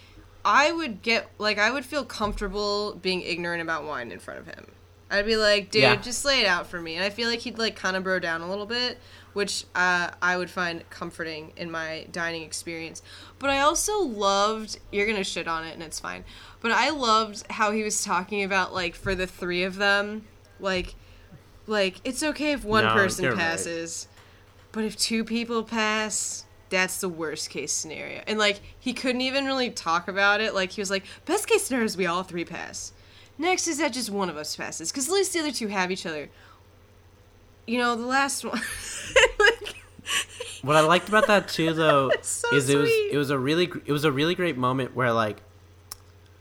I 0.45 0.71
would 0.71 1.01
get 1.01 1.29
like 1.37 1.57
I 1.57 1.71
would 1.71 1.85
feel 1.85 2.05
comfortable 2.05 2.93
being 3.01 3.21
ignorant 3.21 3.61
about 3.61 3.83
wine 3.85 4.11
in 4.11 4.19
front 4.19 4.39
of 4.39 4.45
him. 4.47 4.67
I'd 5.09 5.25
be 5.25 5.35
like, 5.35 5.71
dude, 5.71 5.81
Yeah. 5.81 5.95
just 5.97 6.23
lay 6.23 6.39
it 6.39 6.47
out 6.47 6.67
for 6.67 6.81
me. 6.81 6.95
And 6.95 7.03
I 7.03 7.09
feel 7.09 7.27
like 7.29 7.39
he'd 7.39 7.57
like 7.57 7.75
kind 7.75 7.97
of 7.97 8.03
bro 8.03 8.17
down 8.19 8.39
a 8.41 8.49
little 8.49 8.65
bit, 8.65 8.97
which 9.33 9.65
uh, 9.75 10.09
I 10.21 10.37
would 10.37 10.49
find 10.49 10.89
comforting 10.89 11.51
in 11.57 11.69
my 11.69 12.07
dining 12.13 12.43
experience. 12.43 13.01
But 13.37 13.49
I 13.49 13.59
also 13.59 13.99
loved 13.99 14.79
you're 14.91 15.05
gonna 15.05 15.25
shit 15.25 15.47
on 15.49 15.65
it 15.65 15.73
and 15.73 15.83
it's 15.83 15.99
fine. 15.99 16.23
But 16.61 16.71
I 16.71 16.89
loved 16.91 17.45
how 17.51 17.71
he 17.71 17.83
was 17.83 18.03
talking 18.03 18.43
about 18.43 18.73
like 18.73 18.95
for 18.95 19.13
the 19.13 19.27
three 19.27 19.63
of 19.63 19.75
them, 19.75 20.25
like 20.61 20.95
like 21.71 21.95
it's 22.03 22.21
okay 22.21 22.51
if 22.51 22.63
one 22.63 22.83
No, 22.85 22.93
person 22.93 23.23
you're 23.23 23.33
right. 23.33 23.39
passes. 23.41 24.07
But 24.71 24.83
if 24.85 24.95
two 24.97 25.23
people 25.25 25.63
pass, 25.63 26.45
that's 26.69 27.01
the 27.01 27.09
worst 27.09 27.49
case 27.49 27.71
scenario. 27.73 28.21
And 28.27 28.37
like 28.39 28.61
he 28.79 28.93
couldn't 28.93 29.21
even 29.21 29.45
really 29.45 29.69
talk 29.69 30.07
about 30.07 30.39
it. 30.41 30.53
Like 30.53 30.71
he 30.71 30.81
was 30.81 30.89
like, 30.89 31.03
best 31.25 31.47
case 31.47 31.63
scenario 31.63 31.85
is 31.85 31.97
we 31.97 32.05
all 32.05 32.23
three 32.23 32.45
pass. 32.45 32.93
Next 33.37 33.67
is 33.67 33.79
that 33.79 33.91
just 33.93 34.09
one 34.09 34.29
of 34.29 34.37
us 34.37 34.55
passes, 34.55 34.91
because 34.91 35.07
at 35.07 35.13
least 35.13 35.33
the 35.33 35.39
other 35.39 35.51
two 35.51 35.67
have 35.67 35.89
each 35.91 36.05
other. 36.05 36.29
You 37.67 37.79
know, 37.79 37.95
the 37.95 38.05
last 38.05 38.43
one. 38.45 38.61
like, 39.39 39.75
What 40.61 40.75
I 40.75 40.81
liked 40.81 41.09
about 41.09 41.27
that 41.27 41.47
too, 41.47 41.73
though, 41.83 42.11
so 42.21 42.53
is 42.55 42.69
it 42.69 42.77
was 42.77 42.89
sweet. 42.89 43.09
it 43.13 43.17
was 43.17 43.29
a 43.29 43.37
really 43.39 43.69
it 43.85 43.91
was 43.91 44.03
a 44.03 44.11
really 44.11 44.35
great 44.35 44.57
moment 44.57 44.95
where 44.95 45.11
like, 45.11 45.41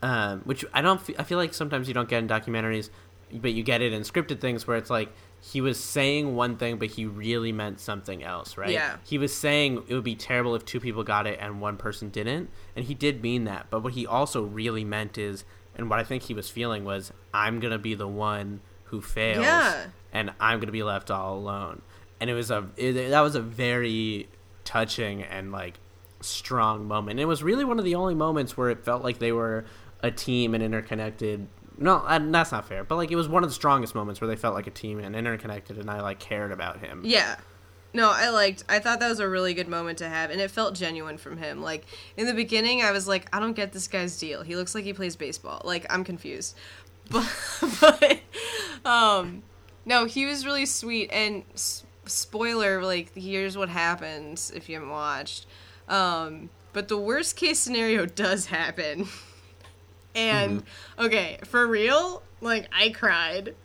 um, 0.03 0.41
which 0.41 0.65
I 0.73 0.83
don't 0.83 1.01
fe- 1.01 1.15
I 1.19 1.23
feel 1.25 1.39
like 1.39 1.55
sometimes 1.55 1.89
you 1.89 1.95
don't 1.95 2.09
get 2.09 2.19
in 2.19 2.29
documentaries, 2.29 2.91
but 3.33 3.53
you 3.53 3.63
get 3.63 3.83
it 3.83 3.93
in 3.93 4.03
scripted 4.03 4.41
things 4.41 4.67
where 4.67 4.77
it's 4.77 4.91
like 4.91 5.11
he 5.43 5.61
was 5.61 5.79
saying 5.83 6.35
one 6.37 6.57
thing 6.57 6.77
but 6.77 6.89
he 6.89 7.07
really 7.07 7.53
meant 7.53 7.81
something 7.81 8.23
else, 8.23 8.57
right? 8.57 8.71
Yeah. 8.71 8.97
He 9.05 9.17
was 9.19 9.35
saying 9.35 9.85
it 9.89 9.95
would 9.95 10.05
be 10.05 10.15
terrible 10.15 10.55
if 10.55 10.65
two 10.65 10.81
people 10.81 11.03
got 11.05 11.27
it 11.27 11.39
and 11.41 11.61
one 11.61 11.77
person 11.77 12.11
didn't, 12.11 12.51
and 12.77 12.85
he 12.85 12.95
did 12.95 13.23
mean 13.23 13.45
that. 13.45 13.67
But 13.71 13.83
what 13.83 13.95
he 13.95 14.07
also 14.07 14.43
really 14.43 14.85
meant 14.85 15.17
is, 15.19 15.45
and 15.75 15.89
what 15.89 15.99
I 15.99 16.05
think 16.05 16.25
he 16.25 16.35
was 16.35 16.51
feeling 16.51 16.85
was, 16.85 17.13
I'm 17.33 17.61
gonna 17.61 17.79
be 17.79 17.95
the 17.95 18.09
one 18.09 18.61
who 18.85 19.01
fails 19.01 19.45
Yeah. 19.45 19.87
and 20.13 20.33
I'm 20.41 20.61
gonna 20.61 20.73
be 20.73 20.83
left 20.83 21.11
all 21.11 21.37
alone. 21.39 21.83
And 22.21 22.29
it 22.29 22.35
was 22.35 22.51
a 22.51 22.69
it, 22.77 23.11
that 23.11 23.21
was 23.21 23.35
a 23.35 23.41
very 23.41 24.29
touching 24.65 25.23
and 25.23 25.53
like 25.53 25.79
strong 26.21 26.87
moment. 26.87 27.13
And 27.13 27.21
it 27.21 27.25
was 27.27 27.43
really 27.43 27.65
one 27.65 27.79
of 27.79 27.85
the 27.85 27.95
only 27.95 28.15
moments 28.15 28.57
where 28.57 28.69
it 28.71 28.85
felt 28.85 29.03
like 29.03 29.19
they 29.19 29.33
were 29.33 29.65
a 30.03 30.11
team 30.11 30.55
and 30.55 30.63
interconnected. 30.63 31.47
No, 31.81 32.05
and 32.07 32.33
that's 32.35 32.53
not 32.53 32.69
fair. 32.69 32.85
But 32.85 32.97
like 32.97 33.11
it 33.11 33.17
was 33.17 33.29
one 33.29 33.43
of 33.43 33.51
the 33.51 33.55
strongest 33.55 33.95
moments 33.95 34.21
where 34.21 34.29
they 34.29 34.37
felt 34.37 34.55
like 34.55 34.67
a 34.67 34.71
team 34.71 35.01
and 35.01 35.17
interconnected, 35.17 35.79
and 35.79 35.91
I 35.91 36.01
like 36.03 36.19
cared 36.21 36.53
about 36.53 36.79
him. 36.81 37.03
yeah. 37.05 37.37
No, 37.93 38.09
I 38.09 38.29
liked. 38.29 38.63
I 38.69 38.79
thought 38.79 39.01
that 39.01 39.09
was 39.09 39.19
a 39.19 39.29
really 39.29 39.53
good 39.53 39.67
moment 39.67 39.99
to 39.99 40.09
have, 40.09 40.31
and 40.31 40.41
it 40.41 40.53
felt 40.53 40.77
genuine 40.77 41.19
from 41.19 41.39
him. 41.39 41.61
Like 41.61 41.85
in 42.17 42.27
the 42.27 42.35
beginning, 42.35 42.83
I 42.83 42.93
was 42.93 43.09
like, 43.09 43.27
I 43.35 43.41
don't 43.41 43.55
get 43.55 43.73
this 43.73 43.89
guy's 43.89 44.17
deal. 44.17 44.43
He 44.43 44.55
looks 44.55 44.77
like 44.77 44.85
he 44.85 44.93
plays 44.93 45.17
baseball. 45.17 45.61
Like 45.65 45.87
I'm 45.91 46.05
confused. 46.05 46.57
But, 47.11 47.27
but 47.81 48.21
um, 48.89 49.43
no, 49.85 50.05
he 50.05 50.25
was 50.27 50.47
really 50.47 50.67
sweet. 50.67 51.11
And 51.11 51.43
s- 51.55 51.83
spoiler, 52.07 52.81
like 52.85 53.13
here's 53.17 53.57
what 53.57 53.69
happens 53.69 54.53
if 54.55 54.69
you 54.69 54.77
haven't 54.77 54.91
watched. 54.91 55.47
Um, 55.89 56.51
but 56.73 56.87
the 56.87 56.97
worst 56.97 57.35
case 57.35 57.59
scenario 57.59 58.07
does 58.25 58.47
happen. 58.47 59.09
And 60.15 60.63
mm-hmm. 60.63 61.05
okay, 61.07 61.39
for 61.45 61.67
real, 61.67 62.23
like 62.41 62.69
I 62.73 62.91
cried. 62.91 63.55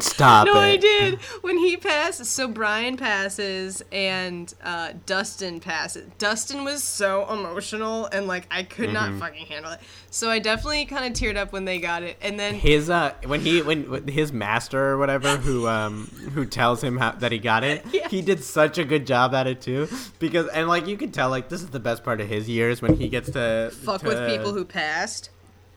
Stop 0.00 0.46
no, 0.46 0.54
it. 0.54 0.56
I 0.58 0.76
did. 0.76 1.18
When 1.40 1.58
he 1.58 1.76
passes, 1.76 2.28
so 2.28 2.46
Brian 2.48 2.96
passes 2.96 3.82
and 3.90 4.52
uh, 4.62 4.92
Dustin 5.06 5.60
passes. 5.60 6.08
Dustin 6.18 6.64
was 6.64 6.82
so 6.82 7.26
emotional 7.32 8.06
and 8.06 8.26
like 8.26 8.46
I 8.50 8.62
could 8.62 8.86
Mm-hmm. 8.90 8.92
not 8.94 9.14
fucking 9.20 9.46
handle 9.46 9.72
it. 9.72 9.80
So 10.10 10.30
I 10.30 10.38
definitely 10.38 10.84
kind 10.86 11.04
of 11.06 11.12
teared 11.20 11.36
up 11.36 11.52
when 11.52 11.64
they 11.64 11.78
got 11.80 12.02
it. 12.02 12.16
And 12.22 12.38
then 12.38 12.54
His 12.54 12.88
uh 12.90 13.14
when 13.24 13.40
he 13.40 13.62
when 13.62 13.90
when 13.90 14.06
his 14.08 14.32
master 14.32 14.82
or 14.92 14.98
whatever 14.98 15.36
who 15.36 15.66
um 15.66 16.06
who 16.34 16.44
tells 16.46 16.82
him 16.84 16.98
how, 16.98 17.12
that 17.12 17.32
he 17.32 17.38
got 17.38 17.64
it 17.64 17.84
Yeah. 17.92 18.08
he 18.08 18.22
did 18.22 18.44
such 18.44 18.78
a 18.78 18.84
good 18.84 19.06
job 19.06 19.34
at 19.34 19.46
it 19.46 19.60
too 19.60 19.88
because 20.18 20.46
and 20.48 20.68
like 20.68 20.86
you 20.86 20.96
could 20.96 21.12
tell 21.12 21.30
like 21.30 21.48
this 21.48 21.62
is 21.62 21.70
the 21.70 21.80
best 21.80 22.04
part 22.04 22.20
of 22.20 22.28
his 22.28 22.48
years 22.48 22.80
when 22.80 22.94
he 22.96 23.08
gets 23.08 23.30
to 23.32 23.70
fuck 23.82 24.02
to- 24.02 24.08
with 24.08 24.28
people 24.28 24.52
who 24.52 24.64
passed. 24.64 25.30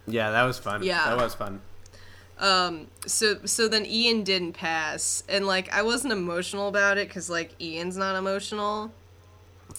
yeah 0.08 0.32
that 0.32 0.44
was 0.44 0.60
fun 0.60 0.84
Yeah. 0.84 1.04
that 1.06 1.18
was 1.18 1.34
fun 1.36 1.62
Um. 2.40 2.88
So 3.06 3.40
so 3.46 3.68
then 3.68 3.86
Ian 3.86 4.24
didn't 4.24 4.54
pass, 4.54 5.24
and 5.28 5.46
like 5.46 5.72
I 5.74 5.82
wasn't 5.82 6.14
emotional 6.14 6.68
about 6.70 6.98
it 6.98 7.08
because 7.08 7.30
like 7.30 7.52
Ian's 7.62 7.98
not 7.98 8.16
emotional. 8.16 8.92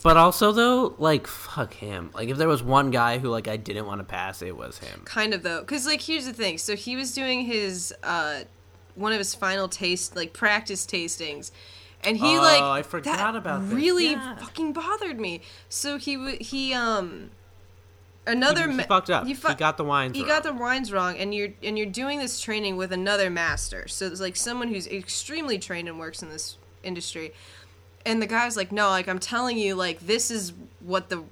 But 0.02 0.16
also 0.16 0.52
though, 0.52 0.94
like 0.98 1.26
fuck 1.26 1.74
him. 1.74 2.10
Like 2.14 2.28
if 2.28 2.36
there 2.36 2.48
was 2.48 2.62
one 2.62 2.90
guy 2.90 3.18
who 3.18 3.28
like 3.28 3.48
I 3.48 3.56
didn't 3.56 3.86
want 3.86 3.98
to 4.00 4.04
pass, 4.04 4.40
it 4.42 4.56
was 4.56 4.78
him. 4.78 5.02
kind 5.04 5.34
of 5.34 5.42
though 5.42 5.60
because 5.60 5.84
like 5.86 6.00
here's 6.00 6.26
the 6.26 6.32
thing 6.32 6.58
so 6.58 6.76
he 6.76 6.96
was 6.96 7.12
doing 7.12 7.42
his 7.44 7.92
uh 8.02 8.40
one 8.94 9.12
of 9.12 9.18
his 9.18 9.34
final 9.34 9.68
taste 9.68 10.14
like 10.16 10.32
practice 10.32 10.86
tastings 10.86 11.50
and 12.04 12.16
he 12.16 12.36
Oh, 12.38 12.40
like 12.40 12.62
I 12.62 12.82
forgot 12.82 13.16
that 13.18 13.36
about 13.36 13.64
this. 13.64 13.72
really 13.74 14.12
Yeah. 14.12 14.36
fucking 14.36 14.72
bothered 14.72 15.18
me 15.20 15.40
so 15.68 15.98
he 15.98 16.14
w- 16.16 16.38
he 16.40 16.72
um 16.72 17.30
another 18.30 18.64
He, 18.64 18.70
he 18.70 18.76
ma- 18.78 18.82
fucked 18.84 19.10
up. 19.10 19.26
he 19.26 19.34
He, 19.34 19.54
got 19.54 19.76
the 19.76 19.84
wines. 19.84 20.16
he 20.16 20.22
wrong. 20.22 20.28
got 20.28 20.42
the 20.42 20.52
wines 20.52 20.92
wrong 20.92 21.16
and 21.18 21.34
you're 21.34 21.50
and 21.62 21.76
you're 21.76 21.86
doing 21.86 22.18
this 22.18 22.40
training 22.40 22.76
with 22.76 22.92
another 22.92 23.28
master 23.30 23.86
so 23.88 24.06
it's 24.06 24.20
like 24.20 24.36
someone 24.36 24.68
who's 24.68 24.86
extremely 24.86 25.58
trained 25.58 25.88
and 25.88 25.98
works 25.98 26.22
in 26.22 26.28
this 26.30 26.56
industry 26.82 27.32
and 28.06 28.22
the 28.22 28.26
guy's 28.26 28.56
like 28.56 28.72
no 28.72 28.88
like 28.88 29.08
i'm 29.08 29.18
telling 29.18 29.58
you 29.58 29.74
like 29.74 30.00
this 30.00 30.30
is 30.30 30.52
what 30.80 31.08
the 31.10 31.22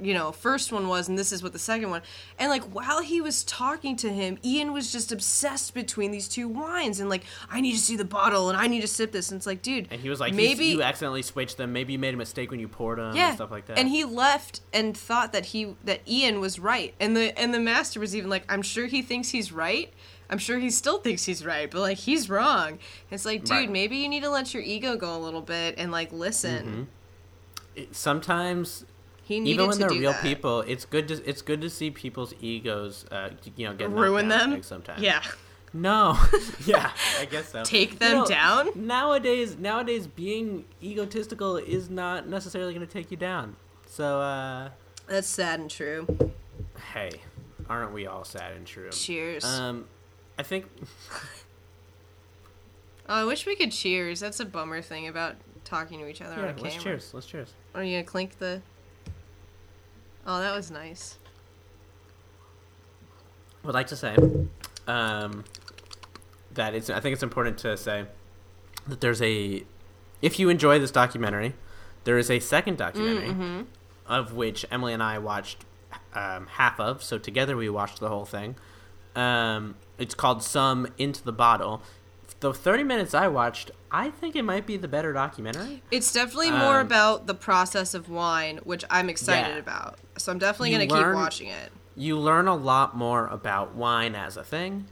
you 0.00 0.14
know 0.14 0.32
first 0.32 0.70
one 0.72 0.88
was 0.88 1.08
and 1.08 1.18
this 1.18 1.32
is 1.32 1.42
what 1.42 1.52
the 1.52 1.58
second 1.58 1.90
one. 1.90 2.02
And 2.38 2.50
like 2.50 2.62
while 2.64 3.00
he 3.02 3.20
was 3.20 3.44
talking 3.44 3.96
to 3.96 4.08
him 4.10 4.38
ian 4.44 4.72
was 4.72 4.92
just 4.92 5.12
obsessed 5.12 5.74
between 5.74 6.10
these 6.10 6.28
two 6.28 6.46
wines 6.48 7.00
and 7.00 7.08
like 7.10 7.24
i 7.50 7.60
need 7.60 7.72
to 7.72 7.78
see 7.78 7.96
the 7.96 8.04
bottle 8.04 8.48
and 8.48 8.58
i 8.58 8.66
need 8.66 8.80
to 8.82 8.86
sip 8.88 9.12
this. 9.12 9.30
And 9.30 9.38
it's 9.38 9.46
like 9.46 9.62
dude 9.62 9.88
And 9.90 10.00
he 10.00 10.08
was 10.08 10.20
like, 10.20 10.34
maybe 10.34 10.66
you 10.66 10.82
accidentally 10.82 11.22
switched 11.22 11.56
them. 11.56 11.72
Maybe 11.72 11.92
you 11.94 11.98
made 11.98 12.14
a 12.14 12.16
mistake 12.16 12.50
when 12.50 12.60
you 12.60 12.68
poured 12.68 12.98
them 12.98 13.14
yeah. 13.16 13.28
and 13.28 13.36
stuff 13.36 13.50
like 13.50 13.66
that. 13.66 13.78
and 13.78 13.88
he 13.88 14.04
left 14.04 14.60
and 14.72 14.96
thought 14.96 15.32
that 15.32 15.46
he 15.46 15.74
that 15.84 16.00
ian 16.08 16.40
was 16.40 16.58
right. 16.58 16.94
And 17.00 17.16
the 17.16 17.38
and 17.38 17.52
the 17.52 17.60
master 17.60 18.00
was 18.00 18.14
even 18.14 18.30
like 18.30 18.44
i'm 18.48 18.62
sure 18.62 18.86
he 18.86 19.02
thinks 19.02 19.30
he's 19.30 19.52
right. 19.52 19.92
I'm 20.30 20.36
sure 20.38 20.58
he 20.58 20.68
still 20.70 20.98
thinks 20.98 21.24
he's 21.24 21.44
right 21.44 21.70
but 21.70 21.80
like 21.80 21.96
he's 21.98 22.28
wrong. 22.28 22.78
It's 23.10 23.24
like 23.24 23.40
dude 23.44 23.50
Right. 23.50 23.70
maybe 23.70 23.96
you 23.96 24.08
need 24.08 24.22
to 24.22 24.30
let 24.30 24.52
your 24.54 24.62
ego 24.62 24.96
go 24.96 25.16
a 25.16 25.18
little 25.18 25.40
bit 25.42 25.74
and 25.78 25.90
like 25.90 26.12
listen. 26.12 26.64
Mm-hmm. 26.66 26.82
It- 27.76 27.94
sometimes 27.96 28.84
he 29.28 29.40
needed 29.40 29.54
even 29.54 29.66
when 29.66 29.72
to 29.74 29.78
they're 29.80 29.88
do 29.90 30.00
real 30.00 30.12
that. 30.12 30.22
people, 30.22 30.60
it's 30.62 30.86
good 30.86 31.06
to 31.08 31.28
it's 31.28 31.42
good 31.42 31.60
to 31.60 31.68
see 31.68 31.90
people's 31.90 32.32
egos, 32.40 33.04
uh, 33.12 33.30
you 33.56 33.66
know, 33.66 33.74
get 33.74 33.90
knocked 33.90 34.00
ruin 34.00 34.28
them 34.28 34.62
sometimes. 34.62 35.02
yeah 35.02 35.22
No. 35.74 36.18
yeah, 36.64 36.90
I 37.20 37.26
guess 37.26 37.50
so. 37.50 37.62
Take 37.62 37.92
You 37.92 37.98
them 37.98 38.12
know, 38.18 38.26
down? 38.26 38.70
Nowadays, 38.74 39.58
nowadays, 39.58 40.06
being 40.06 40.64
egotistical 40.82 41.58
is 41.58 41.90
not 41.90 42.26
necessarily 42.26 42.72
going 42.72 42.86
to 42.86 42.92
take 42.92 43.10
you 43.10 43.18
down. 43.18 43.56
So, 43.86 44.20
uh, 44.20 44.70
That's 45.06 45.28
sad 45.28 45.60
and 45.60 45.70
true. 45.70 46.06
hey, 46.94 47.10
aren't 47.68 47.92
we 47.92 48.06
all 48.06 48.24
sad 48.24 48.56
and 48.56 48.66
true? 48.66 48.90
Cheers. 48.90 49.44
Um, 49.44 49.86
I 50.38 50.42
think 50.42 50.66
oh, 53.08 53.14
I 53.14 53.24
wish 53.24 53.44
we 53.44 53.56
could 53.56 53.72
cheers. 53.72 54.20
That's 54.20 54.40
a 54.40 54.46
bummer 54.46 54.80
thing 54.80 55.06
about 55.06 55.36
talking 55.64 55.98
to 56.00 56.08
each 56.08 56.22
other 56.22 56.34
on 56.34 56.44
yeah. 56.44 56.50
a 56.50 56.54
camera. 56.54 56.70
Let's 56.70 56.82
cheers. 56.82 57.14
Let's 57.14 57.26
cheers. 57.26 57.54
Are 57.74 57.84
you 57.84 57.96
gonna 57.96 58.04
clink 58.04 58.38
the? 58.38 58.62
Oh, 60.30 60.40
that 60.40 60.54
was 60.54 60.70
nice. 60.70 61.16
would 63.64 63.74
like 63.74 63.86
to 63.88 63.96
say 63.96 64.14
um, 64.86 65.44
that 66.52 66.74
it's. 66.74 66.90
I 66.90 67.00
think 67.00 67.14
it's 67.14 67.22
important 67.22 67.56
to 67.58 67.76
say 67.78 68.04
that 68.86 69.00
there's 69.00 69.22
a. 69.22 69.64
If 70.20 70.38
you 70.38 70.50
enjoy 70.50 70.78
this 70.78 70.90
documentary, 70.90 71.54
there 72.04 72.18
is 72.18 72.30
a 72.30 72.40
second 72.40 72.76
documentary 72.76 73.28
Mm-hmm. 73.28 73.62
of 74.06 74.34
which 74.34 74.66
Emily 74.70 74.92
and 74.92 75.02
I 75.02 75.18
watched 75.18 75.64
um, 76.14 76.46
half 76.48 76.78
of. 76.78 77.02
So 77.02 77.16
together 77.18 77.56
we 77.56 77.70
watched 77.70 77.98
the 78.00 78.08
whole 78.10 78.26
thing. 78.26 78.56
Um, 79.16 79.76
it's 79.96 80.14
called 80.14 80.40
"Somm 80.40 80.90
Into 80.98 81.24
the 81.24 81.32
Bottle." 81.32 81.82
The 82.40 82.54
30 82.54 82.84
minutes 82.84 83.14
I 83.14 83.26
watched, 83.28 83.70
I 83.90 84.10
think 84.10 84.36
it 84.36 84.42
might 84.44 84.64
be 84.66 84.76
the 84.76 84.86
better 84.86 85.12
documentary. 85.12 85.82
It's 85.90 86.12
definitely 86.12 86.52
more 86.52 86.78
Um, 86.80 86.86
about 86.86 87.26
the 87.26 87.34
process 87.34 87.94
of 87.94 88.08
wine, 88.08 88.58
which 88.62 88.84
I'm 88.90 89.08
excited 89.10 89.54
Yeah. 89.54 89.58
about. 89.58 89.98
So 90.18 90.30
I'm 90.30 90.38
definitely 90.38 90.70
gonna 90.72 90.86
keep 90.86 91.14
watching 91.14 91.48
it. 91.48 91.72
you 91.96 92.16
learn 92.16 92.46
a 92.46 92.54
lot 92.54 92.96
more 92.96 93.26
about 93.26 93.74
wine 93.74 94.14
as 94.14 94.36
a 94.36 94.44
thing 94.44 94.86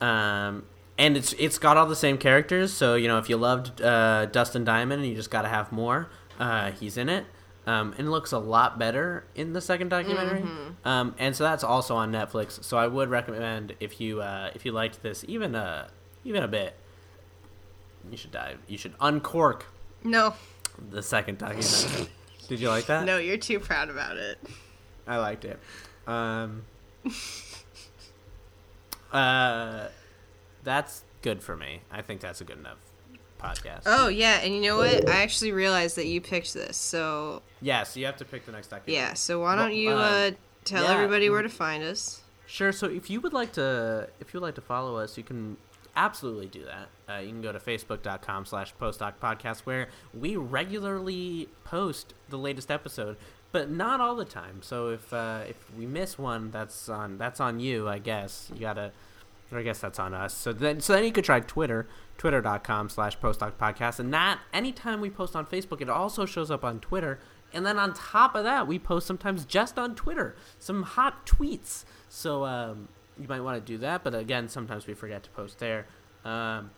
um, 0.00 0.64
and 0.96 1.16
it's 1.16 1.32
it's 1.32 1.58
got 1.58 1.76
all 1.76 1.86
the 1.86 1.96
same 1.96 2.16
characters 2.16 2.72
so 2.72 2.94
you 2.94 3.08
know 3.08 3.18
if 3.18 3.28
you 3.28 3.36
loved 3.36 3.82
uh, 3.82 4.26
dustin 4.26 4.64
diamond 4.64 5.00
and 5.02 5.10
you 5.10 5.16
just 5.16 5.32
got 5.32 5.42
to 5.42 5.48
have 5.48 5.72
more 5.72 6.08
uh, 6.38 6.70
he's 6.70 6.96
in 6.96 7.08
it 7.08 7.26
um, 7.66 7.92
and 7.98 8.06
it 8.06 8.10
looks 8.10 8.30
a 8.30 8.38
lot 8.38 8.78
better 8.78 9.24
in 9.34 9.52
the 9.52 9.60
second 9.60 9.88
documentary 9.88 10.44
um, 10.84 11.12
and 11.18 11.34
so 11.34 11.42
that's 11.42 11.64
also 11.64 11.96
on 11.96 12.12
netflix 12.12 12.62
so 12.62 12.76
i 12.76 12.86
would 12.86 13.10
recommend 13.10 13.74
if 13.80 14.00
you 14.00 14.20
uh, 14.22 14.50
if 14.54 14.64
you 14.64 14.70
liked 14.70 15.02
this 15.02 15.24
even 15.26 15.56
a 15.56 15.88
even 16.24 16.42
a 16.44 16.48
bit 16.48 16.74
you 18.10 18.16
should 18.16 18.32
dive 18.32 18.58
you 18.68 18.78
should 18.78 18.94
uncork 19.00 19.66
No, 20.02 20.34
the 20.90 21.02
second 21.02 21.38
documentary 21.38 22.08
did 22.48 22.60
you 22.60 22.68
like 22.68 22.86
that 22.86 23.04
no, 23.04 23.18
you're 23.18 23.36
too 23.36 23.60
proud 23.60 23.90
about 23.90 24.16
it. 24.16 24.38
I 25.06 25.18
liked 25.18 25.44
it. 25.44 25.58
Um, 26.06 26.62
uh, 29.12 29.88
that's 30.62 31.02
good 31.22 31.42
for 31.42 31.56
me. 31.56 31.80
I 31.90 32.02
think 32.02 32.20
that's 32.20 32.40
a 32.40 32.44
good 32.44 32.58
enough 32.58 32.78
podcast. 33.40 33.82
Oh 33.86 34.08
yeah, 34.08 34.40
and 34.40 34.54
you 34.54 34.60
know 34.60 34.78
what? 34.78 35.08
I 35.08 35.22
actually 35.22 35.52
realized 35.52 35.96
that 35.96 36.06
you 36.06 36.20
picked 36.20 36.54
this. 36.54 36.76
So 36.76 37.42
yeah. 37.60 37.82
So 37.82 38.00
you 38.00 38.06
have 38.06 38.16
to 38.16 38.24
pick 38.24 38.46
the 38.46 38.52
next 38.52 38.68
documentary. 38.68 38.94
yeah. 38.94 39.14
So 39.14 39.40
why 39.40 39.56
don't 39.56 39.74
you 39.74 39.90
uh, 39.90 39.94
uh, 39.94 40.30
tell 40.64 40.84
yeah. 40.84 40.94
everybody 40.94 41.30
where 41.30 41.42
to 41.42 41.48
find 41.48 41.82
us? 41.82 42.22
Sure. 42.46 42.72
So 42.72 42.86
if 42.86 43.10
you 43.10 43.20
would 43.20 43.32
like 43.32 43.52
to, 43.52 44.08
if 44.20 44.32
you 44.32 44.40
would 44.40 44.46
like 44.46 44.54
to 44.56 44.60
follow 44.60 44.96
us, 44.96 45.16
you 45.16 45.24
can 45.24 45.56
absolutely 45.96 46.46
do 46.46 46.64
that. 46.64 46.88
Uh, 47.08 47.18
you 47.20 47.28
can 47.28 47.42
go 47.42 47.52
to 47.52 47.58
facebook.com 47.58 48.46
slash 48.46 48.74
postdoc 48.80 49.14
podcast 49.22 49.60
where 49.60 49.88
we 50.12 50.36
regularly 50.36 51.48
post 51.64 52.14
the 52.28 52.38
latest 52.38 52.70
episode, 52.70 53.16
but 53.52 53.70
not 53.70 54.00
all 54.00 54.16
the 54.16 54.24
time. 54.24 54.62
So 54.62 54.88
if 54.88 55.12
uh, 55.12 55.42
if 55.48 55.56
we 55.76 55.86
miss 55.86 56.18
one, 56.18 56.50
that's 56.50 56.88
on 56.88 57.18
that's 57.18 57.40
on 57.40 57.60
you, 57.60 57.88
I 57.88 57.98
guess. 57.98 58.50
You 58.54 58.60
gotta, 58.60 58.92
I 59.52 59.62
guess 59.62 59.78
that's 59.78 59.98
on 59.98 60.14
us. 60.14 60.34
So 60.34 60.52
then 60.52 60.80
so 60.80 60.94
then 60.94 61.04
you 61.04 61.12
could 61.12 61.24
try 61.24 61.40
Twitter, 61.40 61.86
twitter.com 62.18 62.88
slash 62.88 63.18
postdoc 63.18 63.52
podcast, 63.52 63.98
and 63.98 64.12
that 64.14 64.40
anytime 64.52 65.00
we 65.00 65.10
post 65.10 65.36
on 65.36 65.46
Facebook, 65.46 65.80
it 65.80 65.88
also 65.88 66.26
shows 66.26 66.50
up 66.50 66.64
on 66.64 66.80
Twitter. 66.80 67.18
And 67.52 67.64
then 67.64 67.78
on 67.78 67.94
top 67.94 68.34
of 68.34 68.42
that, 68.42 68.66
we 68.66 68.80
post 68.80 69.06
sometimes 69.06 69.44
just 69.44 69.78
on 69.78 69.94
Twitter 69.94 70.34
some 70.58 70.82
hot 70.82 71.24
tweets. 71.24 71.84
So 72.08 72.44
um, 72.44 72.88
you 73.20 73.28
might 73.28 73.40
want 73.40 73.64
to 73.64 73.72
do 73.72 73.78
that. 73.78 74.04
But 74.04 74.14
again, 74.14 74.48
sometimes 74.48 74.86
we 74.86 74.94
forget 74.94 75.22
to 75.24 75.30
post 75.30 75.58
there. 75.58 75.86
Um, 76.24 76.70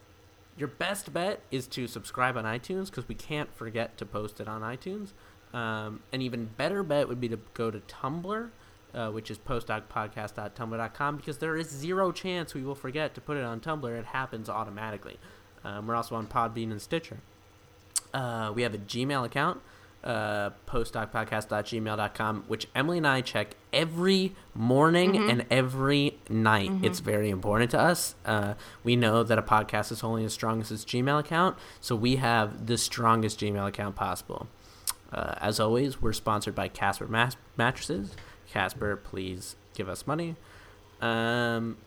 your 0.56 0.68
best 0.68 1.12
bet 1.12 1.40
is 1.50 1.66
to 1.68 1.86
subscribe 1.86 2.36
on 2.36 2.44
iTunes 2.44 2.86
because 2.86 3.06
we 3.08 3.14
can't 3.14 3.54
forget 3.54 3.98
to 3.98 4.06
post 4.06 4.40
it 4.40 4.48
on 4.48 4.62
iTunes. 4.62 5.12
Um, 5.52 6.00
an 6.12 6.22
even 6.22 6.46
better 6.56 6.82
bet 6.82 7.08
would 7.08 7.20
be 7.20 7.28
to 7.28 7.38
go 7.54 7.70
to 7.70 7.78
Tumblr, 7.80 8.50
uh, 8.94 9.10
which 9.10 9.30
is 9.30 9.38
postdocpodcast.tumblr.com, 9.38 11.16
because 11.16 11.38
there 11.38 11.56
is 11.56 11.68
zero 11.68 12.10
chance 12.12 12.54
we 12.54 12.62
will 12.62 12.74
forget 12.74 13.14
to 13.14 13.20
put 13.20 13.36
it 13.36 13.44
on 13.44 13.60
Tumblr. 13.60 13.98
It 13.98 14.06
happens 14.06 14.48
automatically. 14.48 15.18
Um, 15.64 15.86
we're 15.86 15.94
also 15.94 16.14
on 16.14 16.26
Podbean 16.26 16.70
and 16.70 16.80
Stitcher. 16.80 17.18
Uh, 18.14 18.52
we 18.54 18.62
have 18.62 18.74
a 18.74 18.78
Gmail 18.78 19.24
account, 19.24 19.60
uh, 20.06 20.50
postdocpodcast.gmail.com, 20.68 22.44
which 22.46 22.68
Emily 22.76 22.98
and 22.98 23.06
I 23.06 23.20
check 23.22 23.56
every 23.72 24.34
morning 24.54 25.16
and 25.16 25.44
every 25.50 26.16
night. 26.30 26.70
It's 26.82 27.00
very 27.00 27.28
important 27.28 27.72
to 27.72 27.80
us. 27.80 28.14
Uh, 28.24 28.54
we 28.84 28.94
know 28.94 29.24
that 29.24 29.36
a 29.36 29.42
podcast 29.42 29.90
is 29.90 30.04
only 30.04 30.24
as 30.24 30.32
strong 30.32 30.60
as 30.60 30.70
its 30.70 30.84
Gmail 30.84 31.18
account, 31.18 31.56
so 31.80 31.96
we 31.96 32.16
have 32.16 32.66
the 32.66 32.78
strongest 32.78 33.40
Gmail 33.40 33.66
account 33.66 33.96
possible. 33.96 34.46
Uh, 35.12 35.34
as 35.38 35.58
always, 35.58 36.00
we're 36.00 36.12
sponsored 36.12 36.54
by 36.54 36.68
Casper 36.68 37.08
Mas- 37.08 37.36
Mattresses. 37.56 38.14
Casper, 38.48 38.94
please 38.96 39.56
give 39.74 39.88
us 39.88 40.06
money. 40.06 40.36
Um, 41.00 41.78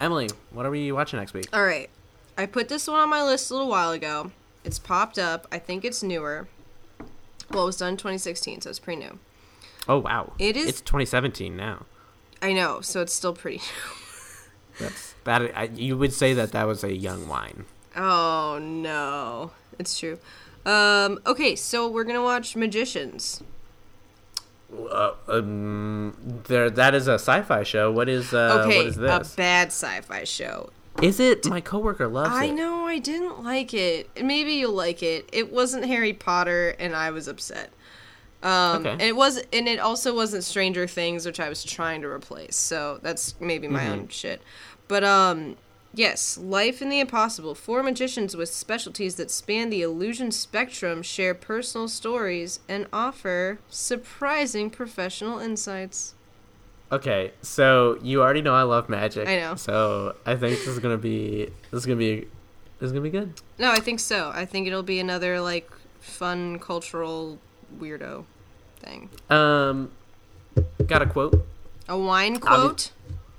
Emily, 0.00 0.30
what 0.50 0.64
are 0.64 0.70
we 0.70 0.90
watching 0.90 1.18
next 1.18 1.34
week? 1.34 1.48
All 1.52 1.62
right, 1.64 1.90
I 2.38 2.46
put 2.46 2.68
this 2.70 2.88
one 2.88 2.98
on 2.98 3.10
my 3.10 3.22
list 3.22 3.50
a 3.50 3.54
little 3.54 3.68
while 3.68 3.92
ago. 3.92 4.32
It's 4.64 4.78
popped 4.78 5.18
up. 5.18 5.46
I 5.52 5.58
think 5.58 5.84
it's 5.84 6.02
newer. 6.02 6.48
Well, 7.50 7.62
it 7.64 7.66
was 7.66 7.76
done 7.76 7.90
in 7.90 7.96
2016, 7.96 8.62
so 8.62 8.70
it's 8.70 8.78
pretty 8.78 9.00
new. 9.02 9.18
Oh 9.88 9.98
wow, 9.98 10.32
It 10.38 10.56
is- 10.56 10.68
It's 10.68 10.80
2017 10.80 11.56
now. 11.56 11.86
I 12.42 12.52
know, 12.52 12.80
so 12.80 13.00
it's 13.00 13.12
still 13.12 13.32
pretty 13.32 13.58
new. 13.58 13.62
That's 14.80 15.14
that. 15.24 15.56
I, 15.56 15.64
you 15.74 15.96
would 15.96 16.12
say 16.12 16.34
that 16.34 16.52
that 16.52 16.66
was 16.66 16.84
a 16.84 16.94
young 16.94 17.28
wine. 17.28 17.64
Oh 17.96 18.58
no, 18.60 19.52
it's 19.78 19.98
true. 19.98 20.18
Um, 20.66 21.18
okay, 21.26 21.56
so 21.56 21.88
we're 21.88 22.04
gonna 22.04 22.22
watch 22.22 22.56
Magicians. 22.56 23.42
Uh, 24.90 25.12
um, 25.28 26.42
there. 26.48 26.68
That 26.68 26.94
is 26.94 27.06
a 27.08 27.14
sci-fi 27.14 27.62
show. 27.62 27.90
What 27.90 28.08
is? 28.08 28.34
Uh, 28.34 28.64
okay, 28.66 28.78
what 28.78 28.86
is 28.88 28.98
a 28.98 29.24
bad 29.36 29.68
sci-fi 29.68 30.24
show. 30.24 30.70
Is 31.02 31.20
it? 31.20 31.46
My 31.46 31.60
coworker 31.60 32.08
loves 32.08 32.34
I 32.34 32.46
it. 32.46 32.48
I 32.48 32.50
know 32.52 32.86
I 32.86 32.98
didn't 32.98 33.42
like 33.44 33.72
it. 33.74 34.10
Maybe 34.22 34.52
you'll 34.54 34.72
like 34.72 35.02
it. 35.02 35.28
It 35.32 35.52
wasn't 35.52 35.84
Harry 35.86 36.12
Potter, 36.12 36.74
and 36.78 36.94
I 36.94 37.10
was 37.10 37.28
upset. 37.28 37.70
Um, 38.42 38.80
Okay. 38.86 38.90
and 38.92 39.02
it 39.02 39.16
was, 39.16 39.42
and 39.52 39.66
it 39.68 39.78
also 39.78 40.14
wasn't 40.14 40.44
Stranger 40.44 40.86
Things, 40.86 41.24
which 41.26 41.40
I 41.40 41.48
was 41.48 41.64
trying 41.64 42.02
to 42.02 42.08
replace. 42.08 42.56
So 42.56 43.00
that's 43.02 43.34
maybe 43.40 43.66
my 43.68 43.84
Mm-hmm. 43.84 43.92
own 43.92 44.08
shit. 44.08 44.42
But 44.88 45.02
um, 45.04 45.56
yes, 45.94 46.36
Life 46.38 46.80
in 46.82 46.88
the 46.90 47.00
Impossible. 47.00 47.54
Four 47.54 47.82
magicians 47.82 48.36
with 48.36 48.48
specialties 48.50 49.16
that 49.16 49.30
span 49.30 49.70
the 49.70 49.82
illusion 49.82 50.30
spectrum 50.30 51.02
share 51.02 51.34
personal 51.34 51.88
stories 51.88 52.60
and 52.68 52.86
offer 52.92 53.58
surprising 53.68 54.70
professional 54.70 55.38
insights. 55.38 56.14
Okay, 56.92 57.32
so 57.42 57.98
you 58.02 58.22
already 58.22 58.42
know 58.42 58.54
I 58.54 58.62
love 58.62 58.88
magic. 58.88 59.26
I 59.28 59.36
know. 59.36 59.54
So 59.56 60.14
I 60.24 60.36
think 60.36 60.58
this 60.58 60.68
is 60.68 60.78
gonna 60.78 60.96
be 60.96 61.50
this 61.70 61.80
is 61.80 61.86
gonna 61.86 61.96
be 61.96 62.20
this 62.78 62.86
is 62.88 62.92
gonna 62.92 63.02
be 63.02 63.10
good. 63.10 63.32
No, 63.58 63.70
I 63.72 63.80
think 63.80 63.98
so. 64.00 64.30
I 64.34 64.44
think 64.44 64.66
it'll 64.66 64.82
be 64.84 65.00
another 65.00 65.40
like 65.40 65.70
fun 66.00 66.58
cultural 66.60 67.38
weirdo 67.80 68.24
thing. 68.80 69.10
Um, 69.30 69.90
got 70.86 71.02
a 71.02 71.06
quote. 71.06 71.44
A 71.88 71.98
wine 71.98 72.38
quote? 72.38 72.92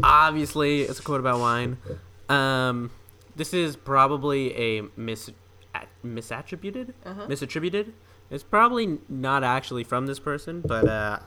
Obviously, 0.04 0.82
it's 0.82 1.00
a 1.00 1.04
quote 1.04 1.20
about 1.22 1.40
wine. 1.40 1.78
Um, 2.30 2.92
this 3.36 3.54
is 3.54 3.76
probably 3.78 4.54
a 4.58 4.84
mis 4.98 5.32
misattributed, 6.06 6.94
Uh-huh. 7.06 7.28
misattributed. 7.28 7.92
It's 8.30 8.44
probably 8.44 9.00
not 9.08 9.44
actually 9.44 9.84
from 9.84 10.06
this 10.06 10.20
person, 10.20 10.62
but 10.62 10.88
uh, 10.88 11.20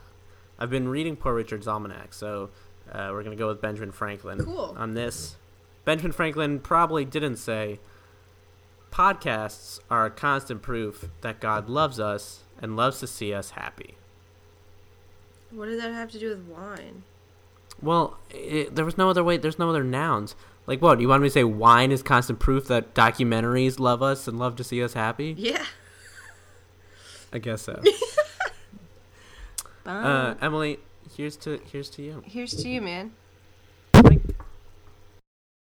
I've 0.61 0.71
been 0.71 0.89
reading 0.89 1.17
Poor 1.17 1.35
Richard's 1.35 1.67
Almanac, 1.67 2.13
so 2.13 2.51
uh, 2.93 3.09
we're 3.13 3.23
gonna 3.23 3.37
go 3.37 3.49
with 3.49 3.61
Benjamin 3.61 3.93
Franklin 3.93 4.45
Cool. 4.45 4.75
on 4.79 4.95
this. 4.95 5.37
Benjamin 5.85 6.13
Franklin 6.13 6.61
probably 6.61 7.05
didn't 7.05 7.37
say 7.37 7.81
podcasts 8.93 9.81
are 9.91 10.07
a 10.07 10.11
constant 10.11 10.63
proof 10.63 11.09
that 11.23 11.41
God 11.41 11.69
loves 11.69 11.99
us 11.99 12.41
and 12.61 12.77
loves 12.77 13.01
to 13.01 13.07
see 13.07 13.33
us 13.33 13.51
happy. 13.51 13.95
What 15.51 15.67
does 15.67 15.81
that 15.81 15.93
have 15.93 16.11
to 16.13 16.19
do 16.19 16.29
with 16.29 16.41
wine? 16.47 17.05
Well, 17.81 18.19
it, 18.31 18.77
there 18.77 18.85
was 18.85 18.99
no 18.99 19.09
other 19.09 19.25
way. 19.25 19.37
There's 19.39 19.59
no 19.59 19.71
other 19.71 19.83
nouns. 19.85 20.35
Like 20.67 20.83
what? 20.83 21.01
You 21.01 21.09
want 21.09 21.23
me 21.23 21.29
to 21.29 21.33
say 21.33 21.45
wine 21.45 21.91
is 21.91 22.03
constant 22.03 22.39
proof 22.39 22.67
that 22.69 22.95
documentaries 22.95 23.81
love 23.81 24.03
us 24.03 24.29
and 24.29 24.39
love 24.39 24.57
to 24.57 24.65
see 24.65 24.83
us 24.83 24.93
happy? 24.93 25.35
Yeah. 25.39 25.65
I 27.33 27.39
guess 27.39 27.63
so. 27.63 27.81
Bye. 29.85 29.93
uh, 29.93 30.35
Emily, 30.41 30.79
here's 31.17 31.37
to 31.39 31.61
here's 31.71 31.91
to 31.91 32.03
you. 32.03 32.23
Here's 32.27 32.55
to 32.55 32.69
you, 32.69 32.81
man. 32.81 33.13